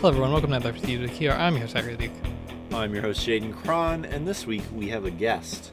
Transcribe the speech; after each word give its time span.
Hello, 0.00 0.08
everyone. 0.08 0.32
Welcome 0.32 0.48
to 0.52 0.56
Another 0.56 0.78
Steve 0.78 1.02
with 1.02 1.10
here. 1.10 1.32
I'm 1.32 1.52
your 1.52 1.60
host, 1.60 1.74
Zachary 1.74 1.94
Luke. 1.94 2.10
I'm 2.72 2.94
your 2.94 3.02
host, 3.02 3.20
Jaden 3.20 3.54
Cron, 3.54 4.06
and 4.06 4.26
this 4.26 4.46
week 4.46 4.62
we 4.74 4.88
have 4.88 5.04
a 5.04 5.10
guest. 5.10 5.72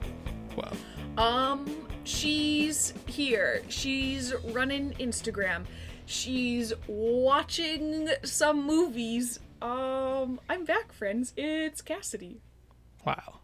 Wow. 0.58 0.74
Um, 1.18 1.88
she's 2.04 2.94
here. 3.06 3.62
She's 3.70 4.34
running 4.52 4.92
Instagram. 5.00 5.64
She's 6.08 6.74
watching 6.88 8.10
some 8.26 8.66
movies. 8.66 9.40
Um, 9.62 10.42
I'm 10.50 10.66
back, 10.66 10.92
friends. 10.92 11.32
It's 11.38 11.82
Cassidy. 11.82 12.42
Wow. 13.06 13.40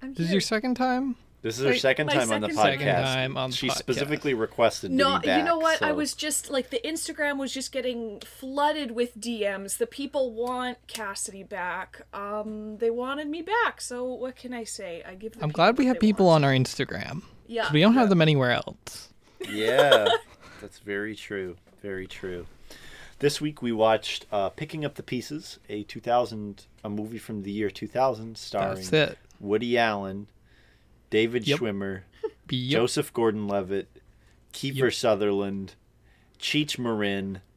I'm 0.00 0.14
This 0.14 0.28
is 0.28 0.32
your 0.32 0.40
second 0.40 0.76
time? 0.76 1.16
This 1.42 1.58
is 1.58 1.64
her 1.64 1.70
Wait, 1.70 1.80
second 1.80 2.06
my 2.06 2.14
time 2.14 2.30
on 2.30 2.40
the 2.40 2.48
podcast. 2.48 2.54
second 2.54 2.78
Second 2.80 3.02
time 3.04 3.36
on 3.36 3.50
the 3.50 3.56
she 3.56 3.68
podcast. 3.68 3.76
specifically 3.78 4.32
requested 4.32 4.90
to 4.90 4.96
No, 4.96 5.18
be 5.18 5.26
back. 5.26 5.38
you 5.38 5.44
know 5.44 5.58
what? 5.58 5.82
I 5.82 5.90
was 5.90 6.14
just 6.14 6.50
like 6.50 6.70
the 6.70 6.80
Instagram 6.84 7.36
was 7.38 7.52
just 7.52 7.72
getting 7.72 8.20
flooded 8.20 8.92
with 8.92 9.18
DMs. 9.20 9.78
The 9.78 9.88
people 9.88 10.32
want 10.32 10.78
Cassidy 10.86 11.42
back. 11.42 12.02
Um, 12.14 12.76
they 12.78 12.90
wanted 12.90 13.26
me 13.26 13.42
back. 13.42 13.80
So 13.80 14.04
what 14.04 14.36
can 14.36 14.52
I 14.54 14.62
say? 14.62 15.02
I 15.06 15.14
give. 15.16 15.32
The 15.32 15.42
I'm 15.42 15.50
glad 15.50 15.78
we 15.78 15.86
have 15.86 15.98
people 15.98 16.26
want. 16.26 16.44
on 16.44 16.50
our 16.50 16.54
Instagram. 16.56 17.22
Yeah. 17.48 17.72
We 17.72 17.80
don't 17.80 17.94
have 17.94 18.08
them 18.08 18.22
anywhere 18.22 18.52
else. 18.52 19.08
Yeah, 19.50 20.06
that's 20.60 20.78
very 20.78 21.16
true. 21.16 21.56
Very 21.82 22.06
true. 22.06 22.46
This 23.18 23.40
week 23.40 23.60
we 23.62 23.72
watched 23.72 24.26
uh, 24.30 24.48
"Picking 24.50 24.84
Up 24.84 24.94
the 24.94 25.02
Pieces," 25.02 25.58
a 25.68 25.82
2000, 25.82 26.66
a 26.84 26.88
movie 26.88 27.18
from 27.18 27.42
the 27.42 27.50
year 27.50 27.68
2000, 27.68 28.38
starring 28.38 28.86
Woody 29.40 29.76
Allen, 29.76 30.28
David 31.12 31.46
Yep. 31.46 31.60
Schwimmer, 31.60 32.00
Be- 32.48 32.68
Joseph 32.70 33.12
Gordon-Levitt, 33.12 33.88
Kiefer 34.52 34.74
Yep. 34.76 34.92
Sutherland, 34.94 35.74
Cheech 36.40 36.78
Marin. 36.78 37.40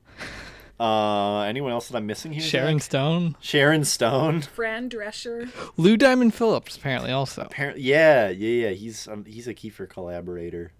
Uh, 0.77 1.43
anyone 1.43 1.71
else 1.71 1.87
that 1.87 1.95
I'm 1.95 2.05
missing 2.05 2.33
here? 2.33 2.41
Sharon 2.41 2.79
Zach? 2.79 2.83
Stone. 2.83 3.37
Sharon 3.39 3.85
Stone. 3.85 4.41
Fran 4.41 4.89
Drescher. 4.89 5.49
Lou 5.77 5.95
Diamond 5.95 6.33
Phillips, 6.33 6.75
apparently, 6.75 7.11
also. 7.11 7.43
Apparently, 7.43 7.81
yeah, 7.81 8.27
yeah, 8.27 8.67
yeah. 8.67 8.69
He's 8.71 9.07
um, 9.07 9.23
he's 9.23 9.47
a 9.47 9.53
Kiefer 9.53 9.87
collaborator. 9.87 10.73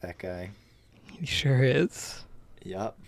That 0.00 0.18
guy. 0.18 0.50
He 1.12 1.26
sure 1.26 1.62
is. 1.62 2.24
Yep. 2.64 2.98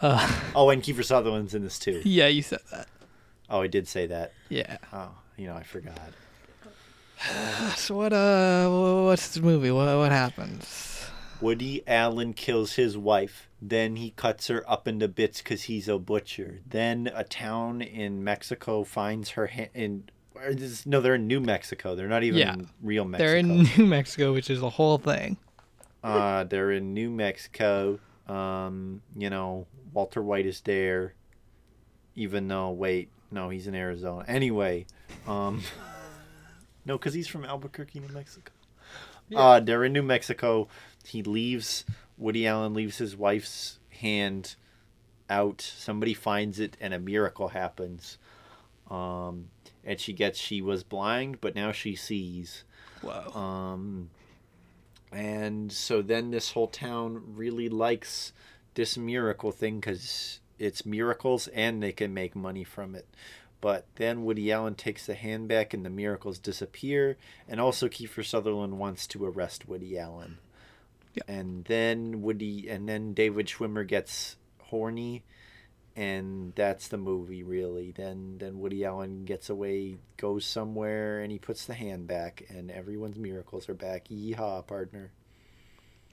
Uh, 0.00 0.40
Oh, 0.54 0.70
and 0.70 0.80
Kiefer 0.80 1.04
Sutherland's 1.04 1.52
in 1.56 1.64
this 1.64 1.80
too. 1.80 2.00
yeah, 2.04 2.28
you 2.28 2.42
said 2.42 2.60
that. 2.70 2.86
Oh, 3.50 3.60
I 3.60 3.66
did 3.66 3.88
say 3.88 4.06
that. 4.06 4.34
Yeah. 4.50 4.76
Oh, 4.92 5.10
you 5.36 5.48
know, 5.48 5.56
I 5.56 5.64
forgot. 5.64 5.98
So 7.76 7.96
what? 7.96 8.12
Uh, 8.12 8.68
what's 9.04 9.28
this 9.28 9.42
movie? 9.42 9.70
What 9.70 9.96
what 9.96 10.12
happens? 10.12 11.06
Woody 11.40 11.82
Allen 11.86 12.32
kills 12.32 12.74
his 12.74 12.96
wife. 12.96 13.48
Then 13.60 13.96
he 13.96 14.10
cuts 14.10 14.46
her 14.48 14.64
up 14.70 14.86
into 14.88 15.08
bits 15.08 15.38
because 15.38 15.64
he's 15.64 15.88
a 15.88 15.98
butcher. 15.98 16.60
Then 16.66 17.10
a 17.14 17.24
town 17.24 17.82
in 17.82 18.22
Mexico 18.24 18.84
finds 18.84 19.30
her 19.30 19.46
ha- 19.48 19.68
in. 19.74 20.04
this- 20.52 20.86
No, 20.86 21.00
they're 21.00 21.14
in 21.16 21.26
New 21.26 21.40
Mexico. 21.40 21.94
They're 21.94 22.08
not 22.08 22.22
even 22.22 22.38
Yeah. 22.40 22.56
real 22.82 23.04
Mexico. 23.04 23.26
They're 23.28 23.38
in 23.38 23.62
New 23.76 23.86
Mexico, 23.86 24.32
which 24.32 24.50
is 24.50 24.62
a 24.62 24.70
whole 24.70 24.98
thing. 24.98 25.36
uh, 26.02 26.44
they're 26.44 26.70
in 26.72 26.92
New 26.94 27.10
Mexico. 27.10 27.98
Um, 28.28 29.00
you 29.16 29.30
know, 29.30 29.66
Walter 29.92 30.22
White 30.22 30.46
is 30.46 30.60
there. 30.62 31.14
Even 32.16 32.46
though, 32.48 32.70
wait, 32.70 33.08
no, 33.30 33.48
he's 33.48 33.66
in 33.66 33.74
Arizona. 33.74 34.24
Anyway, 34.28 34.86
um, 35.26 35.62
no, 36.84 36.98
because 36.98 37.14
he's 37.14 37.28
from 37.28 37.44
Albuquerque, 37.44 38.00
New 38.00 38.08
Mexico. 38.08 38.52
Uh, 39.34 39.60
they're 39.60 39.84
in 39.84 39.92
New 39.92 40.02
Mexico. 40.02 40.68
He 41.04 41.22
leaves. 41.22 41.84
Woody 42.18 42.46
Allen 42.46 42.74
leaves 42.74 42.98
his 42.98 43.16
wife's 43.16 43.78
hand 43.88 44.56
out. 45.30 45.60
Somebody 45.60 46.14
finds 46.14 46.60
it, 46.60 46.76
and 46.80 46.92
a 46.92 46.98
miracle 46.98 47.48
happens. 47.48 48.18
Um, 48.90 49.48
and 49.84 49.98
she 49.98 50.12
gets. 50.12 50.38
She 50.38 50.60
was 50.60 50.84
blind, 50.84 51.40
but 51.40 51.54
now 51.54 51.72
she 51.72 51.96
sees. 51.96 52.64
Whoa. 53.00 53.30
Um, 53.38 54.10
and 55.12 55.72
so 55.72 56.02
then 56.02 56.30
this 56.30 56.52
whole 56.52 56.68
town 56.68 57.22
really 57.34 57.68
likes 57.68 58.32
this 58.74 58.98
miracle 58.98 59.52
thing 59.52 59.80
because 59.80 60.40
it's 60.58 60.84
miracles 60.84 61.48
and 61.48 61.82
they 61.82 61.92
can 61.92 62.12
make 62.12 62.34
money 62.34 62.64
from 62.64 62.94
it. 62.94 63.06
But 63.64 63.86
then 63.94 64.26
Woody 64.26 64.52
Allen 64.52 64.74
takes 64.74 65.06
the 65.06 65.14
hand 65.14 65.48
back 65.48 65.72
and 65.72 65.86
the 65.86 65.88
miracles 65.88 66.38
disappear. 66.38 67.16
And 67.48 67.58
also 67.58 67.88
Kiefer 67.88 68.22
Sutherland 68.22 68.78
wants 68.78 69.06
to 69.06 69.24
arrest 69.24 69.66
Woody 69.66 69.98
Allen. 69.98 70.36
Yeah. 71.14 71.22
And 71.26 71.64
then 71.64 72.20
Woody 72.20 72.68
and 72.68 72.86
then 72.86 73.14
David 73.14 73.46
Schwimmer 73.46 73.88
gets 73.88 74.36
horny 74.64 75.24
and 75.96 76.52
that's 76.56 76.88
the 76.88 76.98
movie 76.98 77.44
really 77.44 77.92
then 77.92 78.36
then 78.38 78.58
woody 78.58 78.84
allen 78.84 79.24
gets 79.24 79.48
away 79.48 79.96
goes 80.16 80.44
somewhere 80.44 81.20
and 81.20 81.30
he 81.30 81.38
puts 81.38 81.66
the 81.66 81.74
hand 81.74 82.08
back 82.08 82.44
and 82.48 82.68
everyone's 82.68 83.16
miracles 83.16 83.68
are 83.68 83.74
back 83.74 84.08
yeehaw 84.08 84.66
partner 84.66 85.12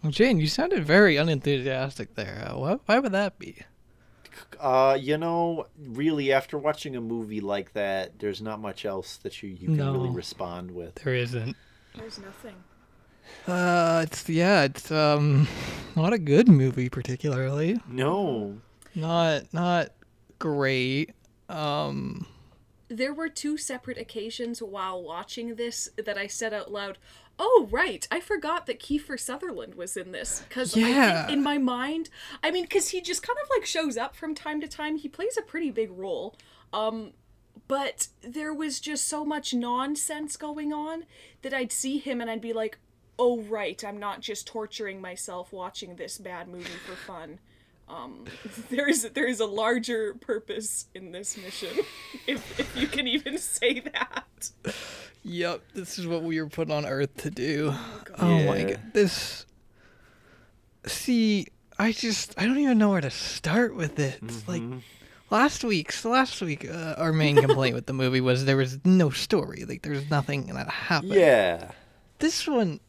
Well, 0.04 0.12
Jane, 0.12 0.40
you 0.40 0.46
sounded 0.46 0.84
very 0.84 1.18
unenthusiastic 1.18 2.14
there. 2.14 2.48
Uh, 2.48 2.58
why, 2.58 2.78
why 2.86 3.00
would 3.00 3.14
that 3.14 3.40
be? 3.40 3.64
Uh 4.60 4.98
you 5.00 5.18
know 5.18 5.68
really 5.78 6.32
after 6.32 6.58
watching 6.58 6.96
a 6.96 7.02
movie 7.02 7.42
like 7.42 7.74
that 7.74 8.20
there's 8.20 8.42
not 8.42 8.60
much 8.60 8.86
else 8.86 9.18
that 9.18 9.42
you, 9.42 9.50
you 9.50 9.68
can 9.76 9.92
really 9.94 10.10
respond 10.10 10.72
with 10.72 10.96
There 10.96 11.16
isn't. 11.16 11.56
There's 11.98 12.20
nothing. 12.20 12.56
Uh, 13.48 14.02
it's 14.06 14.28
yeah, 14.28 14.64
it's 14.64 14.92
um, 14.92 15.48
not 15.96 16.14
a 16.14 16.18
good 16.18 16.48
movie 16.50 16.90
particularly. 16.90 17.80
no 17.88 18.58
Not 18.96 19.54
not 19.54 19.90
great. 20.40 21.12
Um, 21.50 22.28
There 22.90 23.14
were 23.14 23.30
two 23.30 23.58
separate 23.58 23.98
occasions 23.98 24.62
while 24.62 25.02
watching 25.04 25.56
this 25.56 25.90
that 26.04 26.18
I 26.18 26.28
said 26.28 26.54
out 26.54 26.72
loud, 26.72 26.98
"Oh 27.44 27.68
right, 27.72 28.08
I 28.12 28.20
forgot 28.20 28.68
that 28.68 28.80
Kiefer 28.80 29.20
Sutherland 29.20 29.74
was 29.74 29.98
in 29.98 30.12
this." 30.12 30.44
Because 30.48 30.78
Yeah. 30.78 31.28
in 31.28 31.42
my 31.42 31.58
mind, 31.58 32.10
I 32.44 32.52
mean, 32.52 32.66
because 32.66 32.90
he 32.90 33.02
just 33.02 33.24
kind 33.24 33.40
of 33.44 33.50
like 33.50 33.66
shows 33.66 33.98
up 33.98 34.16
from 34.16 34.36
time 34.36 34.62
to 34.62 34.68
time. 34.68 34.98
He 34.98 35.10
plays 35.10 35.38
a 35.38 35.42
pretty 35.42 35.72
big 35.72 35.90
role. 35.92 36.36
Um, 36.72 37.14
but 37.68 38.10
there 38.22 38.54
was 38.54 38.80
just 38.80 39.08
so 39.08 39.26
much 39.26 39.54
nonsense 39.56 40.38
going 40.38 40.72
on 40.72 41.06
that 41.42 41.54
I'd 41.54 41.72
see 41.72 41.98
him 41.98 42.22
and 42.22 42.30
I'd 42.30 42.42
be 42.42 42.54
like, 42.54 42.78
"Oh 43.18 43.42
right, 43.42 43.84
I'm 43.84 44.00
not 44.00 44.22
just 44.22 44.46
torturing 44.46 45.02
myself 45.02 45.52
watching 45.52 45.96
this 45.96 46.20
bad 46.20 46.48
movie 46.48 46.78
for 46.86 46.96
fun." 46.96 47.40
Um, 47.94 48.24
there 48.70 48.88
is 48.88 49.10
there 49.14 49.28
is 49.28 49.40
a 49.42 49.46
larger 49.46 50.14
purpose 50.16 50.86
in 50.96 51.12
this 51.12 51.36
mission, 51.38 51.70
if 52.28 52.60
if 52.60 52.78
you 52.78 52.88
can 52.88 53.08
even 53.08 53.38
say 53.58 53.82
that. 53.82 54.52
yep, 55.24 55.62
this 55.74 56.00
is 56.00 56.08
what 56.08 56.24
we 56.24 56.40
were 56.42 56.48
put 56.50 56.72
on 56.72 56.86
Earth 56.86 57.16
to 57.18 57.30
do. 57.30 57.74
Oh 58.18 58.46
my 58.46 58.58
Yeah. 58.60 58.64
god, 58.72 58.80
this. 58.94 59.46
See, 60.86 61.48
I 61.78 61.92
just 61.92 62.34
I 62.38 62.46
don't 62.46 62.58
even 62.60 62.78
know 62.78 62.90
where 62.92 63.02
to 63.02 63.12
start 63.12 63.76
with 63.76 64.00
it. 64.00 64.20
It's 64.24 64.48
Like 64.48 64.64
last 65.30 65.64
week, 65.64 65.92
so 65.92 66.10
last 66.10 66.42
week, 66.42 66.68
uh, 66.70 66.96
our 66.98 67.14
main 67.14 67.36
complaint 67.38 67.76
with 67.76 67.86
the 67.86 67.94
movie 67.94 68.22
was 68.22 68.46
there 68.46 68.58
was 68.58 68.80
no 68.86 69.10
story. 69.10 69.66
Like 69.66 69.82
there's 69.84 70.10
nothing 70.10 70.46
that 70.48 70.70
happened. 70.70 71.14
yeah 71.14 71.72
This 72.20 72.48
one, 72.48 72.80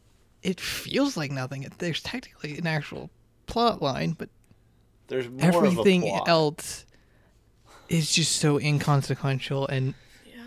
it 0.42 0.60
feels 0.60 1.16
like 1.16 1.30
nothing. 1.32 1.66
There's 1.78 2.02
technically 2.02 2.56
an 2.56 2.66
actual 2.66 3.10
plot 3.46 3.82
line, 3.82 4.12
but 4.12 4.30
there's 5.08 5.28
more 5.28 5.40
everything 5.66 6.02
of 6.02 6.08
a 6.08 6.16
plot. 6.18 6.28
else 6.28 6.86
is 7.88 8.10
just 8.12 8.36
so 8.36 8.58
inconsequential 8.58 9.66
and 9.68 9.94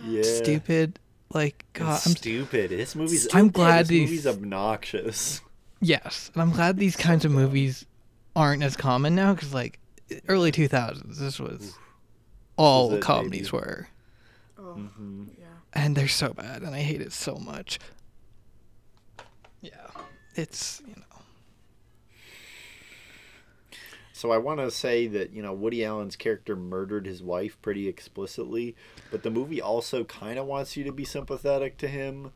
yeah. 0.07 0.23
stupid. 0.23 0.99
Like 1.33 1.65
And 1.75 1.85
God, 1.85 2.01
I'm 2.05 2.15
stupid 2.15 2.69
this 2.71 2.95
movie's 2.95 3.27
I'm 3.33 3.49
glad 3.49 3.81
this 3.85 3.87
these- 3.89 4.09
movie's 4.09 4.27
obnoxious 4.27 5.41
yes, 5.81 6.31
and 6.33 6.41
I'm 6.41 6.51
glad 6.51 6.77
these 6.77 6.95
kinds 6.95 7.25
of 7.25 7.31
movies 7.31 7.85
aren't 8.35 8.63
as 8.63 8.75
common 8.77 9.15
now 9.15 9.33
because 9.33 9.53
like 9.53 9.79
early 10.27 10.51
2000s, 10.51 11.17
this 11.17 11.39
was 11.39 11.73
all 12.57 12.93
it, 12.93 13.01
comedies 13.01 13.49
baby. 13.51 13.57
were, 13.57 13.87
Oh, 14.57 14.61
mm-hmm. 14.77 15.25
yeah. 15.37 15.45
and 15.73 15.95
they're 15.97 16.07
so 16.07 16.31
bad, 16.33 16.61
and 16.61 16.73
I 16.73 16.79
hate 16.79 17.01
it 17.01 17.11
so 17.11 17.35
much. 17.35 17.79
Yeah, 19.61 19.71
it's 20.35 20.81
you 20.87 20.93
know. 20.95 21.01
So 24.15 24.31
I 24.31 24.37
want 24.37 24.61
to 24.61 24.71
say 24.71 25.07
that 25.07 25.33
you 25.33 25.41
know 25.41 25.51
Woody 25.51 25.83
Allen's 25.83 26.15
character 26.15 26.55
murdered 26.55 27.05
his 27.05 27.21
wife 27.21 27.61
pretty 27.61 27.89
explicitly, 27.89 28.73
but 29.11 29.23
the 29.23 29.29
movie 29.29 29.61
also 29.61 30.05
kind 30.05 30.39
of 30.39 30.45
wants 30.45 30.77
you 30.77 30.85
to 30.85 30.93
be 30.93 31.03
sympathetic 31.03 31.77
to 31.79 31.89
him 31.89 32.31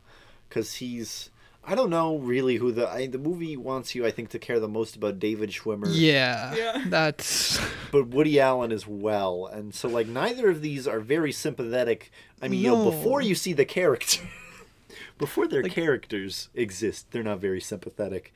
because 0.46 0.74
he's 0.74 1.30
I 1.64 1.74
don't 1.74 1.88
know 1.88 2.18
really 2.18 2.56
who 2.56 2.70
the 2.70 2.86
I, 2.86 3.06
the 3.06 3.16
movie 3.16 3.56
wants 3.56 3.94
you 3.94 4.04
I 4.04 4.10
think 4.10 4.28
to 4.28 4.38
care 4.38 4.60
the 4.60 4.68
most 4.68 4.94
about 4.94 5.18
David 5.18 5.52
Schwimmer, 5.52 5.86
Yeah, 5.88 6.54
Yeah. 6.54 6.84
that's 6.88 7.58
but 7.90 8.08
Woody 8.08 8.38
Allen 8.38 8.72
as 8.72 8.86
well, 8.86 9.46
and 9.46 9.74
so 9.74 9.88
like 9.88 10.06
neither 10.06 10.50
of 10.50 10.60
these 10.60 10.86
are 10.86 11.00
very 11.00 11.32
sympathetic. 11.32 12.12
I 12.42 12.48
mean, 12.48 12.60
you 12.60 12.72
know, 12.72 12.90
before 12.90 13.22
you 13.22 13.34
see 13.34 13.54
the 13.54 13.64
character, 13.64 14.20
before 15.18 15.48
their 15.48 15.62
characters 15.62 16.50
exist, 16.54 17.06
they're 17.10 17.22
not 17.22 17.38
very 17.38 17.62
sympathetic. 17.62 18.34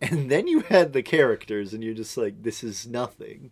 And 0.00 0.30
then 0.30 0.46
you 0.46 0.60
had 0.60 0.92
the 0.92 1.02
characters, 1.02 1.74
and 1.74 1.82
you're 1.82 1.94
just 1.94 2.16
like, 2.16 2.42
this 2.42 2.62
is 2.62 2.86
nothing. 2.86 3.50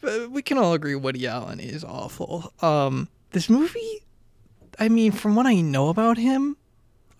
but 0.00 0.30
we 0.30 0.42
can 0.42 0.58
all 0.58 0.72
agree 0.72 0.94
Woody 0.94 1.26
Allen 1.26 1.60
is 1.60 1.84
awful. 1.84 2.52
Um, 2.60 3.08
this 3.32 3.48
movie, 3.50 4.02
I 4.78 4.88
mean, 4.88 5.12
from 5.12 5.34
what 5.36 5.46
I 5.46 5.60
know 5.60 5.88
about 5.88 6.18
him, 6.18 6.56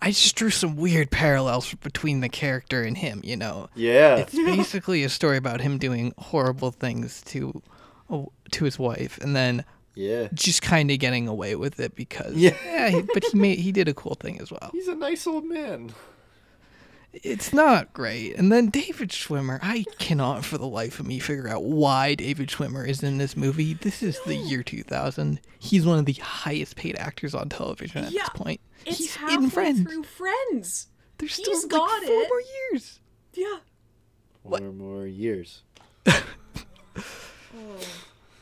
I 0.01 0.09
just 0.11 0.35
drew 0.35 0.49
some 0.51 0.75
weird 0.75 1.09
parallels 1.11 1.73
between 1.75 2.19
the 2.21 2.29
character 2.29 2.83
and 2.83 2.97
him. 2.97 3.21
You 3.23 3.35
know, 3.35 3.69
Yeah. 3.75 4.17
it's 4.17 4.33
basically 4.35 5.03
a 5.03 5.09
story 5.09 5.37
about 5.37 5.61
him 5.61 5.77
doing 5.77 6.13
horrible 6.17 6.71
things 6.71 7.21
to 7.27 7.61
to 8.51 8.63
his 8.63 8.79
wife, 8.79 9.17
and 9.17 9.35
then 9.35 9.65
Yeah. 9.93 10.29
just 10.33 10.61
kind 10.61 10.89
of 10.91 10.99
getting 10.99 11.27
away 11.27 11.55
with 11.55 11.79
it 11.79 11.93
because 11.95 12.35
Yeah. 12.37 12.89
he- 12.89 13.01
but 13.01 13.23
he 13.25 13.37
made 13.37 13.59
he 13.59 13.71
did 13.71 13.87
a 13.89 13.93
cool 13.93 14.15
thing 14.15 14.39
as 14.39 14.49
well. 14.51 14.69
He's 14.71 14.87
a 14.87 14.95
nice 14.95 15.27
old 15.27 15.43
man. 15.45 15.91
It's 17.23 17.53
not 17.53 17.93
great. 17.93 18.35
And 18.35 18.51
then 18.51 18.67
David 18.69 19.09
Schwimmer, 19.09 19.59
I 19.61 19.85
cannot 19.99 20.45
for 20.45 20.57
the 20.57 20.67
life 20.67 20.99
of 20.99 21.07
me 21.07 21.19
figure 21.19 21.47
out 21.47 21.63
why 21.63 22.15
David 22.15 22.49
Schwimmer 22.49 22.87
is 22.87 23.01
in 23.03 23.17
this 23.17 23.35
movie. 23.37 23.73
This 23.73 24.03
is 24.03 24.19
the 24.25 24.35
year 24.35 24.63
2000. 24.63 25.39
He's 25.59 25.85
one 25.85 25.99
of 25.99 26.05
the 26.05 26.13
highest 26.13 26.75
paid 26.75 26.95
actors 26.97 27.33
on 27.33 27.49
television 27.49 28.05
at 28.05 28.11
Yeah, 28.11 28.21
this 28.21 28.29
point. 28.29 28.61
It's 28.85 28.97
He's 28.97 29.15
halfway 29.15 29.43
in 29.45 29.49
Friends. 29.49 29.81
through 29.81 30.03
Friends. 30.03 30.87
There's 31.17 31.33
still 31.33 31.53
he's 31.53 31.63
like 31.63 31.71
got 31.71 32.03
four 32.03 32.21
it. 32.21 32.29
more 32.29 32.41
years. 32.71 32.99
Yeah. 33.33 33.57
Four 34.43 34.71
more 34.71 35.05
years. 35.07 35.63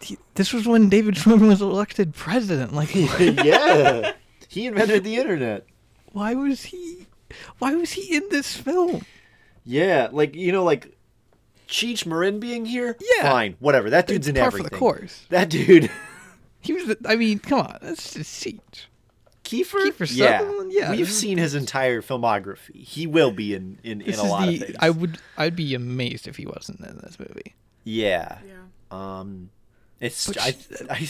He- 0.02 0.18
This 0.36 0.54
was 0.54 0.68
when 0.68 0.90
David 0.90 1.16
Schwimmer 1.16 1.48
was 1.48 1.62
elected 1.62 2.14
president. 2.14 2.74
Like, 2.74 2.94
yeah. 3.20 4.12
He 4.48 4.68
invented 4.68 5.04
the 5.04 5.16
internet. 5.18 5.66
why 6.14 6.34
was 6.36 6.64
he? 6.66 7.08
Why 7.60 7.76
was 7.76 7.92
he 7.94 8.16
in 8.16 8.24
this 8.30 8.56
film? 8.56 9.06
Yeah, 9.64 10.10
like 10.12 10.36
you 10.36 10.52
know, 10.52 10.64
like 10.64 10.96
Cheech 11.68 12.06
Marin 12.06 12.40
being 12.40 12.66
here. 12.66 12.96
Yeah. 13.18 13.30
fine, 13.30 13.56
whatever. 13.60 13.90
That 13.90 14.08
dude's 14.08 14.28
in 14.28 14.36
Par 14.36 14.48
everything. 14.48 14.68
for 14.68 14.70
the 14.70 14.78
course. 14.80 15.26
That 15.30 15.50
dude, 15.50 15.90
He 16.62 16.74
was. 16.74 16.86
the- 16.86 16.98
I 17.06 17.16
mean, 17.16 17.40
come 17.40 17.60
on, 17.62 17.78
that's 17.82 18.14
just 18.14 18.32
siege. 18.32 18.90
Kiefer. 19.44 19.76
Kiefer 19.92 20.12
yeah, 20.16 20.40
Sutherland? 20.40 20.72
Yeah. 20.74 20.92
yeah. 20.92 20.98
We've 20.98 21.12
seen 21.12 21.38
his 21.38 21.54
entire 21.54 22.02
filmography. 22.02 22.84
He 22.84 23.06
will 23.06 23.32
be 23.32 23.54
in 23.54 23.78
in, 23.84 24.02
in 24.02 24.16
a 24.16 24.24
lot 24.24 24.48
the. 24.48 24.56
of 24.56 24.60
things. 24.62 24.76
I 24.80 24.90
would. 24.90 25.20
I'd 25.38 25.56
be 25.56 25.76
amazed 25.76 26.28
if 26.28 26.36
he 26.38 26.46
wasn't 26.48 26.80
in 26.82 26.98
this 27.04 27.20
movie. 27.20 27.54
Yeah. 27.84 28.40
Yeah. 28.48 28.54
Um, 28.92 29.52
it's 30.00 30.28
But 30.28 30.42
I, 30.42 30.52
sh- 30.52 30.82
I, 30.90 31.10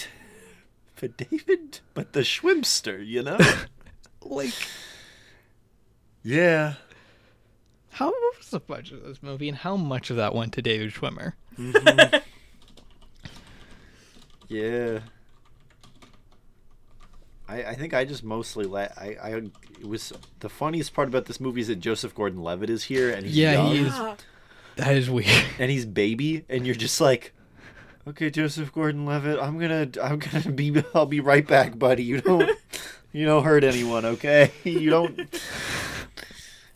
but 1.00 1.16
David, 1.18 1.80
but 1.94 2.12
the 2.14 2.22
Schwimster, 2.22 3.06
you 3.06 3.22
know. 3.24 3.38
Like, 4.28 4.54
yeah. 6.26 6.74
how 7.92 8.08
what 8.08 8.38
was 8.38 8.50
the 8.50 8.60
budget 8.60 9.00
of 9.00 9.06
this 9.06 9.24
movie, 9.24 9.48
and 9.48 9.58
how 9.60 9.78
much 9.78 10.10
of 10.10 10.18
that 10.18 10.36
went 10.36 10.52
to 10.54 10.62
David 10.62 10.92
Schwimmer? 10.94 11.34
Mm-hmm. 11.58 12.18
Yeah. 14.48 15.00
I, 17.48 17.64
I 17.64 17.74
think 17.76 17.94
I 17.94 18.06
just 18.06 18.24
mostly 18.24 18.66
la- 18.66 18.88
I, 18.98 19.16
I 19.22 19.30
it 19.80 19.88
was 19.88 20.14
the 20.40 20.50
funniest 20.50 20.94
part 20.94 21.08
about 21.08 21.26
this 21.26 21.40
movie 21.40 21.62
is 21.62 21.68
that 21.68 21.78
Joseph 21.80 22.14
Gordon-Levitt 22.16 22.70
is 22.70 22.84
here 22.86 23.12
and 23.12 23.26
he's 23.26 23.36
Yeah, 23.38 23.54
young 23.54 23.68
he 23.72 23.82
is. 23.86 23.94
That 24.78 24.96
is 24.96 25.10
weird. 25.10 25.30
and 25.60 25.72
he's 25.72 25.86
baby 25.86 26.44
and 26.50 26.66
you're 26.66 26.76
just 26.76 27.00
like 27.02 27.34
okay 28.08 28.30
Joseph 28.30 28.72
Gordon-Levitt 28.74 29.40
I'm 29.40 29.58
gonna 29.60 29.90
I'm 30.02 30.20
gonna 30.20 30.52
be 30.56 30.84
I'll 30.94 31.06
be 31.06 31.20
right 31.22 31.46
back 31.48 31.78
buddy 31.78 32.04
you 32.04 32.22
don't 32.22 32.50
you 33.12 33.26
don't 33.26 33.44
hurt 33.44 33.64
anyone 33.64 34.06
okay 34.06 34.52
you 34.64 34.90
don't 34.90 35.20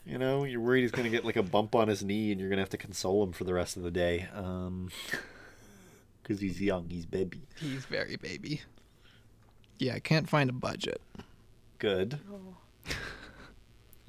you 0.06 0.18
know 0.18 0.44
you're 0.44 0.60
worried 0.60 0.82
he's 0.82 0.90
gonna 0.90 1.08
get 1.10 1.24
like 1.24 1.36
a 1.36 1.42
bump 1.42 1.74
on 1.74 1.88
his 1.88 2.02
knee 2.02 2.32
and 2.32 2.40
you're 2.40 2.48
gonna 2.50 2.62
have 2.62 2.70
to 2.70 2.76
console 2.78 3.22
him 3.22 3.32
for 3.32 3.44
the 3.44 3.54
rest 3.54 3.76
of 3.76 3.82
the 3.82 3.90
day 3.90 4.28
um 4.34 4.88
because 6.22 6.40
he's 6.40 6.60
young 6.60 6.88
he's 6.88 7.06
baby 7.06 7.42
He's 7.56 7.84
very 7.84 8.16
baby. 8.16 8.62
Yeah, 9.78 9.94
I 9.94 10.00
can't 10.00 10.28
find 10.28 10.48
a 10.50 10.52
budget. 10.54 11.00
good 11.78 12.18
oh. 12.32 12.56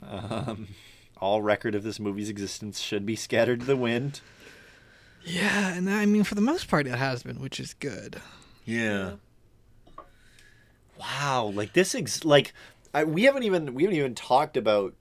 Um, 0.04 0.68
all 1.18 1.42
record 1.44 1.76
of 1.76 1.84
this 1.84 2.00
movie's 2.00 2.28
existence 2.30 2.80
should 2.80 3.06
be 3.06 3.16
scattered 3.16 3.60
to 3.60 3.66
the 3.68 3.78
wind. 3.78 4.20
Yeah, 5.24 5.74
and 5.76 5.88
I 5.90 6.08
mean, 6.08 6.24
for 6.24 6.34
the 6.34 6.42
most 6.42 6.68
part, 6.68 6.88
it 6.88 6.96
has 6.96 7.22
been, 7.22 7.40
which 7.40 7.60
is 7.60 7.76
good. 7.76 8.20
Yeah. 8.66 9.12
Wow, 11.00 11.52
like 11.54 11.74
this, 11.74 11.94
ex- 11.94 12.26
like 12.26 12.54
I, 12.94 13.04
we 13.04 13.24
haven't 13.24 13.44
even 13.44 13.74
we 13.76 13.84
haven't 13.84 13.98
even 13.98 14.16
talked 14.16 14.58
about 14.58 14.94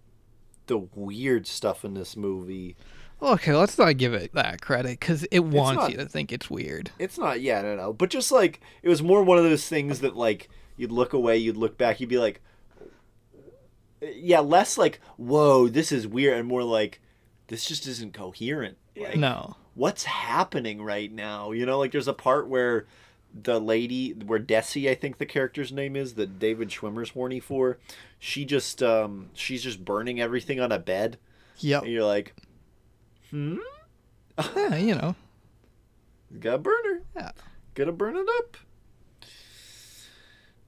the 0.70 0.78
weird 0.94 1.46
stuff 1.46 1.84
in 1.84 1.92
this 1.94 2.16
movie. 2.16 2.74
Okay, 3.22 3.52
let's 3.54 3.76
not 3.76 3.98
give 3.98 4.14
it 4.14 4.32
that 4.32 4.62
credit 4.62 4.98
because 4.98 5.24
it 5.24 5.40
wants 5.40 5.82
not- 5.82 5.90
you 5.90 5.98
to 5.98 6.06
think 6.06 6.32
it's 6.32 6.48
weird. 6.48 6.90
It's 6.98 7.18
not, 7.18 7.42
yeah, 7.42 7.60
no, 7.60 7.76
no, 7.76 7.92
but 7.92 8.08
just 8.08 8.32
like 8.32 8.60
it 8.82 8.88
was 8.88 9.02
more 9.02 9.22
one 9.22 9.36
of 9.36 9.44
those 9.44 9.68
things 9.68 10.00
that 10.00 10.16
like 10.16 10.48
you'd 10.78 10.90
look 10.92 11.12
away, 11.12 11.36
you'd 11.36 11.58
look 11.58 11.76
back, 11.76 12.00
you'd 12.00 12.08
be 12.08 12.16
like, 12.18 12.40
yeah, 14.00 14.40
less 14.40 14.78
like 14.78 15.00
whoa, 15.16 15.68
this 15.68 15.92
is 15.92 16.06
weird, 16.06 16.38
and 16.38 16.48
more 16.48 16.62
like 16.64 17.00
this 17.48 17.64
just 17.66 17.86
isn't 17.86 18.14
coherent. 18.14 18.78
Like, 18.96 19.16
No. 19.16 19.56
what's 19.74 20.04
happening 20.04 20.82
right 20.82 21.12
now? 21.12 21.52
You 21.52 21.66
know, 21.66 21.78
like 21.78 21.92
there's 21.92 22.08
a 22.08 22.14
part 22.14 22.48
where 22.48 22.86
the 23.32 23.60
lady, 23.60 24.10
where 24.12 24.40
Desi, 24.40 24.90
I 24.90 24.94
think 24.94 25.18
the 25.18 25.26
character's 25.26 25.72
name 25.72 25.96
is, 25.96 26.14
that 26.14 26.38
David 26.38 26.70
Schwimmer's 26.70 27.10
horny 27.10 27.40
for, 27.40 27.78
she 28.18 28.44
just, 28.44 28.82
um, 28.82 29.30
she's 29.34 29.62
just 29.62 29.84
burning 29.84 30.20
everything 30.20 30.60
on 30.60 30.72
a 30.72 30.78
bed. 30.78 31.18
Yep. 31.58 31.82
And 31.82 31.92
you're 31.92 32.04
like, 32.04 32.34
hmm? 33.30 33.58
Yeah, 34.56 34.76
you 34.76 34.94
know. 34.94 35.14
Got 36.38 36.54
a 36.54 36.58
burner. 36.58 37.02
Yeah. 37.16 37.32
Gonna 37.74 37.92
burn 37.92 38.16
it 38.16 38.26
up. 38.38 38.56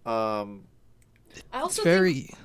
Um, 0.04 0.64
I 1.52 1.60
also 1.60 1.82
It's 1.82 1.84
very. 1.84 2.14
think 2.14 2.38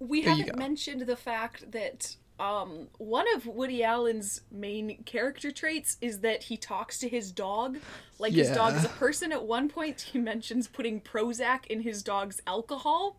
we 0.00 0.22
There 0.22 0.34
haven't 0.34 0.58
mentioned 0.58 1.02
the 1.02 1.16
fact 1.16 1.70
that 1.72 2.16
um, 2.40 2.88
one 2.98 3.26
of 3.36 3.46
Woody 3.46 3.84
Allen's 3.84 4.40
main 4.50 5.02
character 5.04 5.50
traits 5.52 5.96
is 6.00 6.20
that 6.20 6.44
he 6.44 6.56
talks 6.56 6.98
to 6.98 7.08
his 7.08 7.30
dog 7.30 7.78
like 8.18 8.32
his 8.32 8.50
dog 8.50 8.74
is 8.74 8.84
a 8.84 8.88
person. 8.88 9.30
At 9.32 9.44
one 9.44 9.68
point, 9.68 10.00
he 10.12 10.18
mentions 10.18 10.66
putting 10.66 11.00
Prozac 11.00 11.66
in 11.66 11.82
his 11.82 12.02
dog's 12.02 12.40
alcohol. 12.46 13.16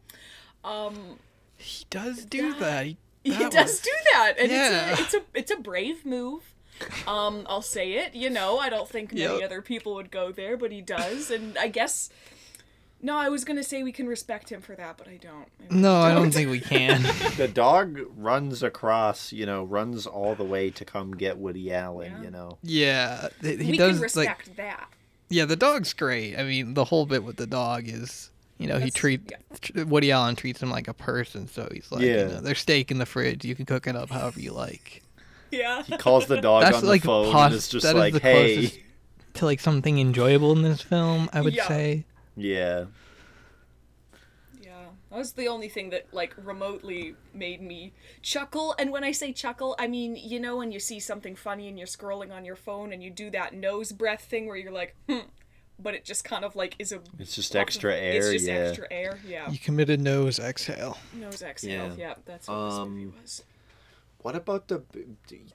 Um, 0.63 1.19
He 1.57 1.85
does 1.89 2.25
do 2.25 2.53
that. 2.55 2.85
He, 2.85 2.97
He 3.23 3.31
that 3.31 3.51
does 3.51 3.71
was- 3.71 3.79
do 3.79 3.91
that, 4.13 4.35
and 4.37 4.51
Yeah. 4.51 4.91
it's 4.91 4.99
a 4.99 5.03
it's 5.03 5.13
a 5.13 5.21
it's 5.33 5.51
a 5.51 5.57
brave 5.57 6.05
move. 6.05 6.53
Um, 7.07 7.45
I'll 7.47 7.61
say 7.61 7.93
it. 7.93 8.13
You 8.15 8.29
know, 8.29 8.57
I 8.59 8.69
don't 8.69 8.89
think 8.89 9.13
many 9.13 9.23
Yep. 9.23 9.43
other 9.43 9.61
people 9.61 9.95
would 9.95 10.11
go 10.11 10.31
there, 10.33 10.57
but 10.57 10.71
he 10.73 10.81
does, 10.81 11.31
and 11.31 11.57
I 11.57 11.67
guess. 11.69 12.09
No, 13.05 13.17
I 13.17 13.29
was 13.29 13.45
gonna 13.45 13.63
say 13.63 13.83
we 13.83 13.91
can 13.91 14.07
respect 14.07 14.51
him 14.51 14.61
for 14.61 14.75
that, 14.75 14.97
but 14.97 15.07
I 15.07 15.17
don't. 15.17 15.45
I 15.61 15.65
No, 15.75 15.95
I 15.97 16.11
don't 16.15 16.31
think 16.31 16.49
we 16.49 16.59
can. 16.59 17.03
the 17.37 17.47
dog 17.47 17.99
runs 18.17 18.63
across, 18.63 19.31
you 19.31 19.45
know, 19.45 19.63
runs 19.63 20.07
all 20.07 20.33
the 20.33 20.43
way 20.43 20.71
to 20.71 20.83
come 20.85 21.11
get 21.11 21.37
Woody 21.37 21.71
Allen, 21.71 22.11
Yeah. 22.17 22.21
you 22.23 22.31
know. 22.31 22.57
yeah, 22.63 23.27
th- 23.43 23.59
he 23.61 23.71
we 23.71 23.77
does 23.77 23.91
can 23.91 23.99
like. 23.99 24.29
respect 24.29 24.55
that. 24.57 24.89
Yeah, 25.29 25.45
the 25.45 25.55
dog's 25.55 25.93
great. 25.93 26.35
I 26.35 26.43
mean, 26.43 26.73
the 26.73 26.85
whole 26.85 27.05
bit 27.05 27.23
with 27.23 27.35
the 27.37 27.45
dog 27.45 27.87
is, 27.87 28.31
you 28.57 28.65
know, 28.67 28.75
he 28.75 28.85
That's- 28.85 28.93
treat 28.93 29.21
yeah. 29.29 29.37
tr- 29.61 29.83
Woody 29.85 30.11
Allen 30.11 30.35
treats 30.35 30.61
him 30.63 30.71
like 30.71 30.87
a 30.87 30.93
person. 30.93 31.47
So 31.47 31.69
he's 31.71 31.91
like, 31.91 32.01
you 32.01 32.09
Yeah. 32.09 32.25
know, 32.25 32.41
there's 32.41 32.59
steak 32.59 32.89
in 32.89 32.97
the 32.97 33.05
fridge. 33.05 33.45
You 33.45 33.53
can 33.53 33.65
cook 33.67 33.85
it 33.85 33.95
up 33.95 34.09
however 34.09 34.39
you 34.39 34.51
like. 34.51 35.03
Yeah. 35.51 35.83
He 35.83 35.95
calls 35.97 36.25
the 36.25 36.41
dog 36.41 36.63
That's 36.63 36.77
on 36.77 36.83
the 36.83 36.89
like 36.89 37.03
phone 37.03 37.31
pos- 37.31 37.45
and 37.45 37.53
it's 37.53 37.67
just 37.69 37.83
that 37.83 37.95
is 37.95 37.99
like, 37.99 38.13
the 38.13 38.19
hey. 38.19 38.55
closest 38.55 38.79
to 39.35 39.45
like 39.45 39.59
something 39.59 39.99
enjoyable 39.99 40.51
in 40.53 40.63
this 40.63 40.81
film. 40.81 41.29
I 41.33 41.41
would 41.41 41.53
Yeah. 41.53 41.67
say. 41.67 42.05
Yeah. 42.35 42.85
Yeah, 44.61 44.85
that 45.11 45.17
was 45.17 45.33
the 45.33 45.47
only 45.47 45.69
thing 45.69 45.89
that 45.91 46.07
like 46.13 46.33
remotely 46.43 47.15
made 47.33 47.61
me 47.61 47.93
chuckle. 48.21 48.73
And 48.79 48.91
when 48.91 49.03
I 49.03 49.11
say 49.11 49.31
chuckle, 49.31 49.75
I 49.77 49.87
mean 49.87 50.15
you 50.15 50.39
know 50.39 50.57
when 50.57 50.71
you 50.71 50.79
see 50.79 50.99
something 50.99 51.35
funny 51.35 51.67
and 51.67 51.77
you're 51.77 51.87
scrolling 51.87 52.31
on 52.33 52.45
your 52.45 52.55
phone 52.55 52.91
and 52.91 53.03
you 53.03 53.09
do 53.11 53.29
that 53.31 53.53
nose 53.53 53.91
breath 53.91 54.23
thing 54.23 54.47
where 54.47 54.55
you're 54.55 54.71
like, 54.71 54.95
hmm, 55.07 55.19
but 55.77 55.93
it 55.93 56.03
just 56.05 56.23
kind 56.23 56.43
of 56.45 56.55
like 56.55 56.75
is 56.79 56.91
a. 56.91 57.01
It's 57.19 57.35
just 57.35 57.55
extra 57.55 57.91
of- 57.93 57.99
air, 57.99 58.15
It's 58.15 58.31
just 58.31 58.47
yeah. 58.47 58.53
extra 58.53 58.87
air. 58.89 59.19
Yeah. 59.27 59.49
You 59.51 59.59
committed 59.59 60.01
nose 60.01 60.39
exhale. 60.39 60.97
Nose 61.13 61.41
exhale. 61.43 61.89
Yeah. 61.97 62.09
Yeah, 62.09 62.13
that's 62.25 62.47
what 62.47 62.69
this 62.69 62.79
movie 62.79 63.03
Um, 63.05 63.13
was. 63.21 63.43
What 64.25 64.35
about 64.35 64.69
the 64.69 64.81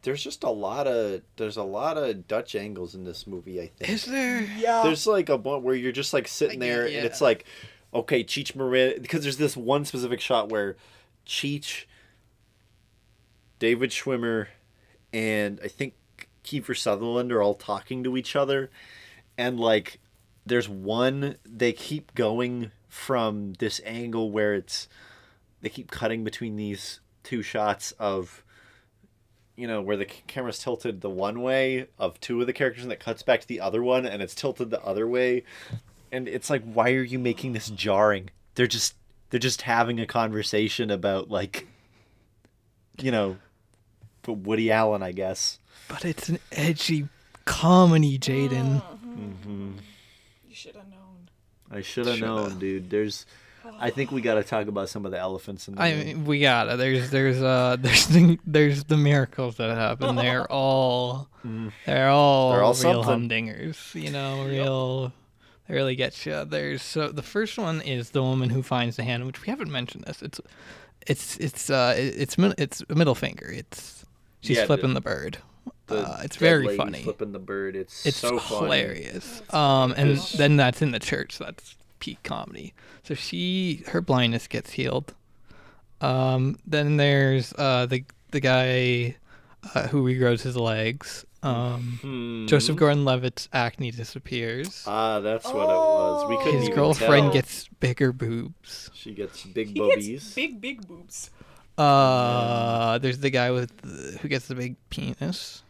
there's 0.03 0.23
just 0.23 0.45
a 0.45 0.49
lot 0.49 0.87
of 0.87 1.23
there's 1.35 1.57
a 1.57 1.65
lot 1.65 1.99
of 1.99 2.29
Dutch 2.29 2.55
angles 2.55 2.95
in 2.95 3.03
this 3.03 3.27
movie, 3.27 3.61
I 3.61 3.67
think. 3.67 3.91
Is 3.91 4.05
there? 4.05 4.43
Yeah. 4.43 4.85
there's 4.85 5.09
like 5.09 5.29
a 5.29 5.37
one 5.37 5.65
where 5.65 5.75
you're 5.75 5.91
just 5.91 6.12
like 6.12 6.29
sitting 6.29 6.61
there 6.61 6.87
yeah. 6.87 6.99
and 6.99 7.07
it's 7.07 7.21
like 7.21 7.47
okay 7.93 8.23
cheech 8.23 8.55
marin 8.55 9.03
because 9.03 9.25
there's 9.25 9.39
this 9.39 9.57
one 9.57 9.85
specific 9.85 10.21
shot 10.21 10.50
where 10.50 10.77
cheech 11.27 11.87
david 13.59 13.91
schwimmer 13.91 14.47
and 15.12 15.59
i 15.65 15.67
think 15.67 15.95
kiefer 16.45 16.79
sutherland 16.79 17.33
are 17.33 17.43
all 17.43 17.55
talking 17.55 18.05
to 18.05 18.17
each 18.17 18.37
other 18.37 18.71
and 19.37 19.59
like 19.59 19.99
there's 20.47 20.69
one 20.69 21.35
they 21.45 21.73
keep 21.73 22.15
going 22.15 22.71
from 22.89 23.55
this 23.55 23.81
angle 23.85 24.31
where 24.31 24.55
it's 24.55 24.87
they 25.61 25.69
keep 25.69 25.91
cutting 25.91 26.23
between 26.23 26.55
these 26.55 27.00
two 27.25 27.43
shots 27.43 27.91
of 27.99 28.45
you 29.61 29.67
know, 29.67 29.83
where 29.83 29.97
the 29.97 30.07
camera's 30.07 30.59
tilted 30.59 31.02
the 31.02 31.11
one 31.11 31.43
way 31.43 31.87
of 31.99 32.19
two 32.21 32.40
of 32.40 32.47
the 32.47 32.52
characters 32.52 32.83
and 32.83 32.93
it 32.93 32.99
cuts 32.99 33.23
back 33.23 33.43
to 33.43 33.47
the 33.47 33.61
other 33.61 33.83
one 33.83 34.07
and 34.07 34.23
it's 34.23 34.35
tilted 34.35 34.71
the 34.71 34.83
other 34.83 35.07
way. 35.07 35.45
And 36.11 36.26
it's 36.26 36.49
like, 36.49 36.62
why 36.64 36.93
are 36.93 37.02
you 37.02 37.19
making 37.19 37.52
this 37.52 37.69
jarring? 37.69 38.31
They're 38.55 38.67
just 38.67 38.95
they're 39.29 39.38
just 39.38 39.62
having 39.62 40.00
a 40.00 40.07
conversation 40.07 40.90
about 40.90 41.31
like 41.31 41.69
you 43.00 43.11
know 43.11 43.37
but 44.23 44.35
Woody 44.35 44.71
Allen, 44.71 45.02
I 45.02 45.12
guess. 45.12 45.59
But 45.88 46.05
it's 46.05 46.29
an 46.29 46.38
edgy 46.52 47.09
comedy, 47.45 48.19
Jaden. 48.19 48.83
mm-hmm. 48.83 49.73
You 50.49 50.55
should 50.55 50.76
have 50.76 50.88
known. 50.88 51.29
I 51.71 51.83
Shoulda. 51.83 52.17
known, 52.17 52.59
dude. 52.59 52.90
There's 52.90 53.26
I 53.79 53.90
think 53.90 54.11
we 54.11 54.21
got 54.21 54.35
to 54.35 54.43
talk 54.43 54.67
about 54.69 54.88
some 54.88 55.05
of 55.07 55.12
the 55.12 55.19
elephants 55.19 55.69
in 55.69 55.75
the 55.75 55.83
I 55.83 55.90
room. 55.93 56.05
mean, 56.05 56.25
we 56.25 56.40
gotta. 56.40 56.76
There's, 56.76 57.11
there's, 57.11 57.43
uh, 57.43 57.76
there's, 57.81 58.07
the, 58.07 58.38
there's 58.47 58.85
the 58.85 58.97
miracles 58.97 59.57
that 59.57 59.75
happen. 59.76 60.17
They're 60.17 60.50
all, 60.50 61.29
they're 61.87 62.09
all, 62.09 62.52
They're 62.52 62.62
all 62.62 62.73
real 62.75 63.05
something. 63.05 63.29
humdingers. 63.29 63.95
You 64.00 64.11
know, 64.11 64.45
real. 64.47 65.12
They 65.69 65.75
really 65.75 65.95
get 65.97 66.26
you. 66.26 66.45
There's 66.45 66.83
so 66.83 67.09
the 67.09 67.23
first 67.23 67.59
one 67.59 67.81
is 67.83 68.11
the 68.11 68.23
woman 68.23 68.50
who 68.50 68.62
finds 68.62 68.97
the 68.97 69.05
hand, 69.05 69.26
which 69.26 69.43
we 69.43 69.49
haven't 69.50 69.71
mentioned 69.71 70.05
this. 70.05 70.21
It's, 70.23 70.40
it's, 71.07 71.37
it's, 71.38 71.71
uh, 71.71 71.95
it- 71.97 72.14
it's, 72.19 72.37
mid- 72.38 72.59
it's 72.59 72.83
a 72.90 72.95
middle 72.95 73.14
finger. 73.14 73.49
It's, 73.50 74.05
she's 74.40 74.57
Yeah, 74.57 74.62
the- 74.62 74.67
flipping 74.67 74.95
the 74.95 75.00
bird. 75.00 75.38
The 75.87 75.99
uh, 76.09 76.21
it's 76.25 76.37
dead 76.37 76.40
very 76.40 76.67
lady 76.67 76.76
funny. 76.76 77.02
Flipping 77.02 77.33
the 77.33 77.38
bird. 77.40 77.75
It's, 77.76 78.07
It's 78.07 78.17
so 78.17 78.38
funny. 78.38 78.64
hilarious. 78.64 79.43
Um, 79.52 79.93
and 79.97 80.17
then 80.37 80.57
that's 80.57 80.83
in 80.83 80.93
the 80.93 80.99
church. 81.00 81.38
That's 81.38 81.76
peak 82.00 82.23
comedy. 82.25 82.75
So 83.04 83.14
she, 83.14 83.85
her 83.88 84.00
blindness 84.00 84.47
gets 84.49 84.73
healed. 84.73 85.14
Um, 86.00 86.59
then 86.66 86.97
there's 86.97 87.52
uh 87.59 87.87
the 87.87 88.04
the 88.30 88.40
guy 88.40 89.16
uh, 89.75 89.88
who 89.88 90.02
regrows 90.04 90.42
his 90.42 90.57
legs. 90.57 91.25
Um, 91.42 91.99
Hmm. 92.02 92.47
Joseph 92.47 92.76
Gordon-Levitt's 92.76 93.49
acne 93.52 93.90
disappears. 93.90 94.85
Ah, 94.87 95.21
that's 95.21 95.47
what 95.47 95.62
it 95.64 95.75
was. 95.75 96.28
We 96.28 96.37
couldn't 96.38 96.61
His 96.61 96.64
even 96.64 96.75
girlfriend 96.76 97.25
tell. 97.26 97.33
gets 97.33 97.66
bigger 97.80 98.12
boobs. 98.12 98.90
She 98.92 99.12
gets 99.14 99.45
big 99.45 99.69
He 99.69 99.75
boobies. 99.75 100.09
gets 100.09 100.35
big, 100.35 100.61
big 100.61 100.87
boobs. 100.87 101.30
Uh, 101.78 102.99
there's 102.99 103.19
the 103.19 103.30
guy 103.30 103.50
with 103.50 103.75
the, 103.78 104.19
who 104.19 104.28
gets 104.28 104.49
the 104.49 104.54
big 104.54 104.76
penis. 104.90 105.62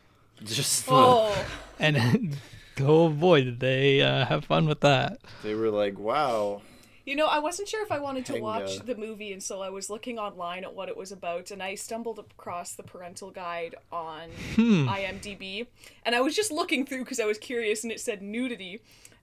Just 0.44 0.86
the- 0.86 0.92
Oh, 0.92 1.44
And 1.78 2.36
oh 2.80 3.08
boy, 3.08 3.44
did 3.44 3.60
they 3.60 4.00
uh, 4.02 4.24
have 4.26 4.44
fun 4.44 4.66
with 4.66 4.80
that. 4.80 5.18
they 5.42 5.54
were 5.54 5.70
like, 5.70 5.98
"Wow." 5.98 6.62
you 7.06 7.16
know, 7.16 7.26
I 7.26 7.40
wasn't 7.40 7.66
sure 7.68 7.82
if 7.82 7.90
I 7.90 7.98
wanted 7.98 8.24
to 8.26 8.34
Hang, 8.34 8.42
watch 8.42 8.78
the 8.80 8.94
movie, 8.94 9.32
and 9.32 9.42
so 9.42 9.62
I 9.62 9.70
was 9.70 9.90
looking 9.90 10.18
online 10.18 10.62
at 10.62 10.74
what 10.74 10.88
it 10.88 10.96
was 10.96 11.10
about, 11.10 11.50
and 11.50 11.62
I 11.62 11.74
stumbled 11.74 12.18
across 12.20 12.74
the 12.74 12.82
parental 12.84 13.30
guide 13.30 13.74
on 13.90 14.28
Hmm. 14.54 14.86
IMDb, 14.88 15.66
and 16.04 16.14
I 16.14 16.20
was 16.20 16.36
just 16.36 16.52
looking 16.52 16.86
through 16.86 17.00
because 17.00 17.18
I 17.18 17.24
was 17.24 17.38
curious, 17.38 17.82
and 17.82 17.90
it 17.92 18.00
said 18.00 18.22
nudity, 18.22 18.80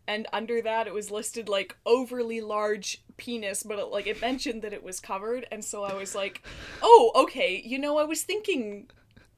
and 0.07 0.27
under 0.33 0.61
that 0.61 0.87
it 0.87 0.93
was 0.93 1.11
listed 1.11 1.47
like 1.47 1.77
overly 1.85 2.41
large 2.41 3.01
penis, 3.15 3.63
but 3.63 3.79
it, 3.79 3.85
like 3.85 4.07
it 4.07 4.19
mentioned 4.19 4.63
that 4.63 4.73
it 4.73 4.83
was 4.83 4.99
covered, 4.99 5.47
and 5.51 5.63
so 5.63 5.83
I 5.83 5.93
was 5.93 6.13
like, 6.15 6.43
oh, 6.81 7.11
okay, 7.15 7.61
you 7.63 7.79
know, 7.79 7.97
I 7.99 8.03
was 8.03 8.23
thinking. 8.23 8.89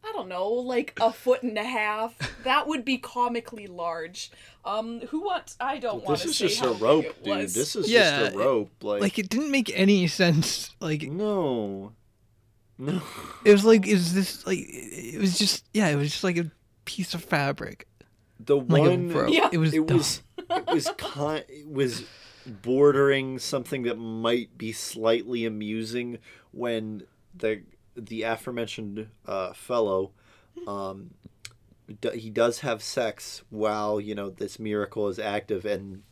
I 0.04 0.12
don't 0.14 0.30
know, 0.30 0.48
like 0.50 0.98
a 1.02 1.12
foot 1.12 1.44
and 1.44 1.58
a 1.58 1.64
half. 1.64 2.16
That 2.44 2.68
would 2.68 2.84
be 2.86 2.98
comically 2.98 3.68
large. 3.68 4.32
Um, 4.66 5.02
who 5.02 5.22
wants? 5.26 5.56
I 5.60 5.78
don't 5.78 6.04
want 6.04 6.20
This 6.22 6.26
is 6.26 6.38
just 6.38 6.64
a 6.64 6.72
rope, 6.72 7.06
dude. 7.24 7.50
This 7.50 7.76
is 7.76 7.90
Yeah, 7.90 8.20
just 8.26 8.36
a 8.36 8.38
rope. 8.38 8.72
Like, 8.82 9.02
Like 9.02 9.20
it 9.20 9.30
didn't 9.30 9.52
make 9.52 9.72
any 9.78 10.08
sense. 10.08 10.74
Like 10.80 11.04
no, 11.04 11.94
no. 12.78 13.02
it 13.46 13.52
was 13.52 13.66
like 13.66 13.88
is 13.88 14.14
this 14.14 14.46
like 14.48 14.60
it 14.62 15.20
was 15.20 15.38
just 15.38 15.66
yeah 15.74 15.90
it 15.90 15.96
was 15.96 16.10
just 16.12 16.24
like 16.24 16.38
a 16.38 16.50
piece 16.86 17.14
of 17.14 17.24
fabric 17.24 17.88
The 18.40 18.56
like 18.58 18.70
one, 18.84 19.10
rope. 19.14 19.30
Yeah. 19.32 19.50
It 19.52 19.58
was 19.58 19.74
it 19.74 19.86
dumb. 19.86 19.98
was, 19.98 20.22
it 20.50 20.66
was, 20.74 20.90
con- 20.98 21.44
it 21.50 21.68
was 21.70 22.06
bordering 22.46 23.38
something 23.40 23.84
that 23.84 23.98
might 23.98 24.58
be 24.58 24.72
slightly 24.72 25.46
amusing 25.46 26.18
when 26.52 27.04
the 27.36 27.62
the 28.00 28.24
aforementioned 28.24 29.08
uh, 29.26 29.54
fellow, 29.54 30.12
um, 30.68 31.12
d- 32.02 32.18
he 32.18 32.30
does 32.30 32.60
have 32.60 32.82
sex 32.84 33.44
while 33.50 34.00
you 34.00 34.16
know 34.16 34.30
this 34.30 34.60
miracle 34.60 35.08
is 35.08 35.20
active, 35.20 35.66
and 35.66 36.04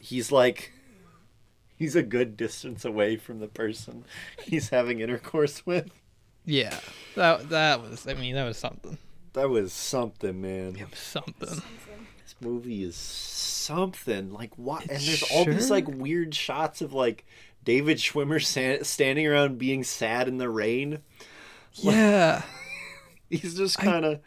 he's 0.00 0.30
like. 0.32 0.72
He's 1.78 1.94
a 1.94 2.02
good 2.02 2.38
distance 2.38 2.86
away 2.86 3.18
from 3.18 3.38
the 3.38 3.48
person 3.48 4.06
he's 4.42 4.70
having 4.70 5.00
intercourse 5.00 5.66
with. 5.66 5.90
yeah 6.46 6.80
that 7.16 7.50
that 7.50 7.82
was 7.82 8.06
I 8.08 8.14
mean 8.14 8.34
that 8.34 8.46
was 8.46 8.56
something 8.56 8.96
That 9.34 9.50
was 9.50 9.74
something, 9.74 10.40
man. 10.40 10.76
it 10.76 10.88
was 10.90 10.98
something 10.98 11.62
This 12.22 12.34
movie 12.40 12.82
is 12.82 12.96
something. 12.96 14.32
Like 14.32 14.56
what? 14.56 14.82
And 14.84 14.92
It 14.92 15.04
there's 15.04 15.22
all 15.24 15.44
these 15.44 15.70
like 15.70 15.86
weird 15.86 16.34
shots 16.34 16.80
of 16.80 16.94
like 16.94 17.26
David 17.66 17.98
Schwimmer 17.98 18.42
sa- 18.42 18.82
standing 18.84 19.26
around 19.26 19.58
being 19.58 19.84
sad 19.84 20.28
in 20.28 20.38
the 20.38 20.48
rain. 20.48 21.00
yeah 21.74 22.42
He's 23.28 23.56
just 23.56 23.76
kind 23.78 24.04
of 24.04 24.20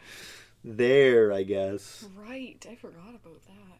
there, 0.62 1.32
I 1.32 1.42
guess. 1.42 2.04
Right, 2.14 2.64
I 2.70 2.74
forgot 2.74 3.08
about 3.14 3.42
that. 3.46 3.78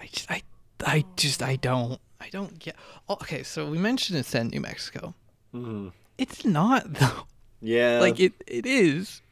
I 0.00 0.06
just 0.06 0.30
I 0.30 0.42
I 0.86 1.04
just 1.16 1.42
I 1.42 1.56
don't 1.56 2.00
I 2.20 2.28
don't 2.30 2.58
get 2.58 2.76
oh, 3.08 3.14
okay 3.14 3.42
so 3.42 3.66
we 3.68 3.78
mentioned 3.78 4.18
it's 4.18 4.34
in 4.34 4.48
New 4.48 4.60
Mexico 4.60 5.14
hmm 5.52 5.88
it's 6.18 6.44
not 6.44 6.92
though 6.94 7.26
Yeah. 7.60 7.98
like 8.00 8.18
it 8.20 8.32
it 8.46 8.64
is 8.66 9.22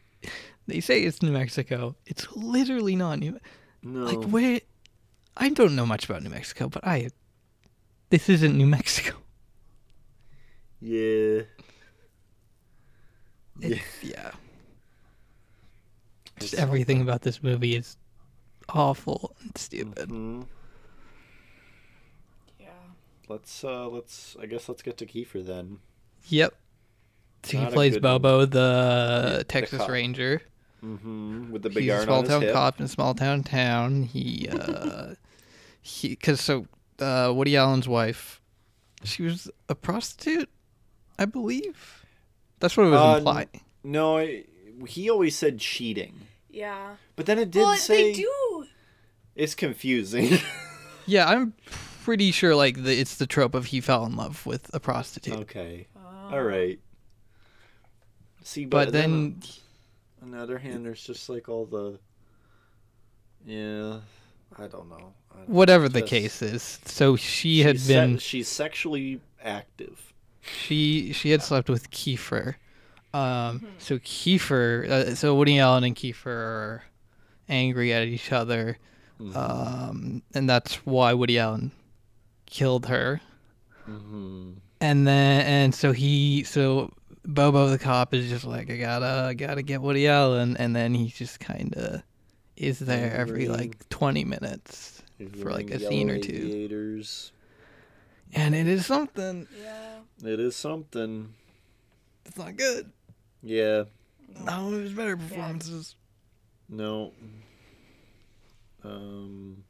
they 0.66 0.80
say 0.80 1.02
it's 1.02 1.22
New 1.22 1.32
Mexico 1.32 1.94
it's 2.06 2.26
literally 2.36 2.94
not 2.96 3.18
New 3.20 3.32
Mexico. 3.32 3.50
no. 3.82 4.04
like 4.04 4.24
where 4.28 4.60
I 5.36 5.48
don't 5.50 5.74
know 5.76 5.86
much 5.86 6.04
about 6.04 6.22
New 6.22 6.30
Mexico 6.30 6.68
but 6.68 6.84
I 6.86 7.08
this 8.10 8.28
isn't 8.28 8.56
New 8.56 8.66
Mexico 8.66 9.16
yeah. 10.80 11.42
It's, 13.60 14.02
yeah. 14.02 14.32
Just 16.38 16.54
everything 16.54 17.02
about 17.02 17.22
this 17.22 17.42
movie 17.42 17.76
is 17.76 17.96
awful 18.68 19.36
and 19.42 19.56
stupid. 19.58 20.08
hmm 20.08 20.42
Yeah. 22.58 22.94
Let's 23.28 23.62
uh 23.64 23.88
let's 23.88 24.36
I 24.40 24.46
guess 24.46 24.68
let's 24.68 24.82
get 24.82 24.96
to 24.98 25.06
Kiefer 25.06 25.44
then. 25.44 25.78
Yep. 26.28 26.54
So 27.42 27.58
he 27.58 27.64
Not 27.64 27.72
a 27.74 27.74
plays 27.74 27.92
good 27.94 28.02
one. 28.04 28.20
Bobo, 28.22 28.44
the 28.46 29.36
the 29.38 29.44
Texas 29.44 29.78
cop. 29.78 29.88
Ranger. 29.88 30.42
hmm 30.80 31.50
With 31.50 31.62
the 31.62 31.70
big 31.70 31.84
He's 31.84 31.92
a 31.94 31.96
iron 31.96 32.04
small 32.04 32.18
on 32.18 32.24
his 32.24 32.28
town 32.28 32.42
hip. 32.42 32.52
cop 32.52 32.78
in 32.78 32.84
a 32.86 32.88
small 32.88 33.14
town 33.14 33.42
town. 33.42 34.02
He, 34.04 34.48
uh, 34.50 35.14
he, 35.82 36.16
cause 36.16 36.40
so, 36.40 36.66
uh, 37.00 37.32
Woody 37.34 37.56
Allen's 37.56 37.88
wife, 37.88 38.40
she 39.04 39.22
was 39.22 39.50
a 39.68 39.74
prostitute, 39.74 40.48
I 41.18 41.24
believe. 41.24 42.04
That's 42.60 42.76
what 42.76 42.86
it 42.86 42.90
was 42.90 43.00
Uh, 43.00 43.18
implied. 43.18 43.48
No, 43.82 44.18
I, 44.18 44.44
he 44.86 45.08
always 45.10 45.36
said 45.36 45.58
cheating. 45.58 46.14
Yeah. 46.50 46.96
But 47.16 47.26
then 47.26 47.38
it 47.38 47.50
did 47.50 47.62
well, 47.62 47.76
say 47.76 48.12
they 48.12 48.18
do. 48.20 48.66
it's 49.34 49.54
confusing. 49.54 50.38
Yeah, 51.06 51.28
I'm 51.28 51.54
pretty 52.04 52.30
sure 52.30 52.54
like 52.54 52.84
the, 52.84 52.92
it's 53.00 53.16
the 53.16 53.26
trope 53.26 53.54
of 53.56 53.66
he 53.66 53.80
fell 53.80 54.04
in 54.06 54.14
love 54.14 54.46
with 54.46 54.72
a 54.72 54.78
prostitute. 54.78 55.34
okay. 55.40 55.88
Oh. 55.96 56.34
All 56.36 56.42
right. 56.44 56.78
See, 58.44 58.64
but, 58.64 58.86
But 58.86 58.92
then, 58.92 59.40
then, 59.40 59.42
on 60.22 60.30
the 60.30 60.38
other 60.40 60.58
hand, 60.58 60.84
there's 60.84 61.02
just 61.04 61.28
like 61.28 61.48
all 61.48 61.66
the. 61.66 61.98
Yeah, 63.44 64.00
I 64.56 64.66
don't 64.68 64.88
know. 64.88 65.14
I 65.32 65.36
don't 65.38 65.48
whatever 65.48 65.88
the 65.88 66.02
case 66.02 66.42
is, 66.42 66.80
so 66.84 67.16
she 67.16 67.60
had 67.60 67.76
she's 67.76 67.84
se- 67.86 67.94
been 67.94 68.18
she's 68.18 68.48
sexually 68.48 69.20
active. 69.42 70.12
she 70.40 71.12
she 71.12 71.30
had 71.30 71.42
slept 71.42 71.68
with 71.68 71.90
Kiefer. 71.90 72.54
Um, 73.12 73.66
so 73.78 73.98
Kiefer, 73.98 74.88
uh, 74.88 75.14
so 75.16 75.34
Woody 75.34 75.58
Allen 75.58 75.82
and 75.84 75.96
Kiefer 75.96 76.26
are 76.26 76.84
angry 77.48 77.92
at 77.92 78.04
each 78.04 78.32
other, 78.32 78.78
Mm-hmm. 79.20 79.36
um, 79.36 80.22
and 80.32 80.48
that's 80.48 80.76
why 80.86 81.12
Woody 81.12 81.38
Allen 81.38 81.72
killed 82.46 82.86
her. 82.86 83.20
hmm 83.84 84.52
And 84.80 85.06
then 85.06 85.44
and 85.46 85.74
so 85.74 85.92
he 85.92 86.44
so 86.44 86.92
Bobo 87.24 87.68
the 87.68 87.78
cop 87.78 88.14
is 88.14 88.28
just 88.30 88.44
like 88.46 88.70
I 88.70 88.76
gotta 88.76 89.26
I 89.28 89.34
gotta 89.34 89.62
get 89.62 89.82
Woody 89.82 90.06
Allen, 90.08 90.56
and 90.56 90.74
then 90.74 90.94
he 90.94 91.08
just 91.08 91.38
kind 91.40 91.74
of 91.76 92.02
is 92.56 92.78
there 92.78 93.12
every 93.14 93.48
like 93.48 93.88
twenty 93.88 94.24
minutes, 94.24 94.99
For, 95.28 95.50
like, 95.50 95.70
a 95.70 95.78
scene 95.78 96.10
or 96.10 96.18
two. 96.18 96.32
Aviators. 96.32 97.32
and 98.32 98.54
it 98.54 98.66
is 98.66 98.86
something. 98.86 99.46
Yeah. 99.62 99.98
It 100.24 100.40
is 100.40 100.56
something. 100.56 101.34
It's 102.24 102.36
not 102.36 102.56
good. 102.56 102.92
Yeah. 103.42 103.84
Not 104.44 104.62
one 104.62 104.74
of 104.74 104.82
his 104.82 104.92
better 104.92 105.16
performances. 105.16 105.96
No. 106.68 107.12
Um, 108.84 109.64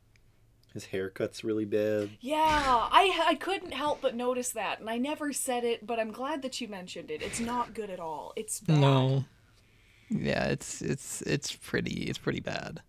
his 0.74 0.84
haircut's 0.86 1.42
really 1.42 1.64
bad. 1.64 2.10
Yeah, 2.20 2.38
I 2.38 3.24
I 3.26 3.34
couldn't 3.34 3.72
help 3.72 4.00
but 4.02 4.14
notice 4.14 4.50
that, 4.50 4.78
and 4.80 4.88
I 4.88 4.98
never 4.98 5.32
said 5.32 5.64
it, 5.64 5.86
but 5.86 5.98
I'm 5.98 6.12
glad 6.12 6.42
that 6.42 6.60
you 6.60 6.68
mentioned 6.68 7.10
it. 7.10 7.22
It's 7.22 7.40
not 7.40 7.74
good 7.74 7.90
at 7.90 7.98
all. 7.98 8.32
It's 8.36 8.60
bad. 8.60 8.78
No. 8.80 9.24
Yeah, 10.10 10.44
it's 10.46 10.82
it's 10.82 11.22
it's 11.22 11.54
pretty 11.56 12.04
it's 12.04 12.18
pretty 12.18 12.40
bad. 12.40 12.82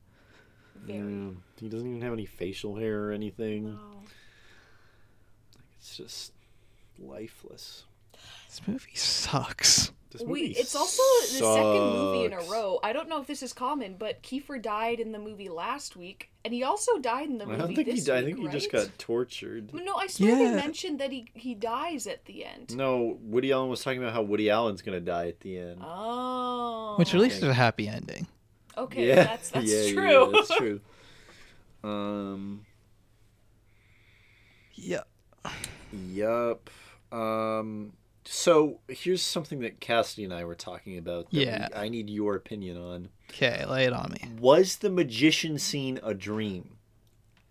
Very. 0.82 0.98
Yeah, 1.00 1.30
he 1.60 1.70
doesn't 1.70 1.88
even 1.88 2.02
have 2.02 2.14
any 2.14 2.26
facial 2.26 2.76
hair 2.76 3.10
or 3.10 3.12
anything. 3.12 3.76
Wow. 3.76 3.80
It's 5.80 5.98
just 5.98 6.34
lifeless. 7.00 7.86
This 8.48 8.62
movie 8.68 8.96
sucks. 8.96 9.92
This 10.12 10.22
We, 10.22 10.28
movie 10.42 10.54
it's 10.60 10.76
also 10.76 11.02
the 11.22 11.28
second 11.28 11.94
movie 11.94 12.26
in 12.26 12.34
a 12.34 12.42
row. 12.52 12.80
I 12.84 12.92
don't 12.92 13.08
know 13.08 13.22
if 13.22 13.28
this 13.28 13.42
is 13.42 13.54
common, 13.54 13.96
but 13.98 14.22
Kiefer 14.22 14.62
died 14.62 15.00
in 15.00 15.14
the 15.14 15.20
movie 15.20 15.48
last 15.48 15.96
week, 15.96 16.30
and 16.44 16.54
he 16.54 16.64
also 16.64 17.00
died 17.00 17.30
in 17.30 17.38
the 17.38 17.46
I 17.46 17.48
movie 17.48 17.60
don't 17.60 17.76
think 17.76 17.88
he 17.88 17.94
this 17.96 18.04
died. 18.04 18.24
I 18.24 18.28
week, 18.28 18.36
think 18.36 18.52
he 18.52 18.60
just 18.60 18.72
got 18.74 18.90
tortured. 19.00 19.74
No, 19.74 19.96
I 19.96 20.08
swear 20.08 20.36
they 20.36 20.44
Yeah. 20.44 20.56
mentioned 20.56 21.00
that 21.00 21.12
he 21.14 21.28
he 21.34 21.56
dies 21.56 22.08
at 22.08 22.26
the 22.26 22.44
end. 22.44 22.76
No, 22.76 23.18
Woody 23.22 23.54
Allen 23.54 23.70
was 23.70 23.82
talking 23.82 24.02
about 24.02 24.14
how 24.14 24.22
Woody 24.22 24.50
Allen's 24.50 24.82
gonna 24.82 25.00
die 25.00 25.30
at 25.30 25.40
the 25.40 25.58
end. 25.58 25.80
Oh. 25.82 26.96
Which 26.98 27.14
at 27.14 27.20
least 27.22 27.38
Okay. 27.38 27.46
is 27.48 27.52
a 27.52 27.54
happy 27.54 27.88
ending. 27.88 28.28
Okay, 28.78 29.08
yeah, 29.08 29.16
that's 29.24 29.50
that's 29.52 29.66
yeah, 29.72 29.82
yeah, 29.82 29.94
true. 29.94 30.32
that's 30.34 30.56
true. 30.58 30.82
Um. 31.84 32.66
Yeah. 34.76 35.02
Yup. 35.92 36.70
Um. 37.12 37.94
So 38.24 38.80
here's 38.88 39.22
something 39.24 39.62
that 39.62 39.80
Cassidy 39.80 40.24
and 40.24 40.34
I 40.34 40.46
were 40.46 40.54
talking 40.56 40.98
about. 41.00 41.32
That 41.32 41.38
Yeah. 41.40 41.68
we- 41.74 41.80
I 41.82 41.90
need 41.90 42.10
your 42.10 42.36
opinion 42.36 42.78
on. 42.78 43.10
Okay, 43.32 43.66
lay 43.66 43.86
it 43.86 43.94
on 43.94 44.12
me. 44.12 44.30
Was 44.40 44.78
the 44.78 44.90
magician 44.92 45.58
scene 45.58 46.00
a 46.04 46.14
dream? 46.14 46.78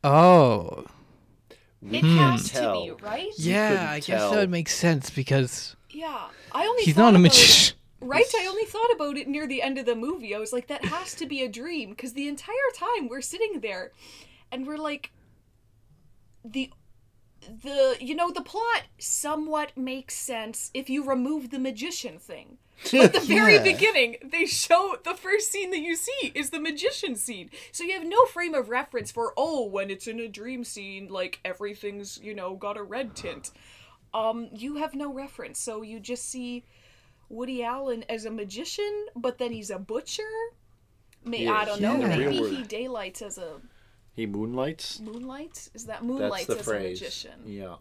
Oh. 0.04 0.84
We 1.82 1.98
it 1.98 2.00
couldn't 2.02 2.16
has 2.18 2.50
tell. 2.50 2.86
to 2.86 2.94
be, 2.94 3.02
right? 3.02 3.28
Yeah, 3.36 3.68
couldn't 3.70 3.86
I 3.86 3.96
guess 3.98 4.06
tell. 4.06 4.30
that 4.30 4.36
would 4.38 4.50
make 4.50 4.68
sense 4.68 5.10
because 5.10 5.74
Yeah. 5.90 6.28
I 6.52 6.66
only 6.66 6.84
he's 6.84 6.94
thought 6.94 7.00
not 7.02 7.06
a 7.08 7.10
about- 7.16 7.22
magician. 7.22 7.76
Right, 8.00 8.24
I 8.38 8.46
only 8.46 8.64
thought 8.64 8.90
about 8.94 9.16
it 9.18 9.28
near 9.28 9.46
the 9.46 9.62
end 9.62 9.76
of 9.78 9.84
the 9.86 9.94
movie. 9.94 10.34
I 10.34 10.38
was 10.38 10.52
like, 10.52 10.68
that 10.68 10.86
has 10.86 11.14
to 11.16 11.26
be 11.26 11.42
a 11.42 11.48
dream 11.48 11.90
because 11.90 12.14
the 12.14 12.28
entire 12.28 12.54
time 12.74 13.08
we're 13.08 13.20
sitting 13.20 13.60
there, 13.60 13.92
and 14.50 14.66
we're 14.66 14.78
like, 14.78 15.10
the, 16.44 16.70
the 17.62 17.96
you 18.00 18.14
know 18.14 18.30
the 18.30 18.42
plot 18.42 18.84
somewhat 18.98 19.76
makes 19.76 20.14
sense 20.16 20.70
if 20.74 20.88
you 20.88 21.04
remove 21.04 21.50
the 21.50 21.58
magician 21.58 22.18
thing. 22.18 22.58
At 22.94 23.12
the 23.12 23.20
very 23.20 23.56
Yeah. 23.56 23.62
beginning, 23.62 24.16
they 24.24 24.46
show 24.46 24.96
the 25.04 25.14
first 25.14 25.50
scene 25.52 25.70
that 25.70 25.80
you 25.80 25.94
see 25.96 26.32
is 26.34 26.48
the 26.48 26.58
magician 26.60 27.14
scene. 27.14 27.50
So 27.72 27.84
you 27.84 27.92
have 27.92 28.06
no 28.06 28.24
frame 28.24 28.54
of 28.54 28.70
reference 28.70 29.12
for 29.12 29.34
oh, 29.36 29.66
when 29.66 29.90
it's 29.90 30.06
in 30.06 30.18
a 30.18 30.28
dream 30.28 30.64
scene, 30.64 31.08
like 31.08 31.40
everything's 31.44 32.18
you 32.22 32.34
know 32.34 32.54
got 32.54 32.78
a 32.78 32.82
red 32.82 33.14
tint. 33.14 33.50
Um, 34.14 34.48
you 34.52 34.76
have 34.76 34.94
no 34.94 35.12
reference, 35.12 35.60
so 35.60 35.82
you 35.82 36.00
just 36.00 36.24
see 36.24 36.64
Woody 37.30 37.62
Allen 37.62 38.04
as 38.08 38.26
a 38.26 38.30
magician, 38.30 39.06
but 39.16 39.38
then 39.38 39.52
he's 39.52 39.70
a 39.70 39.78
butcher. 39.78 40.22
May 41.24 41.48
I 41.48 41.64
don't 41.64 41.80
yeah. 41.80 41.96
know. 41.96 42.08
Maybe 42.08 42.36
he 42.36 42.62
daylights 42.64 43.22
as 43.22 43.38
a 43.38 43.60
He 44.14 44.26
moonlights. 44.26 45.00
Moonlights 45.00 45.70
Is 45.72 45.84
that 45.84 46.00
That's 46.00 46.04
moonlights 46.04 46.46
the 46.46 46.58
as 46.58 46.64
phrase. 46.64 47.00
a 47.00 47.04
magician? 47.04 47.40
Yeah. 47.46 47.76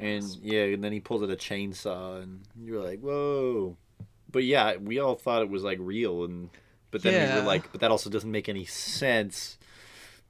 And 0.00 0.24
yeah, 0.42 0.64
and 0.64 0.82
then 0.82 0.92
he 0.92 0.98
pulls 0.98 1.22
out 1.22 1.30
a 1.30 1.36
chainsaw, 1.36 2.20
and 2.20 2.40
you're 2.60 2.82
like, 2.82 2.98
"Whoa!" 2.98 3.76
But 4.32 4.42
yeah, 4.42 4.76
we 4.76 4.98
all 4.98 5.14
thought 5.14 5.42
it 5.42 5.48
was 5.48 5.62
like 5.62 5.78
real, 5.80 6.24
and 6.24 6.50
but 6.90 7.02
then 7.02 7.32
we 7.32 7.40
were 7.40 7.46
like, 7.46 7.70
"But 7.70 7.80
that 7.82 7.92
also 7.92 8.10
doesn't 8.10 8.30
make 8.30 8.48
any 8.48 8.64
sense 8.64 9.58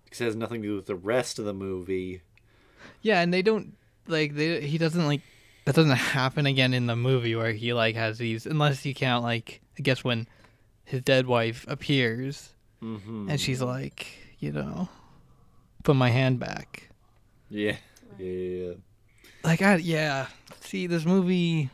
because 0.05 0.21
it 0.21 0.25
has 0.25 0.37
nothing 0.37 0.61
to 0.61 0.69
do 0.69 0.77
with 0.77 0.87
the 0.87 0.95
rest 0.95 1.39
of 1.39 1.47
the 1.47 1.55
movie." 1.55 2.21
Yeah, 3.01 3.23
and 3.23 3.33
they 3.33 3.41
don't 3.41 3.79
like 4.07 4.35
they 4.35 4.61
he 4.61 4.77
doesn't 4.77 5.07
like 5.07 5.23
that 5.67 5.75
doesn't 5.75 5.91
happen 5.97 6.47
again 6.47 6.73
in 6.73 6.87
the 6.87 6.97
movie 6.97 7.35
where 7.37 7.53
he 7.53 7.73
like 7.75 7.95
has 7.97 8.17
these 8.19 8.47
unless 8.47 8.85
you 8.87 8.95
count 8.95 9.23
like 9.23 9.61
I 9.79 9.83
guess 9.83 10.03
when 10.03 10.27
his 10.85 11.03
dead 11.03 11.27
wife 11.27 11.65
appears 11.69 12.53
Mm-hmm. 12.83 13.31
and 13.31 13.41
she's 13.41 13.63
like, 13.63 14.07
you 14.39 14.53
know, 14.53 14.89
put 15.83 15.97
my 15.97 16.11
hand 16.11 16.39
back. 16.39 16.91
Yeah, 17.49 17.77
yeah. 18.19 18.73
Like 19.43 19.63
I 19.63 19.77
yeah, 19.77 20.27
see 20.61 20.87
this 20.87 21.07
movie 21.07 21.71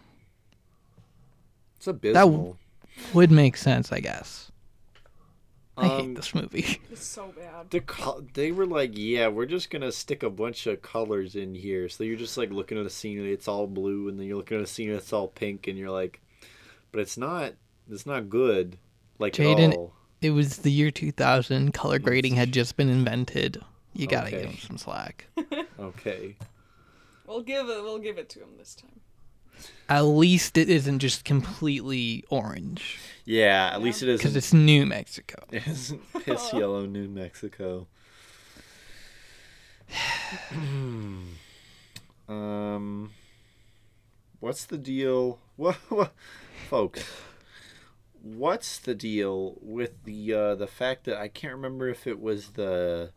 It's 1.76 1.88
abysmal. 1.88 2.57
That 2.96 3.14
would 3.14 3.33
make 3.33 3.57
sense, 3.57 3.90
I 3.90 3.98
guess. 3.98 4.51
I 5.76 5.87
Um, 5.88 6.00
hate 6.08 6.16
this 6.16 6.35
movie. 6.35 6.80
It's 6.92 7.06
so 7.06 7.32
bad. 7.37 7.70
The 7.70 7.80
col- 7.80 8.22
they 8.35 8.52
were 8.52 8.66
like, 8.66 8.90
yeah, 8.94 9.28
we're 9.28 9.46
just 9.46 9.70
gonna 9.70 9.90
stick 9.92 10.22
a 10.22 10.28
bunch 10.30 10.66
of 10.66 10.82
colors 10.82 11.35
in 11.35 11.54
here. 11.54 11.88
So 11.88 12.04
you're 12.04 12.16
just 12.18 12.37
like 12.37 12.50
looking 12.50 12.78
at 12.78 12.85
a 12.87 12.90
scene, 12.90 13.18
and 13.18 13.26
it's 13.28 13.48
all 13.48 13.66
blue, 13.66 14.08
and 14.08 14.18
then 14.18 14.26
you're 14.26 14.37
looking 14.37 14.58
at 14.58 14.62
a 14.62 14.66
scene, 14.66 14.90
it's 14.90 15.12
all 15.12 15.28
pink, 15.28 15.66
and 15.68 15.78
you're 15.78 15.90
like, 15.90 16.20
but 16.90 17.00
it's 17.00 17.16
not. 17.16 17.54
It's 17.90 18.06
not 18.06 18.28
good. 18.28 18.76
Like 19.18 19.38
at 19.40 19.46
Jaden- 19.46 19.74
all. 19.74 19.94
It 20.20 20.30
was 20.30 20.58
the 20.58 20.70
year 20.70 20.90
2000. 20.90 21.72
Color 21.74 21.98
grading 21.98 22.37
had 22.37 22.52
just 22.52 22.76
been 22.76 22.88
invented. 22.88 23.61
You 23.94 24.06
gotta 24.06 24.28
Okay. 24.28 24.42
give 24.42 24.50
him 24.50 24.58
some 24.58 24.78
slack. 24.78 25.26
Okay. 25.80 26.37
We'll 27.26 27.40
give 27.42 27.68
it. 27.70 27.82
We'll 27.82 27.98
give 27.98 28.18
it 28.18 28.28
to 28.30 28.40
him 28.40 28.50
this 28.58 28.74
time. 28.74 29.00
At 29.88 30.02
least 30.02 30.56
it 30.56 30.68
isn't 30.70 31.00
just 31.00 31.24
completely 31.24 32.24
orange 32.30 32.98
Yeah, 33.24 33.70
at 33.72 33.82
least 33.82 34.02
it 34.02 34.16
because 34.16 34.36
it's 34.36 34.52
New 34.52 34.86
Mexico. 34.86 35.44
It 35.52 35.66
isn't 35.66 36.12
piss 36.24 36.52
yellow 36.54 36.86
New 36.86 37.08
Mexico. 37.08 37.86
um, 42.28 43.12
what's 44.40 44.64
the 44.64 44.78
deal? 44.78 45.38
What, 45.56 45.76
what, 45.90 46.12
folks? 46.70 47.04
What's 48.22 48.78
the 48.78 48.94
deal 48.94 49.58
with 49.60 50.02
the 50.04 50.32
uh, 50.32 50.54
the 50.54 50.66
fact 50.66 51.04
that 51.04 51.18
I 51.18 51.28
can't 51.28 51.54
remember 51.54 51.88
if 51.88 52.06
it 52.06 52.20
was 52.20 52.52
the 52.52 53.12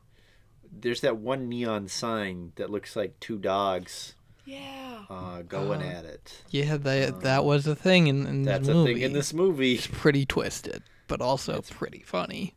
there's 0.70 1.02
that 1.02 1.18
one 1.18 1.48
neon 1.48 1.88
sign 1.88 2.52
that 2.58 2.70
looks 2.70 2.96
like 2.96 3.20
two 3.20 3.38
dogs 3.38 4.16
Yeah. 4.46 5.04
uh, 5.10 5.42
going 5.42 5.82
Uh, 5.82 5.86
at 5.86 6.06
it. 6.06 6.44
Yeah, 6.50 6.78
that 6.78 7.22
that 7.22 7.44
was 7.46 7.66
a 7.68 7.76
thing 7.76 8.08
in, 8.08 8.26
in 8.28 8.44
That's 8.44 8.68
this 8.68 8.70
a 8.70 8.74
movie. 8.74 8.94
thing 8.94 9.02
in 9.04 9.14
this 9.14 9.34
movie. 9.34 9.74
It's 9.76 9.88
pretty 9.88 10.26
twisted, 10.26 10.84
but 11.08 11.22
also 11.22 11.54
It's- 11.54 11.70
pretty 11.72 12.04
funny. 12.06 12.56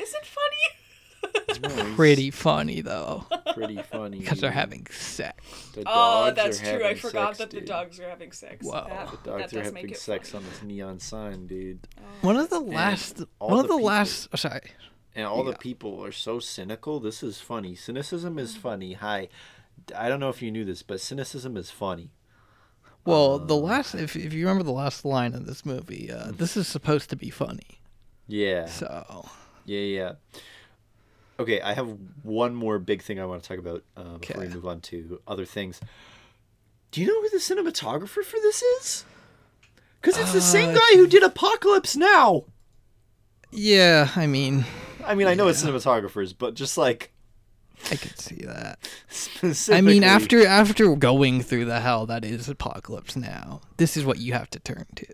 Is 0.00 0.14
it 0.14 0.24
funny? 0.24 1.34
it's 1.48 1.58
Pretty 1.96 2.30
funny 2.30 2.80
though, 2.80 3.26
pretty 3.54 3.82
funny 3.82 4.20
because 4.20 4.40
they're 4.40 4.50
having 4.52 4.86
sex. 4.90 5.42
The 5.74 5.82
Oh, 5.86 6.30
that's 6.34 6.60
true. 6.60 6.84
I 6.84 6.94
forgot 6.94 7.36
sex, 7.36 7.38
that 7.38 7.50
the 7.50 7.56
dude. 7.60 7.68
dogs 7.68 7.98
are 7.98 8.08
having 8.08 8.30
sex. 8.30 8.64
Wow. 8.64 8.86
That, 8.88 9.10
The 9.24 9.30
dogs 9.30 9.54
are 9.54 9.62
having 9.64 9.92
sex 9.94 10.30
funny. 10.30 10.44
on 10.44 10.50
this 10.50 10.62
neon 10.62 11.00
sign, 11.00 11.46
dude. 11.48 11.80
One 12.20 12.36
of 12.36 12.50
the 12.50 12.60
last, 12.60 13.22
all 13.40 13.50
one 13.50 13.58
of 13.60 13.68
the 13.68 13.76
the 13.76 13.82
last. 13.82 14.28
Oh, 14.32 14.36
sorry. 14.36 14.70
And 15.16 15.26
all 15.26 15.42
the 15.42 15.54
people 15.56 16.04
are 16.04 16.12
so 16.12 16.38
cynical. 16.38 17.00
This 17.00 17.24
is 17.24 17.40
funny. 17.40 17.74
Cynicism 17.74 18.38
is 18.38 18.54
Mm. 18.54 18.58
funny. 18.60 18.92
Hi. 18.92 19.28
I 19.96 20.08
don't 20.08 20.20
know 20.20 20.28
if 20.28 20.42
you 20.42 20.50
knew 20.50 20.64
this, 20.64 20.82
but 20.82 21.00
cynicism 21.00 21.56
is 21.56 21.70
funny. 21.70 22.10
Well, 23.04 23.38
the 23.38 23.56
last, 23.56 23.94
if 23.94 24.16
if 24.16 24.32
you 24.34 24.46
remember 24.46 24.64
the 24.64 24.72
last 24.72 25.04
line 25.04 25.32
of 25.34 25.46
this 25.46 25.64
movie, 25.64 26.10
uh, 26.12 26.30
this 26.32 26.56
is 26.56 26.68
supposed 26.68 27.08
to 27.10 27.16
be 27.16 27.30
funny. 27.30 27.80
Yeah. 28.26 28.66
So 28.66 29.28
Yeah, 29.64 29.80
yeah. 29.80 30.12
Okay, 31.40 31.60
I 31.60 31.72
have 31.74 31.96
one 32.22 32.54
more 32.54 32.78
big 32.78 33.00
thing 33.02 33.20
I 33.20 33.24
want 33.24 33.42
to 33.42 33.48
talk 33.48 33.58
about 33.58 33.84
uh, 33.96 34.18
before 34.18 34.42
we 34.42 34.48
move 34.48 34.66
on 34.66 34.80
to 34.82 35.20
other 35.26 35.44
things. 35.44 35.80
Do 36.90 37.00
you 37.00 37.06
know 37.06 37.20
who 37.22 37.30
the 37.30 37.36
cinematographer 37.38 38.24
for 38.24 38.40
this 38.42 38.62
is? 38.62 39.04
Because 40.00 40.18
it's 40.18 40.32
the 40.32 40.40
same 40.40 40.70
Uh, 40.70 40.74
guy 40.74 40.96
who 40.96 41.06
did 41.06 41.22
Apocalypse 41.22 41.96
Now. 41.96 42.44
yeah, 43.50 44.10
I 44.16 44.26
mean, 44.26 44.64
I 45.04 45.14
mean, 45.14 45.26
I 45.28 45.34
know 45.34 45.48
it's 45.48 45.62
cinematographers, 45.62 46.34
but 46.36 46.54
just 46.54 46.76
like 46.76 47.12
I 47.90 47.96
could 47.96 48.18
see 48.18 48.44
that. 48.44 48.78
I 49.72 49.80
mean, 49.80 50.04
after 50.04 50.46
after 50.46 50.94
going 50.96 51.42
through 51.42 51.64
the 51.66 51.80
hell 51.80 52.06
that 52.06 52.24
is 52.24 52.48
Apocalypse 52.48 53.16
Now, 53.16 53.60
this 53.76 53.96
is 53.96 54.04
what 54.04 54.18
you 54.18 54.32
have 54.32 54.50
to 54.50 54.58
turn 54.58 54.86
to. 54.96 55.06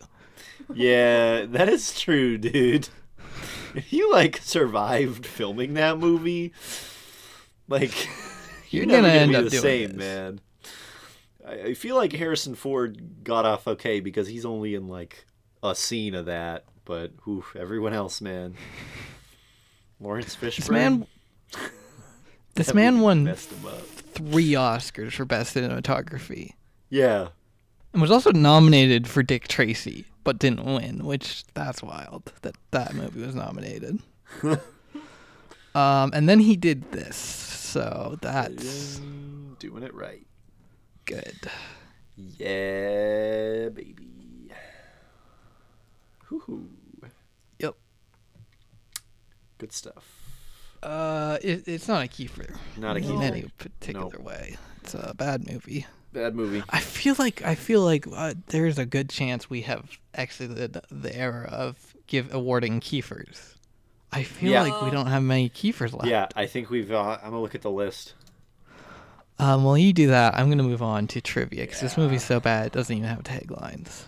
Yeah, 0.73 1.45
that 1.47 1.69
is 1.69 1.99
true, 1.99 2.39
dude. 2.39 2.89
If 3.75 3.93
you 3.93 4.11
like 4.13 4.39
survived 4.39 5.27
filming 5.27 5.75
that 5.75 5.99
movie, 5.99 6.53
like 7.69 8.09
you're, 8.71 8.85
You're 8.85 8.87
gonna 8.87 9.09
gonna, 9.09 9.21
end 9.21 9.31
be 9.33 9.37
up 9.37 9.45
the 9.45 9.51
same, 9.51 9.97
this. 9.97 9.99
man. 9.99 10.41
I, 11.47 11.53
I 11.69 11.75
feel 11.75 11.97
like 11.97 12.13
Harrison 12.13 12.55
Ford 12.55 13.25
got 13.25 13.45
off 13.45 13.67
okay 13.69 14.01
because 14.01 14.29
he's 14.29 14.45
only 14.45 14.75
in 14.75 14.89
like 14.89 15.27
a 15.63 15.75
scene 15.75 16.15
of 16.15 16.27
that, 16.27 16.65
but 16.85 17.13
oof, 17.29 17.55
everyone 17.59 17.93
else, 17.93 18.21
man. 18.21 18.55
Laurence 20.01 20.37
Fishburne. 20.37 20.57
This 20.57 20.71
man, 20.71 21.07
this 22.55 22.69
that 22.69 22.75
man 22.75 23.01
won 23.01 23.25
messed 23.25 23.51
him 23.51 23.67
up. 23.67 23.81
three 23.83 24.53
Oscars 24.53 25.13
for 25.13 25.25
best 25.25 25.55
cinematography, 25.57 26.53
Yeah, 26.91 27.29
and 27.93 28.01
was 28.03 28.11
also 28.11 28.31
nominated 28.33 29.07
for 29.09 29.23
Dick 29.23 29.49
Tracy, 29.49 30.07
but 30.25 30.39
didn't 30.39 30.65
win. 30.65 31.05
Which 31.05 31.45
that's 31.55 31.83
wild 31.83 32.33
that 32.43 32.57
that 32.71 32.95
movie 32.95 33.23
was 33.23 33.35
nominated. 33.35 34.01
um, 35.75 36.11
and 36.13 36.29
then 36.29 36.41
he 36.41 36.57
did 36.57 36.91
this, 36.93 37.17
so 37.17 38.19
that's 38.23 39.01
doing 39.59 39.83
it 39.83 39.95
right. 39.95 40.27
good. 41.05 41.37
Yeah, 42.17 43.69
baby. 43.71 44.51
Hoo 46.27 46.41
Woohoo. 47.03 47.11
Yep. 47.59 47.75
Good 49.59 49.73
stuff. 49.73 50.24
Uh, 50.85 51.39
it, 51.43 51.67
it's 51.67 51.89
not 51.89 52.05
a 52.05 52.09
Kiefer. 52.09 52.57
Not 52.77 52.97
a 52.97 53.01
in 53.01 53.23
any 53.23 53.47
particular 53.59 54.19
way. 54.21 54.57
It's 54.83 54.95
a 54.95 55.15
bad 55.17 55.51
movie. 55.51 55.87
Bad 56.13 56.35
movie. 56.37 56.63
I 56.71 56.81
feel 56.81 57.17
like 57.19 57.43
I 57.43 57.55
feel 57.55 57.81
like 57.81 58.07
uh, 58.15 58.35
there's 58.49 58.79
a 58.79 58.87
good 58.87 59.09
chance 59.09 59.49
we 59.51 59.63
have 59.63 59.99
exited 60.13 60.79
the 60.91 61.17
era 61.17 61.49
of 61.51 61.97
give 62.07 62.33
awarding 62.33 62.81
Kiefers. 62.81 63.55
I 64.13 64.23
feel 64.23 64.53
Yeah. 64.53 64.63
like 64.63 64.83
we 64.83 64.91
don't 64.91 65.07
have 65.09 65.23
many 65.25 65.49
Kiefers 65.49 65.93
left. 65.93 66.07
Yeah, 66.07 66.29
I 66.37 66.47
think 66.47 66.71
we've. 66.71 66.93
Uh, 66.93 67.19
I'm 67.21 67.31
gonna 67.31 67.41
look 67.41 67.55
at 67.57 67.63
the 67.63 67.71
list. 67.71 68.15
Um, 69.41 69.65
while 69.65 69.77
you 69.77 69.93
do 69.93 70.07
that, 70.09 70.35
I'm 70.37 70.49
gonna 70.49 70.63
move 70.63 70.83
on 70.83 71.09
to 71.09 71.21
trivia 71.21 71.63
because 71.65 71.81
this 71.81 71.97
movie's 71.97 72.23
so 72.23 72.39
bad 72.39 72.67
it 72.67 72.73
doesn't 72.73 72.95
even 72.97 73.09
have 73.09 73.25
taglines. 73.25 74.05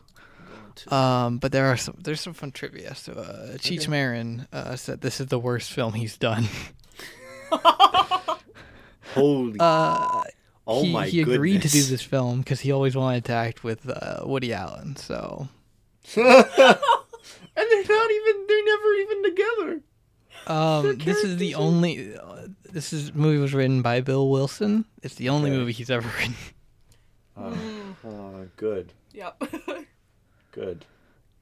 Um, 0.90 1.38
but 1.38 1.52
there 1.52 1.66
are 1.66 1.76
some 1.76 1.96
there's 2.02 2.20
some 2.20 2.34
fun 2.34 2.52
trivia. 2.52 2.94
So 2.94 3.12
uh, 3.12 3.56
Cheech 3.58 3.82
Okay. 3.82 3.90
Marin 3.90 4.46
uh, 4.52 4.76
said 4.76 5.00
this 5.00 5.20
is 5.20 5.26
the 5.28 5.38
worst 5.38 5.72
film 5.72 5.92
he's 5.94 6.16
done. 6.16 6.46
Holy. 9.14 9.56
Uh, 9.60 10.22
oh 10.66 10.82
he, 10.82 10.92
my 10.92 11.06
he 11.06 11.20
agreed 11.22 11.62
to 11.62 11.68
do 11.68 11.82
this 11.82 12.02
film 12.02 12.40
because 12.40 12.60
he 12.60 12.72
always 12.72 12.96
wanted 12.96 13.24
to 13.26 13.32
act 13.32 13.64
with 13.64 13.88
uh, 13.88 14.20
Woody 14.24 14.52
Allen. 14.52 14.96
So 14.96 15.48
and 16.16 16.24
they're 16.24 16.34
not 16.34 18.10
even. 18.10 18.46
They're 18.48 18.64
never 18.64 18.92
even 18.94 19.22
together. 19.24 19.80
um, 20.46 20.98
this 20.98 21.24
is 21.24 21.36
the 21.38 21.54
only. 21.54 22.16
Uh, 22.16 22.48
this 22.70 22.92
is 22.92 23.14
movie 23.14 23.38
was 23.38 23.54
written 23.54 23.82
by 23.82 24.00
Bill 24.00 24.28
Wilson. 24.28 24.84
It's 25.02 25.14
the 25.14 25.28
only 25.30 25.50
Okay. 25.50 25.58
movie 25.58 25.72
he's 25.72 25.90
ever 25.90 26.08
written. 26.18 26.34
Oh, 27.36 27.56
oh, 28.06 28.46
good. 28.56 28.92
Yep. 29.12 29.42
Good. 30.57 30.85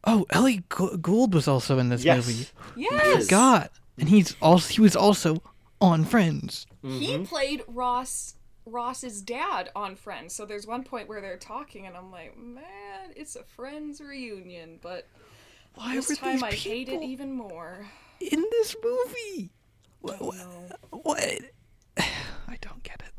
Oh, 0.07 0.27
Elliott 0.31 0.68
Gould 0.68 1.33
was 1.33 1.48
also 1.48 1.79
in 1.79 1.88
this 1.88 2.05
Yes. 2.05 2.27
movie. 2.27 2.46
yes. 2.77 3.27
God, 3.27 3.70
and 3.96 4.09
he's 4.09 4.37
also 4.42 4.68
he 4.74 4.81
was 4.83 4.94
also 4.96 5.40
on 5.81 6.05
Friends. 6.05 6.66
He 6.83 7.16
played 7.24 7.62
Ross 7.68 8.35
Ross's 8.66 9.22
dad 9.22 9.70
on 9.77 9.94
Friends. 9.96 10.35
So 10.35 10.44
there's 10.44 10.66
one 10.66 10.85
point 10.85 11.09
where 11.09 11.20
they're 11.22 11.38
talking, 11.38 11.87
and 11.87 11.96
I'm 11.96 12.11
like, 12.11 12.37
man, 12.37 13.12
it's 13.16 13.37
a 13.37 13.44
Friends 13.44 14.00
reunion. 14.00 14.79
But 14.83 15.07
Why 15.77 15.94
this 15.94 16.18
time 16.18 16.42
I 16.44 16.50
hate 16.50 16.88
it 16.90 17.03
even 17.03 17.33
more. 17.33 17.87
in 18.20 18.44
this 18.50 18.74
movie? 18.83 19.50
What? 20.03 20.18
Oh, 20.20 20.27
What? 20.27 20.37
no. 20.37 20.98
what? 21.03 21.40
I 21.96 22.59
don't 22.61 22.83
get 22.83 23.00
it. 23.00 23.12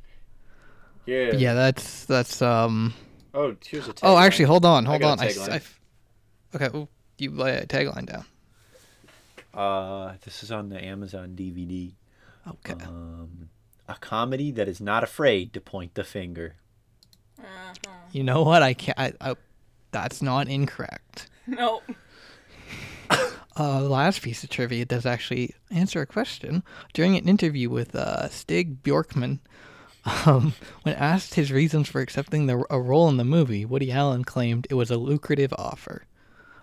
Yeah. 1.07 1.29
But 1.31 1.39
yeah, 1.39 1.53
that's 1.55 2.05
that's 2.05 2.41
um. 2.41 2.93
Oh, 3.33 3.55
here's 3.65 3.87
a. 3.87 3.93
tagline. 3.93 3.99
Oh, 4.03 4.17
actually, 4.17 4.45
hold 4.45 4.65
on, 4.65 4.85
I 4.85 4.89
hold 4.91 5.01
got 5.01 5.19
on. 5.19 5.25
a 5.25 5.27
I, 5.27 5.31
tagline. 5.31 5.49
I 5.49 5.55
f- 5.55 5.79
okay, 6.55 6.69
well, 6.73 6.89
you 7.17 7.31
lay 7.31 7.57
a 7.57 7.65
tagline 7.65 8.05
down. 8.05 8.25
Uh, 9.53 10.13
this 10.23 10.43
is 10.43 10.51
on 10.51 10.69
the 10.69 10.83
Amazon 10.83 11.35
DVD. 11.35 11.93
Okay. 12.47 12.73
Um, 12.85 13.49
a 13.87 13.95
comedy 13.95 14.51
that 14.51 14.67
is 14.67 14.81
not 14.81 15.03
afraid 15.03 15.53
to 15.53 15.61
point 15.61 15.93
the 15.93 16.03
finger. 16.03 16.55
you 18.11 18.23
know 18.23 18.43
what? 18.43 18.63
I 18.63 18.73
can't. 18.73 18.99
I, 18.99 19.13
I, 19.21 19.35
that's 19.91 20.21
not 20.21 20.47
incorrect. 20.47 21.29
No. 21.47 21.81
Uh, 23.57 23.79
last 23.79 24.21
piece 24.21 24.43
of 24.43 24.49
trivia 24.49 24.83
does 24.83 25.05
actually 25.05 25.55
answer 25.71 26.01
a 26.01 26.05
question. 26.05 26.61
During 26.93 27.15
an 27.15 27.29
interview 27.29 27.69
with 27.69 27.95
uh, 27.95 28.27
Stig 28.27 28.83
Bjorkman, 28.83 29.39
um, 30.25 30.53
when 30.83 30.93
asked 30.95 31.35
his 31.35 31.53
reasons 31.53 31.87
for 31.87 32.01
accepting 32.01 32.47
the, 32.47 32.65
a 32.69 32.77
role 32.81 33.07
in 33.07 33.15
the 33.15 33.23
movie, 33.23 33.63
Woody 33.63 33.93
Allen 33.93 34.25
claimed 34.25 34.67
it 34.69 34.73
was 34.73 34.91
a 34.91 34.97
lucrative 34.97 35.53
offer. 35.57 36.03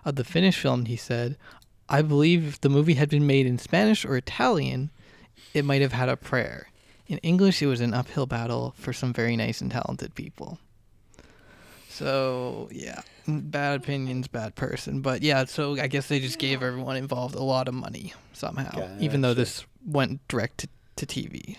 Of 0.05 0.15
the 0.15 0.23
finished 0.23 0.59
film, 0.59 0.85
he 0.85 0.95
said, 0.95 1.37
I 1.89 2.01
believe 2.01 2.47
if 2.47 2.61
the 2.61 2.69
movie 2.69 2.95
had 2.95 3.09
been 3.09 3.27
made 3.27 3.45
in 3.45 3.57
Spanish 3.57 4.05
or 4.05 4.17
Italian, 4.17 4.89
it 5.53 5.65
might 5.65 5.81
have 5.81 5.93
had 5.93 6.09
a 6.09 6.17
prayer. 6.17 6.69
In 7.07 7.17
English, 7.19 7.61
it 7.61 7.67
was 7.67 7.81
an 7.81 7.93
uphill 7.93 8.25
battle 8.25 8.73
for 8.77 8.93
some 8.93 9.13
very 9.13 9.35
nice 9.35 9.61
and 9.61 9.71
talented 9.71 10.15
people. 10.15 10.57
So, 11.89 12.69
yeah, 12.71 13.01
bad 13.27 13.81
opinions, 13.81 14.27
bad 14.27 14.55
person. 14.55 15.01
But 15.01 15.21
yeah, 15.21 15.45
so 15.45 15.79
I 15.79 15.87
guess 15.87 16.07
they 16.07 16.19
just 16.19 16.39
gave 16.39 16.63
everyone 16.63 16.95
involved 16.97 17.35
a 17.35 17.43
lot 17.43 17.67
of 17.67 17.75
money 17.75 18.13
somehow, 18.33 18.89
even 18.99 19.21
though 19.21 19.35
this 19.35 19.65
went 19.85 20.27
direct 20.27 20.59
to, 20.59 20.69
to 20.95 21.05
TV. 21.05 21.57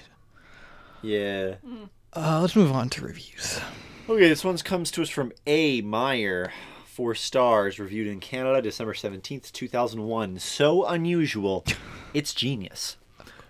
Yeah. 1.02 1.54
Uh, 2.12 2.40
let's 2.40 2.56
move 2.56 2.72
on 2.72 2.88
to 2.90 3.04
reviews. 3.04 3.60
Okay, 4.08 4.28
this 4.28 4.44
one 4.44 4.56
comes 4.58 4.90
to 4.92 5.02
us 5.02 5.08
from 5.08 5.32
A. 5.46 5.82
Meyer. 5.82 6.52
Four 6.94 7.16
stars, 7.16 7.80
reviewed 7.80 8.06
in 8.06 8.20
Canada 8.20 8.62
December 8.62 8.94
17th, 8.94 9.50
2001. 9.50 10.38
So 10.38 10.86
unusual, 10.86 11.64
it's 12.14 12.32
genius. 12.32 12.98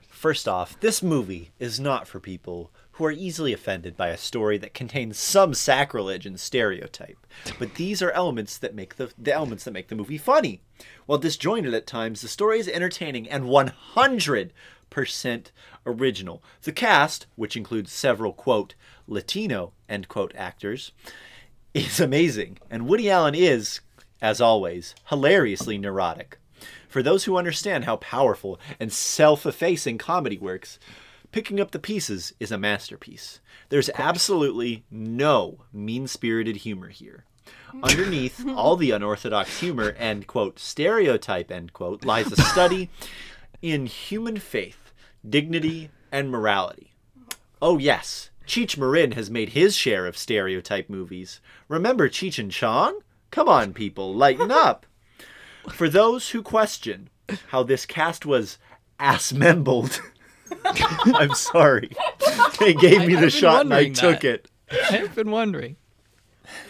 First 0.08 0.48
off, 0.48 0.80
this 0.80 1.02
movie 1.02 1.50
is 1.58 1.78
not 1.78 2.08
for 2.08 2.20
people 2.20 2.70
who 2.92 3.04
are 3.04 3.12
easily 3.12 3.52
offended 3.52 3.98
by 3.98 4.08
a 4.08 4.16
story 4.16 4.56
that 4.56 4.72
contains 4.72 5.18
some 5.18 5.52
sacrilege 5.52 6.24
and 6.24 6.40
stereotype. 6.40 7.18
But 7.58 7.74
these 7.74 8.00
are 8.00 8.12
elements 8.12 8.56
that 8.56 8.74
make 8.74 8.96
the, 8.96 9.12
the 9.18 9.34
elements 9.34 9.64
that 9.64 9.74
make 9.74 9.88
the 9.88 9.94
movie 9.94 10.16
funny. 10.16 10.62
While 11.04 11.18
disjointed 11.18 11.74
at 11.74 11.86
times, 11.86 12.22
the 12.22 12.28
story 12.28 12.58
is 12.58 12.68
entertaining 12.68 13.28
and 13.28 13.44
100% 13.44 14.52
original. 15.84 16.42
The 16.62 16.72
cast, 16.72 17.26
which 17.36 17.58
includes 17.58 17.92
several 17.92 18.32
quote 18.32 18.74
Latino 19.06 19.74
end 19.86 20.08
quote 20.08 20.32
actors, 20.34 20.92
is 21.74 21.98
amazing, 21.98 22.58
and 22.70 22.86
Woody 22.86 23.10
Allen 23.10 23.34
is, 23.34 23.80
as 24.22 24.40
always, 24.40 24.94
hilariously 25.08 25.76
neurotic. 25.76 26.38
For 26.88 27.02
those 27.02 27.24
who 27.24 27.36
understand 27.36 27.84
how 27.84 27.96
powerful 27.96 28.60
and 28.78 28.92
self 28.92 29.44
effacing 29.44 29.98
comedy 29.98 30.38
works, 30.38 30.78
picking 31.32 31.58
up 31.58 31.72
the 31.72 31.80
pieces 31.80 32.32
is 32.38 32.52
a 32.52 32.58
masterpiece. 32.58 33.40
There's 33.68 33.90
absolutely 33.96 34.84
no 34.88 35.64
mean 35.72 36.06
spirited 36.06 36.58
humor 36.58 36.90
here. 36.90 37.24
Underneath 37.82 38.46
all 38.56 38.76
the 38.76 38.92
unorthodox 38.92 39.58
humor 39.58 39.96
and, 39.98 40.28
quote, 40.28 40.60
stereotype, 40.60 41.50
end 41.50 41.72
quote, 41.72 42.04
lies 42.04 42.30
a 42.30 42.40
study 42.40 42.88
in 43.60 43.86
human 43.86 44.38
faith, 44.38 44.92
dignity, 45.28 45.90
and 46.12 46.30
morality. 46.30 46.94
Oh, 47.60 47.78
yes, 47.78 48.30
Cheech 48.46 48.76
Marin 48.76 49.12
has 49.12 49.30
made 49.30 49.50
his 49.50 49.76
share 49.76 50.06
of 50.06 50.16
stereotype 50.16 50.88
movies. 50.90 51.40
Remember 51.68 52.08
Cheech 52.08 52.38
and 52.38 52.50
Chong? 52.50 53.00
Come 53.30 53.48
on, 53.48 53.72
people, 53.72 54.14
lighten 54.14 54.50
up. 54.50 54.86
For 55.72 55.88
those 55.88 56.30
who 56.30 56.42
question 56.42 57.08
how 57.48 57.62
this 57.62 57.86
cast 57.86 58.26
was 58.26 58.58
ass-membled, 59.00 60.00
I'm 60.64 61.34
sorry. 61.34 61.90
They 62.60 62.74
gave 62.74 63.06
me 63.06 63.14
the 63.14 63.30
shot 63.30 63.62
and 63.62 63.72
I 63.72 63.76
wondering 63.84 63.94
took 63.94 64.24
it. 64.24 64.50
I've 64.90 65.14
been 65.14 65.30
wondering. 65.30 65.76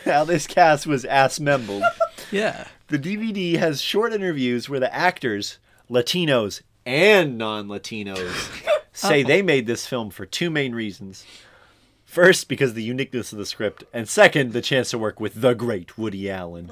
How 0.05 0.25
this 0.25 0.47
cast 0.47 0.87
was 0.87 1.05
ass-membled. 1.05 1.83
Yeah. 2.31 2.67
The 2.89 2.99
DVD 2.99 3.59
has 3.59 3.81
short 3.81 4.13
interviews 4.13 4.69
where 4.69 4.81
the 4.81 4.93
actors, 4.93 5.59
Latinos 5.89 6.63
and 6.85 7.39
non 7.39 7.69
Latinos, 7.69 8.51
say 8.93 9.23
they 9.23 9.41
made 9.41 9.67
this 9.67 9.87
film 9.87 10.11
for 10.11 10.27
two 10.27 10.51
main 10.51 10.75
reasons. 10.75 11.25
First, 12.15 12.47
because 12.47 12.75
the 12.75 12.83
uniqueness 12.85 13.33
of 13.33 13.39
the 13.39 13.45
script, 13.45 13.83
and 13.93 14.09
second, 14.09 14.53
the 14.53 14.63
chance 14.63 14.91
to 14.91 14.99
work 14.99 15.19
with 15.19 15.41
the 15.41 15.53
great 15.53 15.99
Woody 15.99 16.31
Allen. 16.31 16.71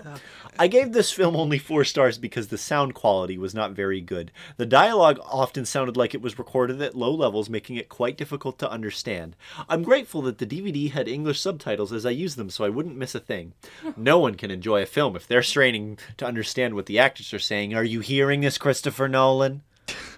I 0.57 0.69
gave 0.69 0.93
this 0.93 1.11
film 1.11 1.35
only 1.35 1.59
four 1.59 1.83
stars 1.83 2.17
because 2.17 2.47
the 2.47 2.57
sound 2.57 2.95
quality 2.95 3.37
was 3.37 3.53
not 3.53 3.73
very 3.73 4.01
good. 4.01 4.31
The 4.57 4.67
dialogue 4.67 5.19
often 5.25 5.65
sounded 5.65 5.97
like 5.97 6.15
it 6.15 6.23
was 6.23 6.39
recorded 6.39 6.81
at 6.81 6.95
low 6.95 7.13
levels, 7.13 7.51
making 7.51 7.75
it 7.75 7.89
quite 7.89 8.17
difficult 8.17 8.57
to 8.61 8.71
understand. 8.71 9.35
I'm 9.69 9.83
grateful 9.83 10.23
that 10.23 10.39
the 10.39 10.47
DVD 10.47 10.93
had 10.93 11.09
English 11.09 11.41
subtitles 11.41 11.93
as 11.93 12.07
I 12.07 12.11
used 12.11 12.37
them 12.37 12.49
so 12.49 12.65
I 12.65 12.69
wouldn't 12.69 12.97
miss 12.97 13.17
a 13.17 13.21
thing. 13.21 13.55
No 13.97 14.21
one 14.21 14.37
can 14.37 14.53
enjoy 14.53 14.83
a 14.83 14.87
film 14.87 15.17
if 15.17 15.27
they're 15.27 15.43
straining 15.43 15.99
to 16.19 16.25
understand 16.25 16.75
what 16.75 16.87
the 16.87 17.01
actors 17.01 17.35
are 17.35 17.41
saying. 17.41 17.75
Are 17.75 17.83
you 17.83 17.99
hearing 17.99 18.43
this, 18.43 18.59
Christopher 18.59 19.09
Nolan? 19.09 19.63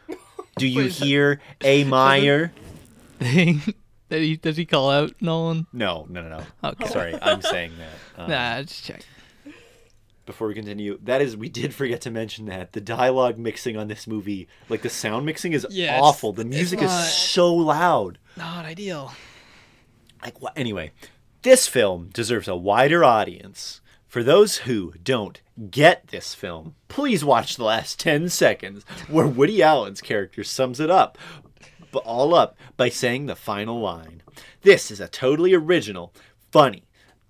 Do 0.58 0.66
you 0.66 0.84
hear 0.84 1.40
A. 1.62 1.84
Meyer? 1.84 2.52
Did 4.14 4.22
he, 4.22 4.37
does 4.37 4.57
he 4.57 4.64
call 4.64 4.90
out 4.90 5.12
Nolan? 5.20 5.66
No, 5.72 6.07
no, 6.09 6.22
no, 6.22 6.38
no. 6.38 6.68
Okay. 6.70 6.87
Sorry, 6.88 7.14
I'm 7.20 7.42
saying 7.42 7.72
that. 7.79 7.88
Um, 8.16 8.31
Nah, 8.31 8.62
just 8.62 8.85
check. 8.85 9.03
before 10.27 10.46
we 10.48 10.55
continue, 10.55 10.98
that 11.03 11.20
is, 11.20 11.37
we 11.37 11.48
did 11.48 11.74
forget 11.74 12.00
to 12.03 12.11
mention 12.11 12.46
that 12.46 12.72
the 12.72 12.81
dialogue 12.81 13.38
mixing 13.38 13.77
on 13.77 13.88
this 13.88 14.07
movie, 14.07 14.46
like 14.68 14.83
the 14.83 14.88
sound 14.88 15.27
mixing, 15.27 15.53
is 15.53 15.66
Yeah, 15.68 15.98
awful. 16.00 16.33
The 16.33 16.44
music 16.44 16.81
not- 16.81 16.87
is 17.07 17.12
so 17.12 17.53
loud. 17.53 18.18
Not 18.37 18.64
ideal. 18.64 19.12
Like, 20.22 20.40
what? 20.40 20.53
Anyway, 20.57 20.92
this 21.42 21.66
film 21.68 22.09
deserves 22.12 22.48
a 22.48 22.57
wider 22.57 23.05
audience. 23.05 23.81
For 24.07 24.22
those 24.22 24.59
who 24.59 24.94
don't 25.03 25.40
get 25.70 26.07
this 26.09 26.35
film, 26.35 26.77
please 26.88 27.24
watch 27.24 27.57
the 27.57 27.64
last 27.64 27.98
10 27.98 28.29
seconds 28.29 28.85
where 29.09 29.27
Woody 29.27 29.61
Allen's 29.61 30.00
character 30.00 30.44
sums 30.44 30.79
it 30.79 30.88
up, 30.88 31.18
all 31.98 32.35
up 32.35 32.57
by 32.76 32.88
saying 32.88 33.26
the 33.26 33.37
final 33.37 33.80
line. 33.80 34.22
This 34.62 34.90
is 34.90 35.00
a 35.00 35.09
totally 35.09 35.54
original, 35.54 36.12
funny, 36.50 36.85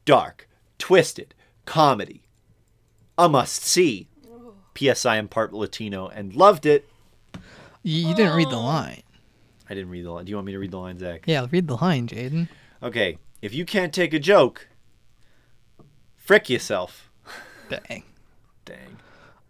dark, 0.04 0.48
twisted 0.78 1.34
comedy. 1.64 2.22
A 3.16 3.28
must 3.28 3.62
see. 3.62 4.08
P.S. 4.74 5.06
I 5.06 5.16
am 5.16 5.28
part 5.28 5.52
Latino 5.52 6.08
and 6.08 6.34
loved 6.34 6.66
it. 6.66 6.88
You, 7.82 8.08
you 8.08 8.14
didn't 8.14 8.34
read 8.36 8.50
the 8.50 8.56
line. 8.56 9.02
I 9.68 9.74
didn't 9.74 9.90
read 9.90 10.04
the 10.04 10.10
line. 10.10 10.24
Do 10.24 10.30
you 10.30 10.36
want 10.36 10.46
me 10.46 10.52
to 10.52 10.58
read 10.58 10.72
the 10.72 10.78
line, 10.78 10.98
Zach? 10.98 11.22
Yeah, 11.26 11.46
read 11.50 11.68
the 11.68 11.76
line, 11.76 12.08
Jaden. 12.08 12.48
Okay. 12.82 13.18
If 13.40 13.54
you 13.54 13.64
can't 13.64 13.92
take 13.92 14.12
a 14.12 14.18
joke, 14.18 14.68
frick 16.16 16.50
yourself. 16.50 17.10
Dang. 17.68 18.02
Dang. 18.64 18.98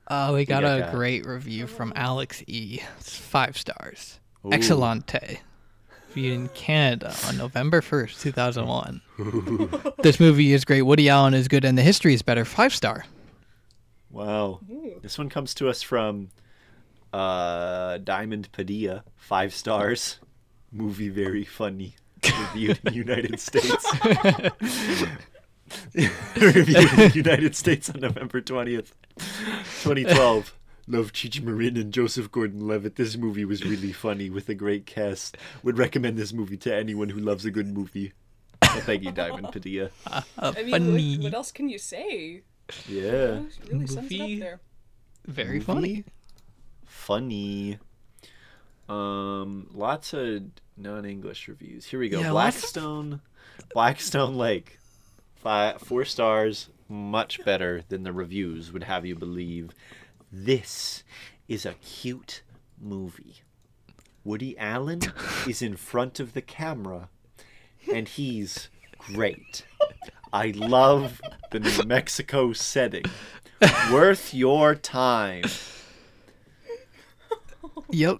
Uh, 0.06 0.32
we 0.34 0.44
got 0.44 0.62
got 0.62 0.76
a 0.76 0.80
that? 0.80 0.92
great 0.92 1.24
review 1.24 1.66
from 1.66 1.92
Alex 1.96 2.42
E. 2.46 2.80
It's 2.98 3.16
five 3.16 3.56
stars. 3.56 4.20
Ooh. 4.44 4.50
Excellente. 4.50 5.38
Viewed 6.12 6.32
in 6.32 6.48
Canada 6.50 7.14
on 7.26 7.36
November 7.36 7.80
1st, 7.80 8.20
2001. 8.20 9.00
this 9.98 10.20
movie 10.20 10.52
is 10.52 10.64
great. 10.64 10.82
Woody 10.82 11.08
Allen 11.08 11.34
is 11.34 11.48
good, 11.48 11.64
and 11.64 11.76
the 11.76 11.82
history 11.82 12.14
is 12.14 12.22
better. 12.22 12.44
Five 12.44 12.72
star. 12.72 13.04
Wow. 14.10 14.60
This 15.02 15.18
one 15.18 15.28
comes 15.28 15.54
to 15.54 15.68
us 15.68 15.82
from 15.82 16.28
uh, 17.12 17.98
Diamond 17.98 18.50
Padilla, 18.52 19.02
five 19.16 19.52
stars. 19.52 20.20
Movie 20.70 21.08
very 21.08 21.44
funny. 21.44 21.96
Reviewed 22.24 22.78
in 22.84 22.92
the 22.92 22.94
United 22.94 23.40
States. 23.40 23.92
Reviewed 26.36 26.92
in 26.92 26.96
the 26.96 27.12
United 27.14 27.56
States 27.56 27.90
on 27.90 28.00
November 28.00 28.40
20th, 28.40 28.92
2012. 29.18 30.54
Love 30.86 31.12
Chichi 31.12 31.40
Marin 31.40 31.76
and 31.76 31.92
Joseph 31.92 32.30
Gordon-Levitt. 32.30 32.96
This 32.96 33.16
movie 33.16 33.44
was 33.46 33.64
really 33.64 33.92
funny 33.92 34.28
with 34.28 34.48
a 34.50 34.54
great 34.54 34.84
cast. 34.86 35.36
Would 35.62 35.78
recommend 35.78 36.18
this 36.18 36.32
movie 36.32 36.58
to 36.58 36.74
anyone 36.74 37.08
who 37.08 37.20
loves 37.20 37.44
a 37.46 37.50
good 37.50 37.68
movie. 37.68 38.12
Well, 38.62 38.80
thank 38.82 39.02
you, 39.02 39.12
Diamond 39.12 39.50
Padilla. 39.52 39.90
Uh, 40.06 40.20
I 40.38 40.62
mean, 40.62 40.70
funny. 40.70 41.16
what, 41.16 41.24
what 41.24 41.34
else 41.34 41.52
can 41.52 41.68
you 41.68 41.78
say? 41.78 42.42
Yeah. 42.88 43.40
It 43.40 43.52
really 43.70 43.86
sums 43.86 44.10
it 44.12 44.20
up 44.20 44.40
there. 44.40 44.60
Very 45.26 45.52
Movie? 45.60 45.64
funny. 45.64 46.04
funny. 46.84 47.78
Um, 48.88 49.68
lots 49.72 50.12
of 50.12 50.42
non-English 50.76 51.48
reviews. 51.48 51.86
Here 51.86 51.98
we 52.00 52.08
go. 52.10 52.20
Yeah, 52.20 52.32
lots 52.32 52.56
of- 52.56 52.62
Blackstone, 52.62 53.20
Blackstone 53.72 54.36
Lake, 54.36 54.78
five, 55.36 55.80
four 55.80 56.04
stars. 56.04 56.68
Much 56.86 57.42
better 57.46 57.80
than 57.88 58.02
the 58.02 58.12
reviews 58.12 58.70
would 58.70 58.84
have 58.84 59.06
you 59.06 59.14
believe. 59.16 59.70
This 60.36 61.04
is 61.46 61.64
a 61.64 61.74
cute 61.74 62.42
movie. 62.80 63.36
Woody 64.24 64.58
Allen 64.58 65.00
is 65.48 65.62
in 65.62 65.76
front 65.76 66.18
of 66.18 66.32
the 66.32 66.42
camera, 66.42 67.08
and 67.92 68.08
he's 68.08 68.68
great. 68.98 69.64
I 70.32 70.48
love 70.48 71.20
the 71.52 71.60
New 71.60 71.84
Mexico 71.86 72.52
setting. 72.52 73.04
Worth 73.92 74.34
your 74.34 74.74
time. 74.74 75.44
Yep. 77.90 78.18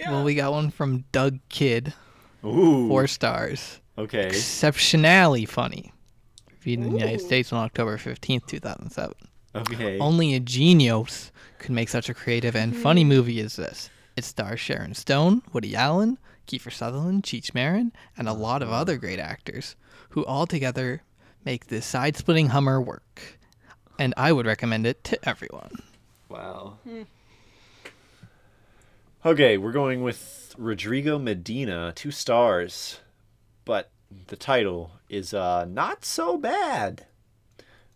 Yeah. 0.00 0.10
Well, 0.10 0.24
we 0.24 0.34
got 0.34 0.50
one 0.50 0.70
from 0.72 1.04
Doug 1.12 1.38
Kidd. 1.48 1.94
Ooh. 2.44 2.88
Four 2.88 3.06
stars. 3.06 3.78
Okay. 3.96 4.26
Exceptionally 4.26 5.44
funny. 5.44 5.92
Viewed 6.62 6.80
in 6.80 6.90
the 6.90 6.98
United 6.98 7.20
States 7.20 7.52
on 7.52 7.64
October 7.64 7.96
15th, 7.98 8.46
2007. 8.48 9.14
Okay. 9.54 9.98
Only 9.98 10.34
a 10.34 10.40
genius 10.40 11.32
could 11.58 11.72
make 11.72 11.88
such 11.88 12.08
a 12.08 12.14
creative 12.14 12.54
and 12.54 12.72
mm-hmm. 12.72 12.82
funny 12.82 13.04
movie 13.04 13.40
as 13.40 13.56
this. 13.56 13.90
It 14.16 14.24
stars 14.24 14.60
Sharon 14.60 14.94
Stone, 14.94 15.42
Woody 15.52 15.74
Allen, 15.74 16.18
Kiefer 16.46 16.72
Sutherland, 16.72 17.22
Cheech 17.22 17.54
Marin, 17.54 17.92
and 18.16 18.28
a 18.28 18.32
lot 18.32 18.62
of 18.62 18.68
uh-huh. 18.68 18.80
other 18.80 18.96
great 18.96 19.18
actors 19.18 19.76
who 20.10 20.24
all 20.24 20.46
together 20.46 21.02
make 21.44 21.66
this 21.66 21.86
side-splitting 21.86 22.48
Hummer 22.48 22.80
work. 22.80 23.38
And 23.98 24.14
I 24.16 24.32
would 24.32 24.46
recommend 24.46 24.86
it 24.86 25.02
to 25.04 25.28
everyone. 25.28 25.82
Wow. 26.28 26.78
Hmm. 26.84 27.02
Okay, 29.24 29.58
we're 29.58 29.72
going 29.72 30.02
with 30.02 30.54
Rodrigo 30.56 31.18
Medina, 31.18 31.92
two 31.94 32.10
stars, 32.10 33.00
but 33.64 33.90
the 34.28 34.36
title 34.36 34.92
is 35.08 35.34
uh, 35.34 35.66
not 35.66 36.04
so 36.04 36.38
bad. 36.38 37.06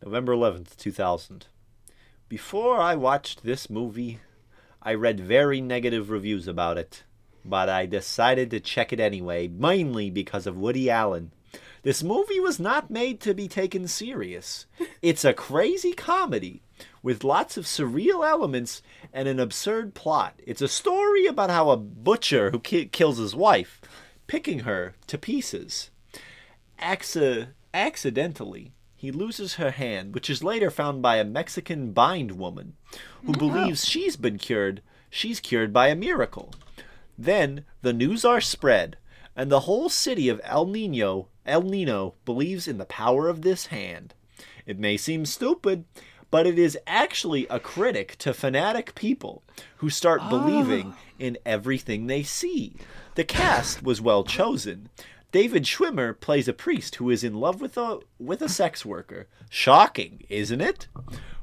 November 0.05 0.35
11th, 0.35 0.77
2000. 0.77 1.47
Before 2.29 2.77
I 2.77 2.95
watched 2.95 3.43
this 3.43 3.71
movie, 3.71 4.19
I 4.83 4.93
read 4.93 5.19
very 5.19 5.63
negative 5.63 6.11
reviews 6.11 6.47
about 6.47 6.77
it, 6.77 7.05
but 7.43 7.71
I 7.71 7.87
decided 7.87 8.51
to 8.51 8.61
check 8.61 8.93
it 8.93 9.01
anyway, 9.01 9.49
mainly 9.49 10.11
because 10.11 10.47
of 10.47 10.59
Woody 10.59 10.91
Allen. 10.91 11.33
This 11.85 12.03
movie 12.03 12.39
was 12.39 12.61
not 12.61 12.91
made 12.91 13.19
to 13.23 13.33
be 13.33 13.49
taken 13.49 13.89
serious. 13.89 14.67
It's 15.01 15.25
a 15.25 15.33
crazy 15.33 15.93
comedy 15.93 16.61
with 17.03 17.25
lots 17.25 17.57
of 17.57 17.65
surreal 17.65 18.29
elements 18.29 18.83
and 19.11 19.27
an 19.27 19.41
absurd 19.41 19.95
plot. 19.95 20.35
It's 20.47 20.63
a 20.63 20.69
story 20.69 21.25
about 21.27 21.49
how 21.49 21.71
a 21.71 21.79
butcher 21.79 22.51
who 22.51 22.61
ki- 22.61 22.87
kills 22.87 23.17
his 23.17 23.35
wife, 23.35 23.81
picking 24.27 24.61
her 24.61 24.95
to 25.07 25.17
pieces. 25.17 25.91
Acci- 26.79 27.49
accidentally, 27.73 28.73
he 29.05 29.13
loses 29.13 29.55
her 29.55 29.71
hand, 29.71 30.15
which 30.15 30.31
is 30.31 30.43
later 30.43 30.71
found 30.71 31.03
by 31.03 31.17
a 31.17 31.25
Mexican 31.25 31.93
bind 31.93 32.33
woman 32.33 32.75
who 33.25 33.33
oh. 33.35 33.39
believes 33.39 33.85
she's 33.85 34.17
been 34.17 34.39
cured. 34.39 34.81
She's 35.11 35.41
cured 35.41 35.73
by 35.73 35.89
a 35.89 35.95
miracle. 35.95 36.55
Then 37.19 37.65
the 37.83 37.93
news 37.93 38.25
are 38.25 38.41
spread, 38.41 38.97
and 39.37 39.51
the 39.51 39.61
whole 39.61 39.89
city 39.89 40.29
of 40.29 40.41
El 40.45 40.67
Nino, 40.67 41.29
El 41.45 41.63
Nino 41.63 42.15
believes 42.25 42.67
in 42.67 42.79
the 42.79 42.85
power 42.87 43.29
of 43.29 43.43
this 43.43 43.67
hand. 43.67 44.15
It 44.67 44.79
may 44.79 44.97
seem 44.97 45.27
stupid, 45.27 45.85
but 46.31 46.47
it 46.47 46.59
is 46.59 46.79
actually 46.87 47.47
a 47.49 47.61
critic 47.61 48.17
to 48.19 48.35
fanatic 48.35 48.95
people 48.95 49.43
who 49.77 49.91
start 49.91 50.29
believing 50.29 50.95
oh. 50.95 50.99
in 51.19 51.39
everything 51.45 52.07
they 52.07 52.23
see. 52.23 52.75
The 53.15 53.25
cast 53.25 53.83
was 53.83 54.01
well 54.01 54.25
chosen. 54.25 54.89
David 55.35 55.65
Schwimmer 55.65 56.21
plays 56.21 56.47
a 56.47 56.53
priest 56.53 56.95
who 56.95 57.11
is 57.11 57.25
in 57.25 57.35
love 57.35 57.61
with 57.61 57.77
a 57.77 57.99
with 58.21 58.41
a 58.41 58.49
sex 58.49 58.87
worker. 58.87 59.27
Shocking, 59.51 60.23
isn't 60.29 60.61
it? 60.61 60.87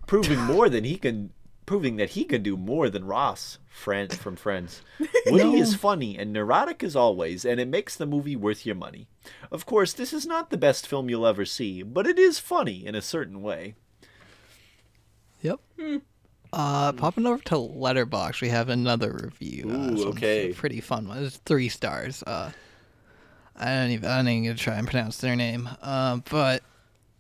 Proving 0.08 0.40
more 0.40 0.70
than 0.70 0.86
he 0.86 0.96
can 0.96 1.34
proving 1.66 1.98
that 1.98 2.12
he 2.12 2.24
can 2.24 2.42
do 2.42 2.56
more 2.56 2.90
than 2.90 3.04
Ross 3.04 3.58
friend 3.68 4.18
from 4.18 4.38
Friends. 4.38 4.82
Woody 5.26 5.60
is 5.60 5.76
funny 5.76 6.18
and 6.18 6.32
neurotic 6.32 6.86
as 6.86 6.96
always, 6.96 7.44
and 7.44 7.60
it 7.60 7.68
makes 7.68 7.98
the 7.98 8.06
movie 8.06 8.38
worth 8.38 8.66
your 8.66 8.76
money. 8.76 9.10
Of 9.52 9.66
course, 9.66 9.92
this 9.92 10.14
is 10.14 10.26
not 10.26 10.52
the 10.52 10.58
best 10.58 10.88
film 10.88 11.10
you'll 11.10 11.28
ever 11.28 11.44
see, 11.44 11.84
but 11.84 12.08
it 12.08 12.18
is 12.18 12.40
funny 12.40 12.86
in 12.86 12.96
a 12.96 13.02
certain 13.02 13.42
way. 13.42 13.76
Yep. 15.42 15.60
Uh, 16.54 16.94
popping 16.94 17.26
over 17.26 17.44
to 17.44 17.56
Letterboxd, 17.56 18.40
we 18.42 18.48
have 18.48 18.70
another 18.70 19.20
review. 19.22 19.66
uh, 19.70 19.92
Ooh, 20.00 20.04
a 20.04 20.08
okay. 20.12 20.54
pretty 20.54 20.80
fun 20.80 21.10
one. 21.10 21.26
It's 21.26 21.36
three 21.40 21.68
stars. 21.68 22.24
Uh, 22.26 22.52
I 23.56 23.66
don't 23.76 23.92
even. 23.92 24.10
I 24.10 24.18
don't 24.18 24.28
even 24.28 24.44
gonna 24.46 24.58
try 24.58 24.76
and 24.76 24.88
pronounce 24.88 25.18
their 25.18 25.36
name. 25.36 25.70
Uh, 25.82 26.18
but 26.30 26.64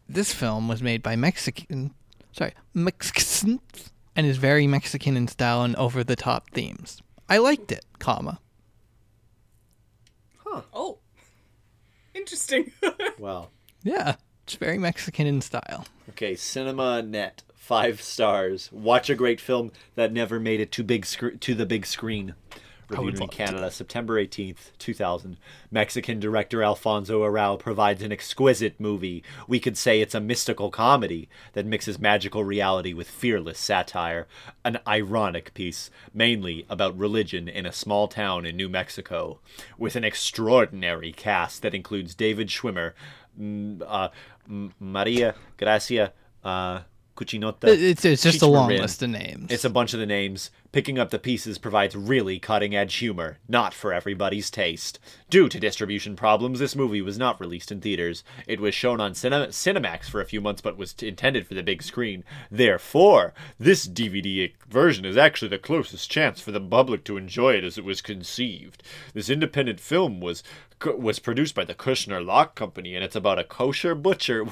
this 0.10 0.34
film 0.34 0.68
was 0.68 0.82
made 0.82 1.04
by 1.04 1.16
Mexican. 1.16 1.94
Sorry, 2.32 2.54
Mexicans, 2.74 3.92
and 4.16 4.26
is 4.26 4.38
very 4.38 4.66
Mexican 4.68 5.18
in 5.18 5.28
style 5.28 5.64
and 5.64 5.76
over 5.76 6.04
the 6.04 6.16
top 6.16 6.50
themes. 6.52 7.02
I 7.30 7.38
liked 7.38 7.72
it, 7.72 7.86
comma. 8.00 8.40
Huh. 10.46 10.62
Oh, 10.74 10.98
interesting. 12.14 12.72
Wow. 13.20 13.50
Yeah, 13.84 14.16
it's 14.46 14.56
very 14.56 14.80
Mexican 14.80 15.28
in 15.28 15.42
style. 15.42 15.86
Okay, 16.10 16.36
Cinema 16.36 17.04
Net, 17.04 17.44
five 17.54 18.02
stars. 18.02 18.68
Watch 18.72 19.12
a 19.12 19.16
great 19.16 19.40
film 19.40 19.72
that 19.94 20.12
never 20.12 20.40
made 20.40 20.60
it 20.60 20.72
to 20.72 20.84
big 20.84 21.06
sc- 21.06 21.40
to 21.40 21.54
the 21.54 21.68
big 21.68 21.86
screen. 21.86 22.34
Reviewed 22.92 23.16
in 23.16 23.20
love 23.22 23.30
to. 23.30 23.36
Canada, 23.38 23.72
September 23.72 24.18
eighteenth, 24.18 24.72
two 24.78 24.94
thousand. 24.94 25.38
Mexican 25.72 26.20
director 26.20 26.64
Alfonso 26.64 27.24
Arau 27.24 27.58
provides 27.58 28.04
an 28.04 28.12
exquisite 28.12 28.80
movie. 28.80 29.24
We 29.48 29.60
could 29.60 29.78
say 29.78 30.02
it's 30.02 30.16
a 30.16 30.20
mystical 30.20 30.70
comedy 30.70 31.30
that 31.54 31.66
mixes 31.66 32.00
magical 32.00 32.44
reality 32.44 32.94
with 32.94 33.10
fearless 33.10 33.60
satire. 33.60 34.28
An 34.64 34.80
ironic 34.88 35.54
piece, 35.54 35.90
mainly 36.14 36.66
about 36.70 36.98
religion 36.98 37.48
in 37.48 37.66
a 37.66 37.72
small 37.72 38.08
town 38.08 38.46
in 38.46 38.56
New 38.56 38.70
Mexico, 38.70 39.40
with 39.78 39.96
an 39.96 40.04
extraordinary 40.04 41.12
cast 41.12 41.62
that 41.62 41.74
includes 41.74 42.14
David 42.14 42.50
Schwimmer, 42.50 42.94
mm, 43.40 43.82
uh, 43.88 44.10
Maria 44.80 45.36
Grazia 45.58 46.14
uh, 46.44 46.82
Cucinotta. 47.26 47.66
It's 47.68 48.06
it's 48.06 48.24
just 48.24 48.42
a 48.42 48.48
long 48.48 48.70
list 48.70 49.02
of 49.04 49.10
names. 49.10 49.52
It's 49.52 49.66
a 49.66 49.70
bunch 49.70 49.94
of 49.94 50.00
the 50.00 50.06
names. 50.06 50.50
Picking 50.72 50.98
up 50.98 51.10
the 51.10 51.20
pieces 51.20 51.58
provides 51.58 51.96
really 51.98 52.40
cutting 52.40 52.74
edge 52.74 52.96
humor, 52.96 53.40
not 53.50 53.74
for 53.74 53.92
everybody's 53.94 54.50
taste. 54.50 55.00
Due 55.30 55.50
to 55.50 55.60
distribution 55.60 56.16
problems, 56.16 56.60
this 56.60 56.78
movie 56.78 57.02
was 57.02 57.18
not 57.18 57.40
released 57.42 57.72
in 57.74 57.82
theaters. 57.82 58.24
It 58.48 58.62
was 58.62 58.74
shown 58.74 59.02
on 59.02 59.12
Cine- 59.12 59.50
Cinemax 59.50 60.06
for 60.10 60.22
a 60.22 60.26
few 60.26 60.40
months 60.40 60.62
but 60.62 60.78
was 60.78 60.94
t- 60.94 61.10
intended 61.10 61.46
for 61.46 61.56
the 61.56 61.64
big 61.64 61.84
screen. 61.84 62.24
Therefore, 62.50 63.34
this 63.60 63.86
DVD 63.86 64.54
version 64.70 65.04
is 65.04 65.18
actually 65.18 65.50
the 65.50 65.58
closest 65.60 66.10
chance 66.10 66.40
for 66.40 66.52
the 66.52 66.62
public 66.62 67.04
to 67.04 67.18
enjoy 67.18 67.56
it 67.56 67.66
as 67.66 67.78
it 67.78 67.84
was 67.84 68.02
conceived. 68.02 68.82
This 69.14 69.30
independent 69.30 69.80
film 69.80 70.22
was 70.22 70.42
was 70.98 71.20
produced 71.20 71.54
by 71.54 71.64
the 71.64 71.76
Kushner-Locke 71.76 72.56
Company 72.56 72.96
and 72.96 73.04
it's 73.04 73.16
about 73.16 73.38
a 73.38 73.44
kosher 73.44 73.94
butcher 73.94 74.46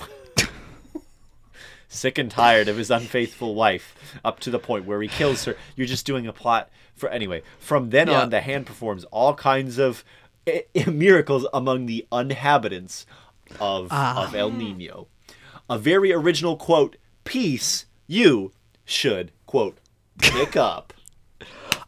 sick 1.90 2.18
and 2.18 2.32
tired 2.32 2.68
of 2.70 2.78
his 2.78 2.90
unfaithful 2.90 3.54
wife, 3.56 3.96
up 4.24 4.40
to 4.42 4.50
the 4.52 4.60
point 4.60 4.86
where 4.86 5.02
he 5.02 5.08
kills 5.10 5.44
her. 5.46 5.58
You're 5.76 5.88
just 5.88 6.06
doing 6.06 6.26
a 6.28 6.32
plot 6.34 6.70
for 6.96 7.10
anyway. 7.10 7.42
From 7.60 7.90
then 7.90 8.08
Yeah. 8.08 8.22
on, 8.22 8.30
the 8.30 8.40
hand 8.42 8.66
performs 8.66 9.04
all 9.06 9.34
kinds 9.34 9.78
of 9.78 10.06
eh, 10.48 10.62
eh, 10.76 10.90
miracles 10.90 11.46
among 11.54 11.86
the 11.88 12.08
inhabitants 12.12 13.06
of 13.60 13.88
Ah. 13.92 14.24
of 14.28 14.34
El 14.36 14.52
Nino. 14.52 15.08
A 15.70 15.78
very 15.78 16.14
original 16.14 16.56
quote 16.56 16.96
piece 17.26 17.86
you 18.08 18.54
should 18.86 19.32
quote 19.46 19.78
pick 20.20 20.56
up. 20.72 20.94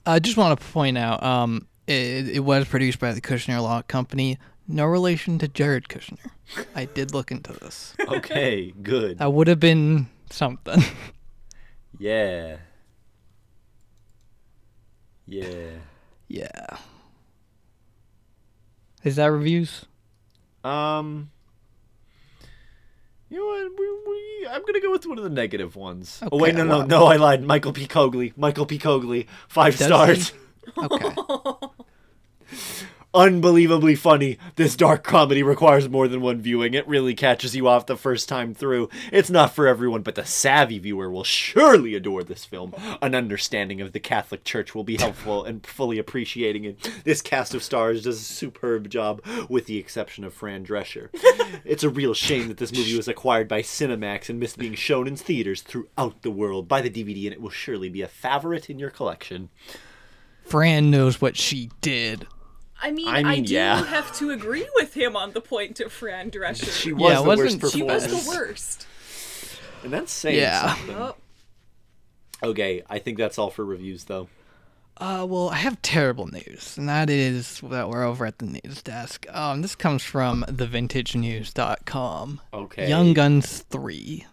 I 0.06 0.20
just 0.20 0.36
want 0.38 0.60
to 0.60 0.66
point 0.68 0.98
out, 0.98 1.22
um, 1.24 1.68
it, 1.88 2.30
it 2.30 2.40
was 2.44 2.68
produced 2.68 3.00
by 3.00 3.14
the 3.14 3.22
Kushner-Locke 3.22 3.88
Company. 3.88 4.38
No 4.72 4.86
relation 4.86 5.38
to 5.40 5.48
Jared 5.48 5.90
Kushner. 5.90 6.32
I 6.76 6.86
did 6.86 7.14
look 7.14 7.32
into 7.32 7.54
this. 7.54 7.94
Okay, 8.00 8.72
good. 8.82 9.18
That 9.20 9.34
would 9.34 9.48
have 9.48 9.60
been 9.60 10.08
something. 10.30 10.82
Yeah. 12.00 12.58
Yeah. 15.28 15.70
yeah. 16.28 16.78
Is 19.04 19.18
that 19.18 19.26
reviews? 19.28 19.86
Um. 20.64 21.30
You 23.30 23.38
know 23.38 23.46
what? 23.46 23.80
We, 23.80 24.12
we, 24.12 24.48
I'm 24.50 24.66
gonna 24.66 24.80
go 24.82 24.90
with 24.90 25.06
one 25.06 25.20
of 25.20 25.24
the 25.24 25.30
negative 25.30 25.76
ones. 25.76 26.24
oh 26.32 26.38
wait, 26.40 26.56
no, 26.56 26.64
no, 26.64 26.80
well- 26.80 26.88
no! 26.88 27.06
I 27.06 27.18
lied. 27.18 27.44
Michael 27.44 27.72
P. 27.74 27.86
Cogley. 27.86 28.34
Michael 28.36 28.66
P. 28.66 28.80
Cogley. 28.80 29.28
Five 29.48 29.76
stars. 29.76 30.34
Okay. 30.76 31.16
Unbelievably 33.14 33.96
funny. 33.96 34.38
This 34.56 34.78
dark 34.78 35.04
comedy 35.04 35.44
requires 35.44 35.90
more 35.90 36.08
than 36.08 36.22
one 36.22 36.40
viewing. 36.40 36.74
It 36.74 36.88
really 36.88 37.14
catches 37.14 37.54
you 37.54 37.68
off 37.68 37.86
the 37.86 37.98
first 37.98 38.30
time 38.30 38.54
through. 38.54 38.88
It's 39.12 39.30
not 39.30 39.54
for 39.54 39.68
everyone, 39.68 40.02
but 40.02 40.16
the 40.16 40.24
savvy 40.24 40.80
viewer 40.80 41.10
will 41.10 41.26
surely 41.26 41.94
adore 41.94 42.24
this 42.24 42.46
film. 42.46 42.74
An 43.02 43.14
understanding 43.14 43.82
of 43.82 43.92
the 43.92 44.00
Catholic 44.00 44.46
Church 44.46 44.74
will 44.74 44.86
be 44.86 44.96
helpful 44.96 45.44
in 45.44 45.60
fully 45.60 46.00
appreciating 46.00 46.64
it. 46.64 46.90
This 47.04 47.22
cast 47.22 47.54
of 47.54 47.64
stars 47.64 48.04
does 48.04 48.22
a 48.22 48.24
superb 48.24 48.90
job, 48.90 49.22
with 49.50 49.66
the 49.66 49.78
exception 49.78 50.24
of 50.24 50.34
Fran 50.34 50.66
Drescher. 50.66 51.10
it's 51.66 51.84
a 51.84 51.90
real 51.90 52.14
shame 52.14 52.48
that 52.48 52.58
this 52.58 52.72
movie 52.72 52.96
was 52.96 53.10
acquired 53.10 53.50
by 53.50 53.62
Cinemax 53.62 54.30
and 54.30 54.40
missed 54.40 54.58
being 54.58 54.76
shown 54.76 55.06
in 55.06 55.18
theaters 55.18 55.62
throughout 55.62 56.22
the 56.22 56.32
world. 56.32 56.70
Buy 56.70 56.80
the 56.80 56.90
DVD 56.90 57.26
and 57.26 57.34
it 57.34 57.42
will 57.42 57.50
surely 57.50 57.90
be 57.90 58.02
a 58.02 58.08
favorite 58.08 58.70
in 58.70 58.80
your 58.80 58.90
collection. 58.90 59.50
Fran 60.46 60.90
knows 60.90 61.20
what 61.20 61.36
she 61.36 61.72
did. 61.82 62.26
I 62.82 62.92
mean, 62.92 63.08
I 63.08 63.22
I, 63.22 63.40
do 63.40 63.54
yeah. 63.54 63.84
have 63.86 64.14
to 64.18 64.32
agree 64.32 64.68
with 64.76 64.94
him 64.96 65.16
on 65.16 65.32
the 65.34 65.42
point 65.42 65.80
of 65.80 65.92
Fran 65.92 66.32
Drescher. 66.32 66.72
She 66.72 66.92
was 66.94 67.12
Yeah, 67.12 67.22
the 67.22 67.28
wasn't 67.28 67.62
she 67.72 67.78
She 67.80 67.84
was 67.84 68.08
the 68.08 68.30
worst. 68.30 68.88
And 69.84 69.94
that's 69.94 70.12
saying 70.12 70.38
Yeah. 70.40 70.76
something. 70.76 70.96
Oh, 70.96 71.16
Okay, 72.44 72.82
I 72.90 72.98
think 72.98 73.20
that's 73.20 73.38
all 73.38 73.52
for 73.52 73.64
reviews, 73.64 74.06
though. 74.06 74.28
Uh, 74.98 75.26
well, 75.30 75.50
I 75.50 75.56
have 75.58 75.80
terrible 75.84 76.26
news, 76.28 76.76
and 76.78 76.90
that 76.90 77.10
is 77.10 77.60
that 77.70 77.88
we're 77.90 78.04
over 78.04 78.26
at 78.26 78.40
the 78.40 78.46
news 78.64 78.82
desk. 78.84 79.26
Um, 79.32 79.62
this 79.62 79.76
comes 79.76 80.04
from 80.04 80.44
thevintagenews.com. 80.48 82.42
Okay. 82.54 82.90
Young 82.90 83.14
Guns 83.14 83.60
3. 83.70 84.26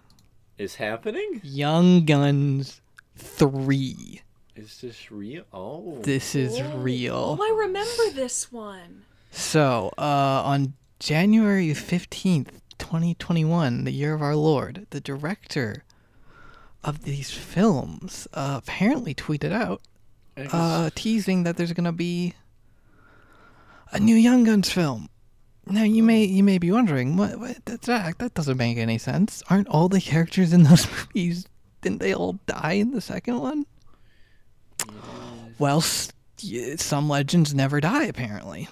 is 0.59 0.75
happening? 0.77 1.41
Young 1.45 2.05
Guns 2.05 2.81
3. 3.17 4.23
Is 4.59 4.81
this 4.81 5.13
real? 5.13 5.45
Oh. 5.53 5.99
This 6.03 6.35
is 6.35 6.61
real. 6.61 7.39
oh, 7.39 7.43
I 7.43 7.57
remember 7.57 8.11
this 8.13 8.51
one. 8.51 9.05
So, 9.31 9.93
uh, 9.97 10.43
on 10.45 10.75
January 10.99 11.69
15th, 11.69 12.49
2021, 12.77 13.85
the 13.85 13.93
year 13.93 14.15
of 14.15 14.21
our 14.21 14.35
Lord, 14.35 14.89
the 14.91 15.01
director 15.01 15.85
of 16.83 17.05
these 17.05 17.31
films 17.31 18.27
uh, 18.35 18.59
apparently 18.61 19.15
tweeted 19.15 19.53
out 19.53 19.81
uh, 20.37 20.91
teasing 20.93 21.45
that 21.45 21.57
there's 21.57 21.73
gonna 21.73 21.93
be 21.93 22.35
a 23.93 24.01
new 24.01 24.17
Young 24.17 24.43
Guns 24.43 24.73
film. 24.73 25.09
Now 25.67 25.85
you 25.85 26.03
may 26.03 26.25
you 26.25 26.43
may 26.43 26.59
be 26.59 26.73
wondering 26.73 27.17
what, 27.17 27.39
what 27.39 27.65
that's 27.65 27.87
that 27.87 28.19
that 28.19 28.35
doesn't 28.35 28.57
make 28.57 28.79
any 28.79 28.99
sense. 28.99 29.41
Aren't 29.51 29.69
all 29.69 29.89
the 29.89 30.01
characters 30.01 30.53
in 30.53 30.65
those 30.65 30.89
movies 31.15 31.47
didn't 31.81 32.01
they 32.01 32.13
all 32.13 32.41
die 32.47 32.73
in 32.73 32.91
the 32.91 33.01
second 33.01 33.39
one? 33.39 33.65
Well, 35.59 35.81
some 35.81 37.09
legends 37.09 37.55
never 37.55 37.81
die 37.81 38.05
apparently. 38.05 38.69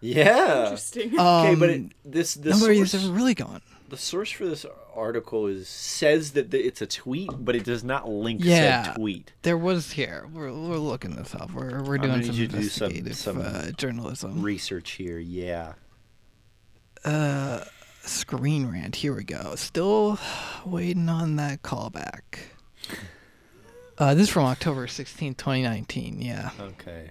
yeah. 0.00 0.64
Interesting. 0.64 1.12
Okay, 1.18 1.54
but 1.54 1.70
Um, 1.70 1.74
it, 1.74 1.92
this 2.04 2.34
the 2.34 2.50
Nobody's 2.50 2.90
source, 2.90 3.04
ever 3.04 3.12
really 3.12 3.34
gone. 3.34 3.62
the 3.88 3.96
source 3.96 4.30
for 4.30 4.46
this 4.46 4.66
article 4.94 5.46
is 5.46 5.68
says 5.68 6.32
that 6.32 6.50
the, 6.50 6.58
it's 6.58 6.80
a 6.82 6.86
tweet, 6.86 7.30
but 7.38 7.54
it 7.54 7.64
does 7.64 7.84
not 7.84 8.08
link 8.08 8.40
Yeah. 8.42 8.82
said 8.84 8.96
tweet. 8.96 9.32
There 9.42 9.58
was 9.58 9.92
here. 9.92 10.26
We're, 10.32 10.52
we're 10.52 10.78
looking 10.78 11.14
this 11.16 11.34
up. 11.34 11.52
We're 11.52 11.82
we're 11.82 11.98
doing 11.98 12.22
some 12.24 12.34
you 12.34 12.48
do 12.48 12.62
some- 12.64 13.12
some 13.12 13.40
uh, 13.40 13.70
journalism. 13.72 14.42
Research 14.42 14.92
here, 14.92 15.18
yeah. 15.18 15.74
Uh, 17.04 17.64
Screen 18.02 18.66
Rant. 18.70 18.96
Here 18.96 19.14
we 19.14 19.22
go. 19.24 19.54
Still 19.54 20.18
waiting 20.66 21.08
on 21.08 21.36
that 21.36 21.62
callback. 21.62 22.20
Uh, 23.98 24.14
this 24.14 24.28
is 24.28 24.32
from 24.32 24.44
October 24.44 24.86
16, 24.86 25.34
2019. 25.34 26.20
Yeah. 26.20 26.50
Okay. 26.60 27.10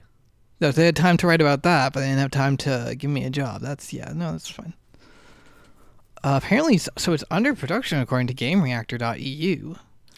No, 0.61 0.71
they 0.71 0.85
had 0.85 0.95
time 0.95 1.17
to 1.17 1.27
write 1.27 1.41
about 1.41 1.63
that, 1.63 1.93
but 1.93 1.99
they 1.99 2.07
didn't 2.07 2.19
have 2.19 2.31
time 2.31 2.57
to 2.57 2.95
give 2.97 3.09
me 3.09 3.25
a 3.25 3.29
job. 3.29 3.61
That's, 3.61 3.91
yeah, 3.91 4.13
no, 4.13 4.31
that's 4.31 4.49
fine. 4.49 4.73
Uh, 6.23 6.39
apparently, 6.41 6.77
so 6.77 7.13
it's 7.13 7.23
under 7.29 7.53
production 7.53 7.99
according 7.99 8.27
to 8.27 8.33
GameReactor.eu. 8.33 9.75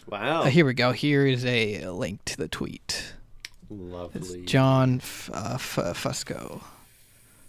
Wow. 0.08 0.42
Uh, 0.42 0.44
here 0.46 0.64
we 0.64 0.74
go. 0.74 0.92
Here 0.92 1.26
is 1.26 1.44
a 1.44 1.88
link 1.88 2.24
to 2.26 2.36
the 2.36 2.48
tweet. 2.48 3.14
It's 3.62 3.70
Lovely. 3.70 4.44
John 4.46 5.00
F- 5.02 5.28
uh, 5.32 5.54
F- 5.54 5.76
Fusco. 5.76 6.62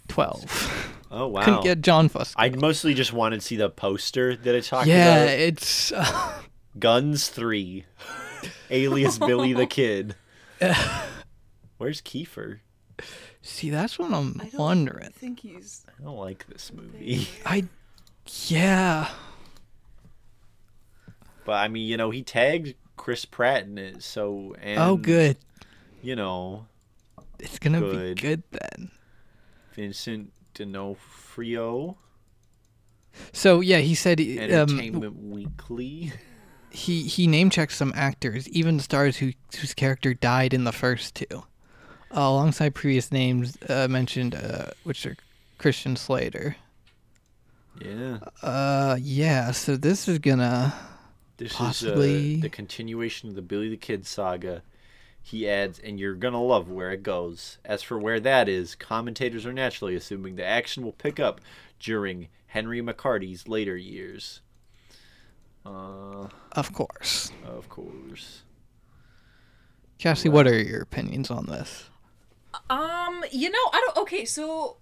12. 0.08 0.98
oh 1.12 1.28
wow. 1.28 1.44
Couldn't 1.44 1.62
get 1.62 1.80
John 1.80 2.10
Fusco. 2.10 2.34
I 2.36 2.50
mostly 2.50 2.94
just 2.94 3.12
wanted 3.12 3.40
to 3.40 3.46
see 3.46 3.56
the 3.56 3.70
poster 3.70 4.34
that 4.34 4.56
I 4.56 4.60
talked 4.60 4.88
yeah, 4.88 5.14
about. 5.14 5.28
Yeah, 5.28 5.34
it's. 5.34 5.92
Uh, 5.92 6.42
Guns 6.78 7.28
3. 7.28 7.84
Alias 8.70 9.18
Billy 9.18 9.52
the 9.52 9.66
Kid. 9.78 10.14
Where's 11.78 12.00
Kiefer? 12.02 12.58
see, 13.42 13.70
that's 13.70 13.98
what 13.98 14.12
I'm 14.12 14.38
I 14.40 14.48
don't 14.50 14.58
wondering. 14.60 15.10
think 15.12 15.40
he's. 15.40 15.84
I 15.98 16.02
don't 16.04 16.18
like 16.18 16.46
this 16.46 16.72
movie. 16.72 17.26
I. 17.46 17.64
Yeah. 18.48 19.08
But 21.44 21.52
I 21.52 21.68
mean, 21.68 21.86
you 21.88 21.96
know, 21.96 22.10
he 22.10 22.22
tagged 22.22 22.74
Chris 22.96 23.24
Pratt 23.24 23.64
in 23.64 23.78
it, 23.78 24.02
so 24.02 24.54
and 24.60 24.78
oh, 24.78 24.96
good. 24.96 25.36
You 26.02 26.16
know, 26.16 26.66
It's 27.38 27.58
gonna 27.58 27.80
good. 27.80 28.16
be 28.16 28.20
good 28.22 28.42
then. 28.50 28.90
Vincent 29.74 30.32
D'Onofrio, 30.54 31.96
So 33.32 33.60
yeah, 33.60 33.78
he 33.78 33.94
said 33.94 34.20
um, 34.20 34.26
Entertainment 34.38 35.16
Weekly. 35.24 36.12
He 36.70 37.02
he 37.04 37.26
name 37.26 37.50
checks 37.50 37.76
some 37.76 37.92
actors, 37.96 38.48
even 38.48 38.80
stars 38.80 39.18
who 39.18 39.32
whose 39.58 39.74
character 39.74 40.14
died 40.14 40.54
in 40.54 40.64
the 40.64 40.72
first 40.72 41.14
two, 41.14 41.26
uh, 41.30 42.20
alongside 42.20 42.74
previous 42.74 43.10
names 43.12 43.56
uh, 43.68 43.88
mentioned, 43.88 44.34
uh, 44.34 44.66
which 44.84 45.04
are 45.06 45.16
Christian 45.58 45.96
Slater. 45.96 46.56
Yeah, 47.80 48.18
Uh, 48.42 48.96
yeah. 49.00 49.52
So 49.52 49.76
this 49.76 50.08
is 50.08 50.18
gonna. 50.18 50.74
this 51.38 51.54
Possibly. 51.54 52.34
is 52.34 52.38
uh, 52.38 52.42
the 52.42 52.48
continuation 52.50 53.28
of 53.30 53.34
the 53.34 53.42
Billy 53.42 53.68
the 53.68 53.76
Kid 53.76 54.06
saga. 54.06 54.62
He 55.22 55.48
adds, 55.48 55.78
and 55.78 55.98
you're 56.00 56.14
gonna 56.14 56.42
love 56.42 56.68
where 56.70 56.90
it 56.92 57.02
goes. 57.02 57.58
As 57.64 57.82
for 57.82 57.98
where 57.98 58.20
that 58.20 58.48
is, 58.48 58.74
commentators 58.74 59.46
are 59.46 59.52
naturally 59.52 59.94
assuming 59.94 60.36
the 60.36 60.44
action 60.44 60.82
will 60.84 60.92
pick 60.92 61.20
up 61.20 61.40
during 61.78 62.28
Henry 62.48 62.82
McCarty's 62.82 63.46
later 63.48 63.76
years. 63.76 64.40
Uh, 65.64 66.28
Of 66.52 66.72
course. 66.72 67.30
of 67.44 67.68
course. 67.68 68.42
Cassie, 69.98 70.28
what 70.30 70.46
are 70.46 70.58
your 70.58 70.80
opinions 70.82 71.30
on 71.30 71.46
this? 71.46 71.90
Um, 72.70 73.22
you 73.30 73.50
know, 73.50 73.58
I 73.72 73.80
don't. 73.86 73.96
Okay, 73.98 74.24
so. 74.24 74.76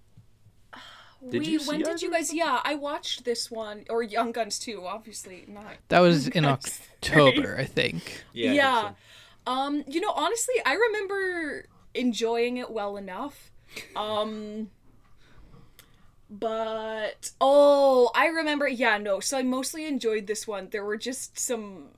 Did 1.29 1.41
we, 1.41 1.47
you 1.47 1.59
see 1.59 1.67
when 1.67 1.81
did 1.81 2.01
you 2.01 2.09
guys? 2.09 2.33
Yeah, 2.33 2.61
I 2.63 2.75
watched 2.75 3.25
this 3.25 3.51
one 3.51 3.83
or 3.89 4.01
Young 4.01 4.31
Guns 4.31 4.57
too. 4.57 4.85
Obviously 4.85 5.43
not. 5.49 5.73
That 5.89 5.99
was 5.99 6.27
in 6.37 6.43
Guys, 6.43 6.79
October, 7.03 7.57
I 7.59 7.65
think. 7.65 8.23
Yeah. 8.31 8.51
I 8.51 8.53
Yeah. 8.53 8.81
think 8.83 8.95
Um, 9.45 9.83
you 9.87 9.99
know, 9.99 10.11
honestly, 10.15 10.55
I 10.65 10.75
remember 10.75 11.65
enjoying 11.93 12.55
it 12.55 12.71
well 12.71 12.95
enough. 12.95 13.51
Um 13.97 14.69
but 16.29 17.31
oh, 17.41 18.11
I 18.13 18.27
remember 18.27 18.67
yeah, 18.67 18.97
no. 18.97 19.19
So 19.19 19.37
I 19.37 19.43
mostly 19.43 19.85
enjoyed 19.85 20.27
this 20.27 20.47
one. 20.47 20.69
There 20.71 20.85
were 20.85 20.97
just 20.97 21.39
some 21.39 21.89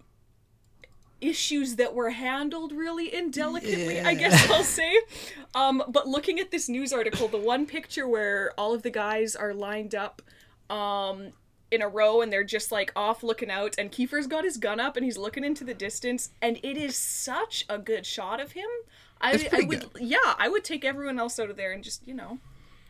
issues 1.20 1.76
that 1.76 1.94
were 1.94 2.10
handled 2.12 2.72
really 2.72 3.14
indelicately, 3.14 4.00
I 4.02 4.14
guess 4.16 4.50
I'll 4.50 4.64
say. 4.64 5.02
Um 5.54 5.84
but 5.88 6.08
looking 6.08 6.40
at 6.40 6.52
this 6.52 6.70
news 6.70 6.94
article, 6.94 7.28
the 7.28 7.38
one 7.38 7.66
picture 7.66 8.08
where 8.08 8.54
all 8.58 8.74
of 8.74 8.84
the 8.84 8.90
guys 8.90 9.36
are 9.36 9.54
lined 9.54 9.94
up 9.94 10.22
um 10.70 11.34
in 11.70 11.82
a 11.82 11.88
row 11.88 12.22
and 12.22 12.32
they're 12.32 12.44
just 12.44 12.72
like 12.72 12.92
off 12.96 13.24
looking 13.24 13.50
out 13.50 13.76
and 13.78 13.92
Kiefer's 13.92 14.28
got 14.28 14.44
his 14.44 14.58
gun 14.58 14.80
up 14.80 14.98
and 14.98 15.06
he's 15.06 15.18
looking 15.18 15.44
into 15.44 15.64
the 15.64 15.74
distance 15.74 16.32
and 16.42 16.58
it 16.64 16.78
is 16.78 16.98
such 16.98 17.66
a 17.70 17.78
good 17.78 18.06
shot 18.06 18.40
of 18.42 18.52
him. 18.52 18.68
I, 19.22 19.48
I 19.54 19.62
would 19.62 19.94
good. 19.94 20.02
yeah, 20.02 20.36
I 20.38 20.50
would 20.50 20.64
take 20.64 20.84
everyone 20.84 21.20
else 21.20 21.40
out 21.40 21.50
of 21.50 21.56
there 21.56 21.72
and 21.72 21.84
just, 21.84 22.06
you 22.08 22.14
know, 22.14 22.40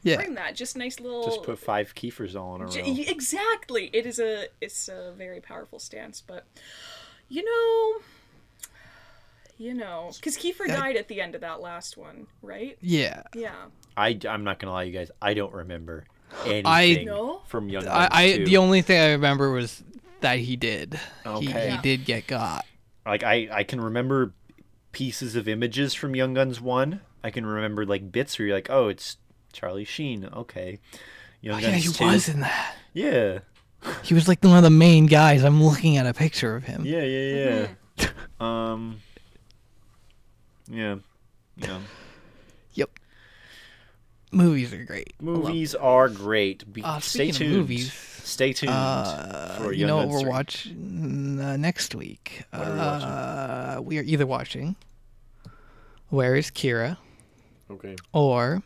Yeah. 0.04 0.16
frame 0.18 0.36
that. 0.36 0.56
Just 0.56 0.76
nice 0.76 1.00
little 1.00 1.24
Just 1.24 1.44
put 1.44 1.60
five 1.60 1.94
Kiefers 1.96 2.36
all 2.40 2.56
in 2.56 2.62
a 2.62 2.66
row. 2.66 2.72
J- 2.72 3.06
Exactly. 3.08 3.90
It 3.94 4.06
is 4.06 4.20
a 4.20 4.48
it's 4.60 4.88
a 4.90 5.14
very 5.18 5.40
powerful 5.42 5.80
stance, 5.80 6.22
but 6.26 6.46
you 7.30 7.44
know 7.44 8.02
you 9.58 9.76
know, 9.76 10.10
because 10.16 10.38
Kiefer 10.38 10.68
Yeah. 10.68 10.78
died 10.78 10.96
at 10.96 11.08
the 11.08 11.22
end 11.22 11.36
of 11.36 11.42
that 11.42 11.62
last 11.62 11.96
one, 11.96 12.26
right? 12.42 12.78
Yeah. 12.82 13.22
Yeah. 13.36 13.54
I, 13.96 14.18
I'm 14.28 14.44
not 14.44 14.58
gonna 14.58 14.74
lie, 14.74 14.84
you 14.84 14.92
guys. 14.92 15.12
I 15.22 15.36
don't 15.36 15.54
remember 15.54 16.06
anything 16.46 17.06
No? 17.06 17.42
from 17.48 17.70
Young 17.70 17.88
I, 17.88 18.08
Guns 18.08 18.10
I 18.12 18.38
2. 18.38 18.46
the 18.46 18.58
only 18.58 18.82
thing 18.82 19.00
I 19.00 19.12
remember 19.12 19.52
was 19.52 19.84
that 20.22 20.40
he 20.40 20.56
did. 20.56 21.00
He, 21.24 21.30
Okay. 21.30 21.46
he 21.46 21.52
Yeah. 21.52 21.82
did 21.82 22.06
get 22.06 22.26
got. 22.26 22.66
like 23.06 23.22
I, 23.24 23.50
I 23.52 23.64
can 23.64 23.80
remember 23.82 24.34
pieces 24.94 25.36
of 25.36 25.48
images 25.48 25.94
from 25.94 26.16
Young 26.16 26.34
Guns 26.34 26.60
One. 26.60 27.02
I 27.24 27.30
can 27.30 27.46
remember 27.46 27.86
like 27.86 28.12
bits 28.12 28.40
where 28.40 28.48
you're 28.48 28.58
like, 28.58 28.70
oh, 28.72 28.88
it's 28.88 29.18
Charlie 29.52 29.86
Sheen. 29.86 30.26
Okay. 30.26 30.80
Young 31.42 31.56
Oh, 31.56 31.60
yeah, 31.60 31.72
he 31.72 31.90
2. 31.92 32.06
was 32.06 32.30
in 32.30 32.40
that. 32.42 32.76
Yeah. 32.94 33.40
He 34.04 34.14
was 34.14 34.28
like 34.28 34.44
one 34.44 34.58
of 34.58 34.64
the 34.64 34.70
main 34.70 35.08
guys. 35.08 35.44
I'm 35.44 35.64
looking 35.64 35.98
at 35.98 36.06
a 36.06 36.14
picture 36.14 36.56
of 36.56 36.64
him. 36.64 36.86
Yeah, 36.86 37.02
yeah, 37.04 37.36
yeah. 37.36 37.68
Mm-hmm. 37.98 38.44
um. 38.44 39.00
Yeah. 40.70 40.96
Yeah. 41.58 41.80
Yep. 42.74 42.90
Movies 44.32 44.72
are 44.74 44.86
great. 44.86 45.14
Movies 45.22 45.76
are 45.76 46.08
great. 46.10 46.72
Be- 46.72 46.84
Uh, 46.84 47.00
stay 47.00 47.32
speaking 47.32 47.32
of 47.32 47.38
tuned. 47.38 47.58
movies, 47.58 47.94
Stay 48.24 48.54
tuned 48.54 48.72
Uh, 48.72 49.58
for 49.58 49.74
you 49.74 49.86
know 49.88 49.98
what 49.98 50.08
we're 50.10 50.20
3. 50.22 50.30
watching 50.30 51.40
uh, 51.42 51.58
next 51.58 51.96
week? 51.96 52.44
What 52.52 52.68
are 52.68 52.72
we 52.72 52.78
watching? 52.78 53.08
uh, 53.10 53.80
we 53.84 53.98
are 53.98 54.04
either 54.04 54.26
watching 54.28 54.76
Where 56.10 56.36
is 56.36 56.52
Kira 56.52 56.98
Okay. 57.70 57.96
or 58.14 58.62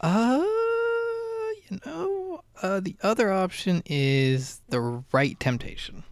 uh 0.00 0.42
you 1.70 1.78
know 1.84 2.42
uh 2.62 2.80
the 2.80 2.96
other 3.02 3.32
option 3.32 3.82
is 3.86 4.60
The 4.68 4.80
Right 5.12 5.38
Temptation. 5.40 6.04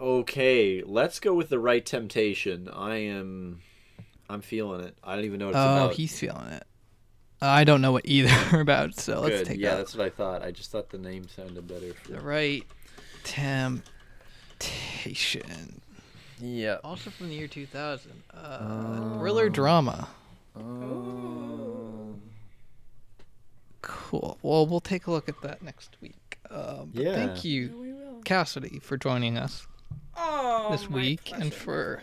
Okay, 0.00 0.82
let's 0.84 1.20
go 1.20 1.34
with 1.34 1.50
the 1.50 1.58
right 1.58 1.84
temptation. 1.84 2.68
I 2.72 2.96
am 2.96 3.60
I'm 4.30 4.40
feeling 4.40 4.80
it. 4.82 4.96
I 5.04 5.14
don't 5.14 5.24
even 5.26 5.38
know 5.38 5.46
what 5.46 5.54
it's 5.56 5.58
Oh, 5.58 5.76
about. 5.84 5.92
he's 5.94 6.18
feeling 6.18 6.46
it. 6.48 6.62
I 7.42 7.64
don't 7.64 7.80
know 7.82 7.92
what 7.92 8.06
either 8.06 8.60
about, 8.60 8.94
so 8.98 9.20
let's 9.20 9.46
take 9.48 9.58
yeah, 9.58 9.70
that. 9.70 9.76
that's 9.78 9.94
what 9.94 10.06
I 10.06 10.10
thought. 10.10 10.42
I 10.42 10.50
just 10.52 10.70
thought 10.70 10.88
the 10.90 10.98
name 10.98 11.26
sounded 11.28 11.66
better. 11.66 11.92
For... 11.94 12.12
The 12.12 12.20
Right 12.20 12.64
Temptation. 13.24 13.82
Yeah. 16.40 16.78
Also 16.82 17.10
from 17.10 17.28
the 17.28 17.34
year 17.34 17.48
2000. 17.48 18.10
Uh, 18.32 18.58
Oh. 18.62 19.18
thriller 19.18 19.48
drama. 19.50 20.08
Ooh. 20.58 21.79
Cool. 23.82 24.38
Well, 24.42 24.66
we'll 24.66 24.80
take 24.80 25.06
a 25.06 25.10
look 25.10 25.28
at 25.28 25.40
that 25.42 25.62
next 25.62 25.96
week. 26.00 26.38
Uh, 26.50 26.84
Yeah. 26.92 27.14
Thank 27.14 27.44
you, 27.44 27.76
we 27.80 27.92
will. 27.92 28.20
Cassidy, 28.24 28.78
for 28.80 28.96
joining 28.96 29.36
us. 29.38 29.66
Oh, 30.16 30.68
This 30.72 30.88
week 30.88 31.30
and 31.32 31.50
pleasure, 31.52 31.54
my 31.96 32.02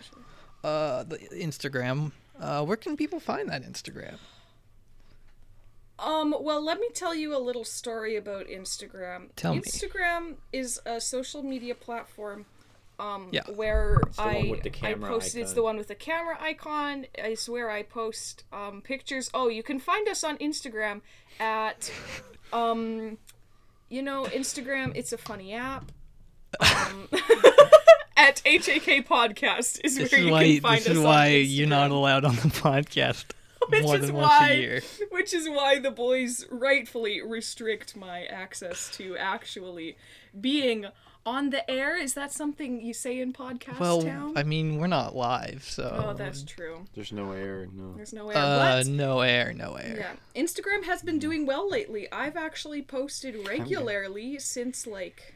Uh, 0.64 1.04
the 1.04 1.18
Instagram. 1.32 2.12
Uh, 2.38 2.64
where 2.64 2.76
can 2.76 2.96
people 2.96 3.20
find 3.20 3.48
that 3.48 3.62
Instagram? 3.62 4.18
Um, 5.98 6.34
well, 6.40 6.62
let 6.64 6.78
me 6.78 6.88
tell 6.94 7.14
you 7.14 7.36
a 7.36 7.38
little 7.38 7.64
story 7.64 8.14
about 8.16 8.46
Instagram. 8.46 9.30
Tell 9.34 9.54
me. 9.54 9.62
Instagram 9.62 10.36
is 10.52 10.80
a 10.86 11.00
social 11.00 11.42
media 11.42 11.74
platform 11.74 12.46
um 12.98 13.28
Yeah. 13.32 13.42
where 13.54 14.00
I 14.18 14.58
I 14.64 14.68
camera 14.70 15.08
post 15.10 15.36
it's 15.36 15.52
the 15.52 15.62
one 15.62 15.76
with 15.76 15.88
the 15.88 15.94
camera 15.94 16.36
icon. 16.40 17.06
It's 17.14 17.48
where 17.48 17.70
I 17.70 17.82
post 17.82 18.44
um 18.52 18.82
pictures. 18.82 19.30
Oh, 19.34 19.48
you 19.48 19.62
can 19.62 19.78
find 19.78 20.08
us 20.08 20.24
on 20.24 20.38
Instagram 20.38 21.00
at 21.40 21.90
um 22.52 23.18
you 23.88 24.02
know, 24.02 24.24
Instagram 24.24 24.92
it's 24.96 25.12
a 25.12 25.18
funny 25.18 25.54
app. 25.54 25.90
Um, 26.60 27.08
at 28.16 28.40
HAK 28.44 29.06
podcast 29.06 29.80
is 29.84 29.96
This 29.96 30.10
where 30.12 30.20
is 30.20 30.26
you 30.26 30.32
why. 30.32 30.44
can 30.44 30.60
find 30.60 30.78
This 30.80 30.86
us 30.88 30.92
is 30.92 30.98
on 30.98 31.04
why 31.04 31.26
you're 31.28 31.66
not 31.68 31.90
allowed 31.90 32.24
on 32.24 32.36
the 32.36 32.42
podcast 32.48 33.26
Which 33.68 33.82
more 33.82 33.96
is 33.96 34.06
than 34.06 34.14
why, 34.16 34.22
once 34.22 34.50
a 34.50 34.56
year. 34.60 34.82
Which 35.10 35.34
is 35.34 35.48
why 35.48 35.78
the 35.78 35.90
boys 35.90 36.46
rightfully 36.50 37.20
restrict 37.22 37.96
my 37.96 38.24
access 38.24 38.90
to 38.96 39.16
actually 39.16 39.96
being 40.40 40.86
on 41.28 41.50
the 41.50 41.68
air. 41.70 41.96
Is 41.96 42.14
that 42.14 42.32
something 42.32 42.80
you 42.80 42.94
say 42.94 43.20
in 43.20 43.32
podcast 43.32 43.78
Well, 43.78 44.02
town? 44.02 44.32
I 44.36 44.42
mean, 44.42 44.78
we're 44.78 44.86
not 44.86 45.14
live, 45.14 45.62
so. 45.62 46.06
oh, 46.08 46.14
that's 46.14 46.42
true. 46.42 46.84
There's 46.94 47.12
no 47.12 47.32
air. 47.32 47.68
No. 47.72 47.92
There's 47.94 48.12
no 48.14 48.30
air. 48.30 48.36
Uh, 48.36 48.58
but 48.58 48.86
no 48.86 49.20
air, 49.20 49.52
no 49.52 49.74
air. 49.74 49.96
yeah, 49.98 50.42
Instagram 50.42 50.84
has 50.84 51.02
been 51.02 51.18
doing 51.18 51.44
well 51.44 51.68
lately. 51.70 52.10
I've 52.10 52.36
actually 52.36 52.82
posted 52.82 53.46
regularly 53.46 54.38
since 54.38 54.86
like 54.86 55.34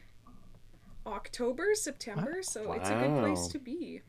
October, 1.05 1.75
September, 1.75 2.37
so 2.41 2.73
it's 2.73 2.89
a 2.89 2.93
good 2.95 3.19
place 3.21 3.47
to 3.47 3.59
be. 3.59 4.01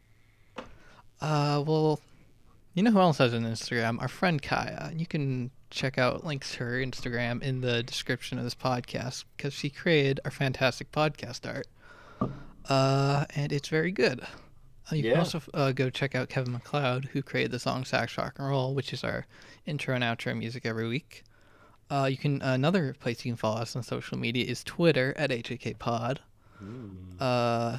Uh, 1.21 1.63
well, 1.67 2.01
you 2.75 2.83
know 2.83 2.91
who 2.91 2.99
else 3.01 3.19
has 3.19 3.33
an 3.35 3.45
Instagram? 3.45 4.01
Our 4.01 4.09
friend 4.09 4.41
Kaya. 4.43 4.93
You 4.97 5.07
can 5.07 5.51
check 5.71 5.99
out 5.99 6.25
links 6.25 6.53
to 6.53 6.59
her 6.65 6.73
Instagram 6.79 7.43
in 7.43 7.61
the 7.61 7.83
description 7.83 8.39
of 8.39 8.45
this 8.45 8.55
podcast 8.55 9.25
because 9.37 9.53
she 9.53 9.69
created 9.71 10.21
our 10.25 10.31
fantastic 10.31 10.91
podcast 10.93 11.47
art. 11.53 11.67
Uh, 12.69 13.25
and 13.35 13.53
it's 13.53 13.69
very 13.69 13.93
good. 13.93 14.21
Uh, 14.91 14.97
you 14.97 15.03
can 15.05 15.19
also 15.19 15.41
uh, 15.55 15.73
go 15.73 15.89
check 15.91 16.15
out 16.15 16.29
Kevin 16.29 16.53
MacLeod, 16.53 17.07
who 17.07 17.23
created 17.23 17.51
the 17.51 17.59
song 17.59 17.85
Sax 17.85 18.17
Rock 18.19 18.35
and 18.39 18.49
Roll, 18.49 18.75
which 18.75 18.93
is 18.93 19.03
our 19.03 19.27
intro 19.67 19.95
and 19.95 20.05
outro 20.05 20.37
music 20.37 20.67
every 20.67 20.89
week. 20.89 21.25
Uh, 21.91 22.07
you 22.11 22.17
can 22.17 22.41
another 22.43 22.95
place 22.99 23.25
you 23.25 23.33
can 23.33 23.37
follow 23.37 23.61
us 23.61 23.77
on 23.77 23.83
social 23.83 24.19
media 24.19 24.45
is 24.45 24.65
Twitter 24.65 25.15
at 25.17 25.31
HAK 25.31 25.79
Pod. 25.79 26.21
Uh, 27.21 27.79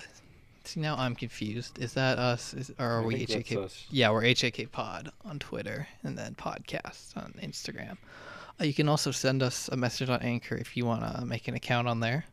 see 0.63 0.79
now 0.79 0.95
I'm 0.97 1.15
confused. 1.15 1.79
Is 1.79 1.93
that 1.93 2.17
us? 2.17 2.53
Is, 2.53 2.71
or 2.79 2.85
are 2.85 3.01
I 3.01 3.05
we 3.05 3.25
HAK? 3.25 3.69
Yeah, 3.89 4.11
we're 4.11 4.23
HAK 4.23 4.71
Pod 4.71 5.11
on 5.23 5.39
Twitter, 5.39 5.87
and 6.03 6.17
then 6.17 6.35
podcast 6.35 7.15
on 7.17 7.33
Instagram. 7.41 7.97
Uh, 8.59 8.63
you 8.65 8.73
can 8.73 8.87
also 8.87 9.11
send 9.11 9.43
us 9.43 9.67
a 9.69 9.75
message 9.77 10.09
on 10.09 10.21
Anchor 10.21 10.55
if 10.55 10.77
you 10.77 10.85
want 10.85 11.01
to 11.01 11.25
make 11.25 11.47
an 11.47 11.55
account 11.55 11.87
on 11.87 11.99
there, 11.99 12.25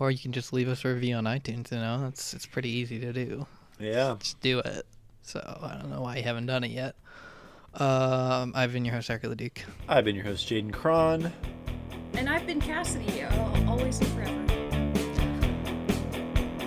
or 0.00 0.10
you 0.10 0.18
can 0.18 0.32
just 0.32 0.52
leave 0.52 0.68
us 0.68 0.84
a 0.84 0.88
review 0.92 1.14
on 1.14 1.24
iTunes. 1.24 1.70
You 1.70 1.78
know, 1.78 2.06
it's 2.08 2.34
it's 2.34 2.46
pretty 2.46 2.70
easy 2.70 2.98
to 2.98 3.12
do. 3.12 3.46
Yeah. 3.78 4.16
Just 4.18 4.40
do 4.40 4.58
it. 4.58 4.84
So 5.22 5.38
I 5.62 5.74
don't 5.74 5.90
know 5.90 6.00
why 6.00 6.16
you 6.16 6.22
haven't 6.24 6.46
done 6.46 6.64
it 6.64 6.72
yet. 6.72 6.96
Um, 7.74 8.52
I've 8.56 8.72
been 8.72 8.84
your 8.84 8.94
host, 8.94 9.08
Eric 9.10 9.22
Duke. 9.36 9.60
I've 9.88 10.04
been 10.04 10.16
your 10.16 10.24
host, 10.24 10.48
Jaden 10.48 10.72
Cron. 10.72 11.32
And 12.14 12.28
I've 12.28 12.44
been 12.46 12.60
Cassidy, 12.60 13.22
uh, 13.22 13.70
always 13.70 14.00
and 14.00 14.08
forever. 14.08 14.46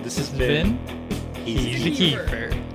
This 0.02 0.16
has 0.16 0.30
Vin, 0.30 0.78
been 0.86 1.44
he's 1.44 1.84
the 1.84 1.90
Keeper. 1.94 2.24
keeper. 2.24 2.73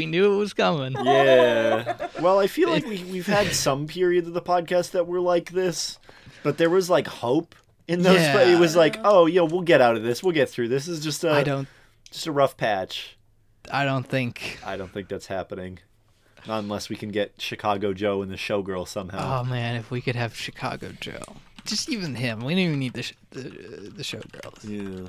We 0.00 0.06
knew 0.06 0.32
it 0.32 0.36
was 0.38 0.54
coming. 0.54 0.92
Yeah. 1.04 2.08
Well, 2.22 2.38
I 2.38 2.46
feel 2.48 2.68
like 2.70 2.84
we, 2.86 3.02
we've 3.04 3.26
had 3.26 3.46
some 3.52 3.86
periods 3.86 4.28
of 4.28 4.34
the 4.34 4.40
podcast 4.42 4.90
that 4.92 5.06
were 5.06 5.20
like 5.20 5.50
this, 5.52 5.98
but 6.42 6.56
there 6.58 6.68
was 6.70 6.88
like 6.90 7.06
hope 7.06 7.54
in 7.88 8.02
those. 8.02 8.20
Yeah. 8.20 8.40
It 8.54 8.58
was 8.58 8.74
like, 8.76 8.98
oh, 9.04 9.26
yeah, 9.26 9.42
we'll 9.42 9.60
get 9.62 9.80
out 9.80 9.96
of 9.96 10.02
this. 10.02 10.22
We'll 10.22 10.32
get 10.34 10.48
through. 10.50 10.68
This 10.68 10.86
is 10.88 11.00
just 11.00 11.22
a 11.24 11.30
I 11.32 11.42
don't. 11.42 11.68
just 12.10 12.26
a 12.26 12.32
rough 12.32 12.56
patch. 12.56 13.16
I 13.70 13.84
don't 13.84 14.06
think. 14.06 14.58
I 14.64 14.76
don't 14.76 14.92
think 14.92 15.08
that's 15.08 15.26
happening. 15.26 15.78
Not 16.46 16.60
unless 16.60 16.88
we 16.88 16.96
can 16.96 17.10
get 17.10 17.34
Chicago 17.38 17.92
Joe 17.92 18.22
and 18.22 18.30
the 18.30 18.36
Showgirl 18.36 18.88
somehow. 18.88 19.40
Oh 19.40 19.44
man, 19.44 19.76
if 19.76 19.90
we 19.90 20.00
could 20.00 20.16
have 20.16 20.34
Chicago 20.34 20.92
Joe, 21.00 21.22
just 21.66 21.88
even 21.90 22.14
him. 22.14 22.40
We 22.40 22.54
don't 22.54 22.64
even 22.64 22.78
need 22.78 22.94
the 22.94 23.02
sh- 23.02 23.14
the, 23.30 23.40
the 23.42 24.02
showgirls. 24.02 24.64
yeah. 24.64 25.08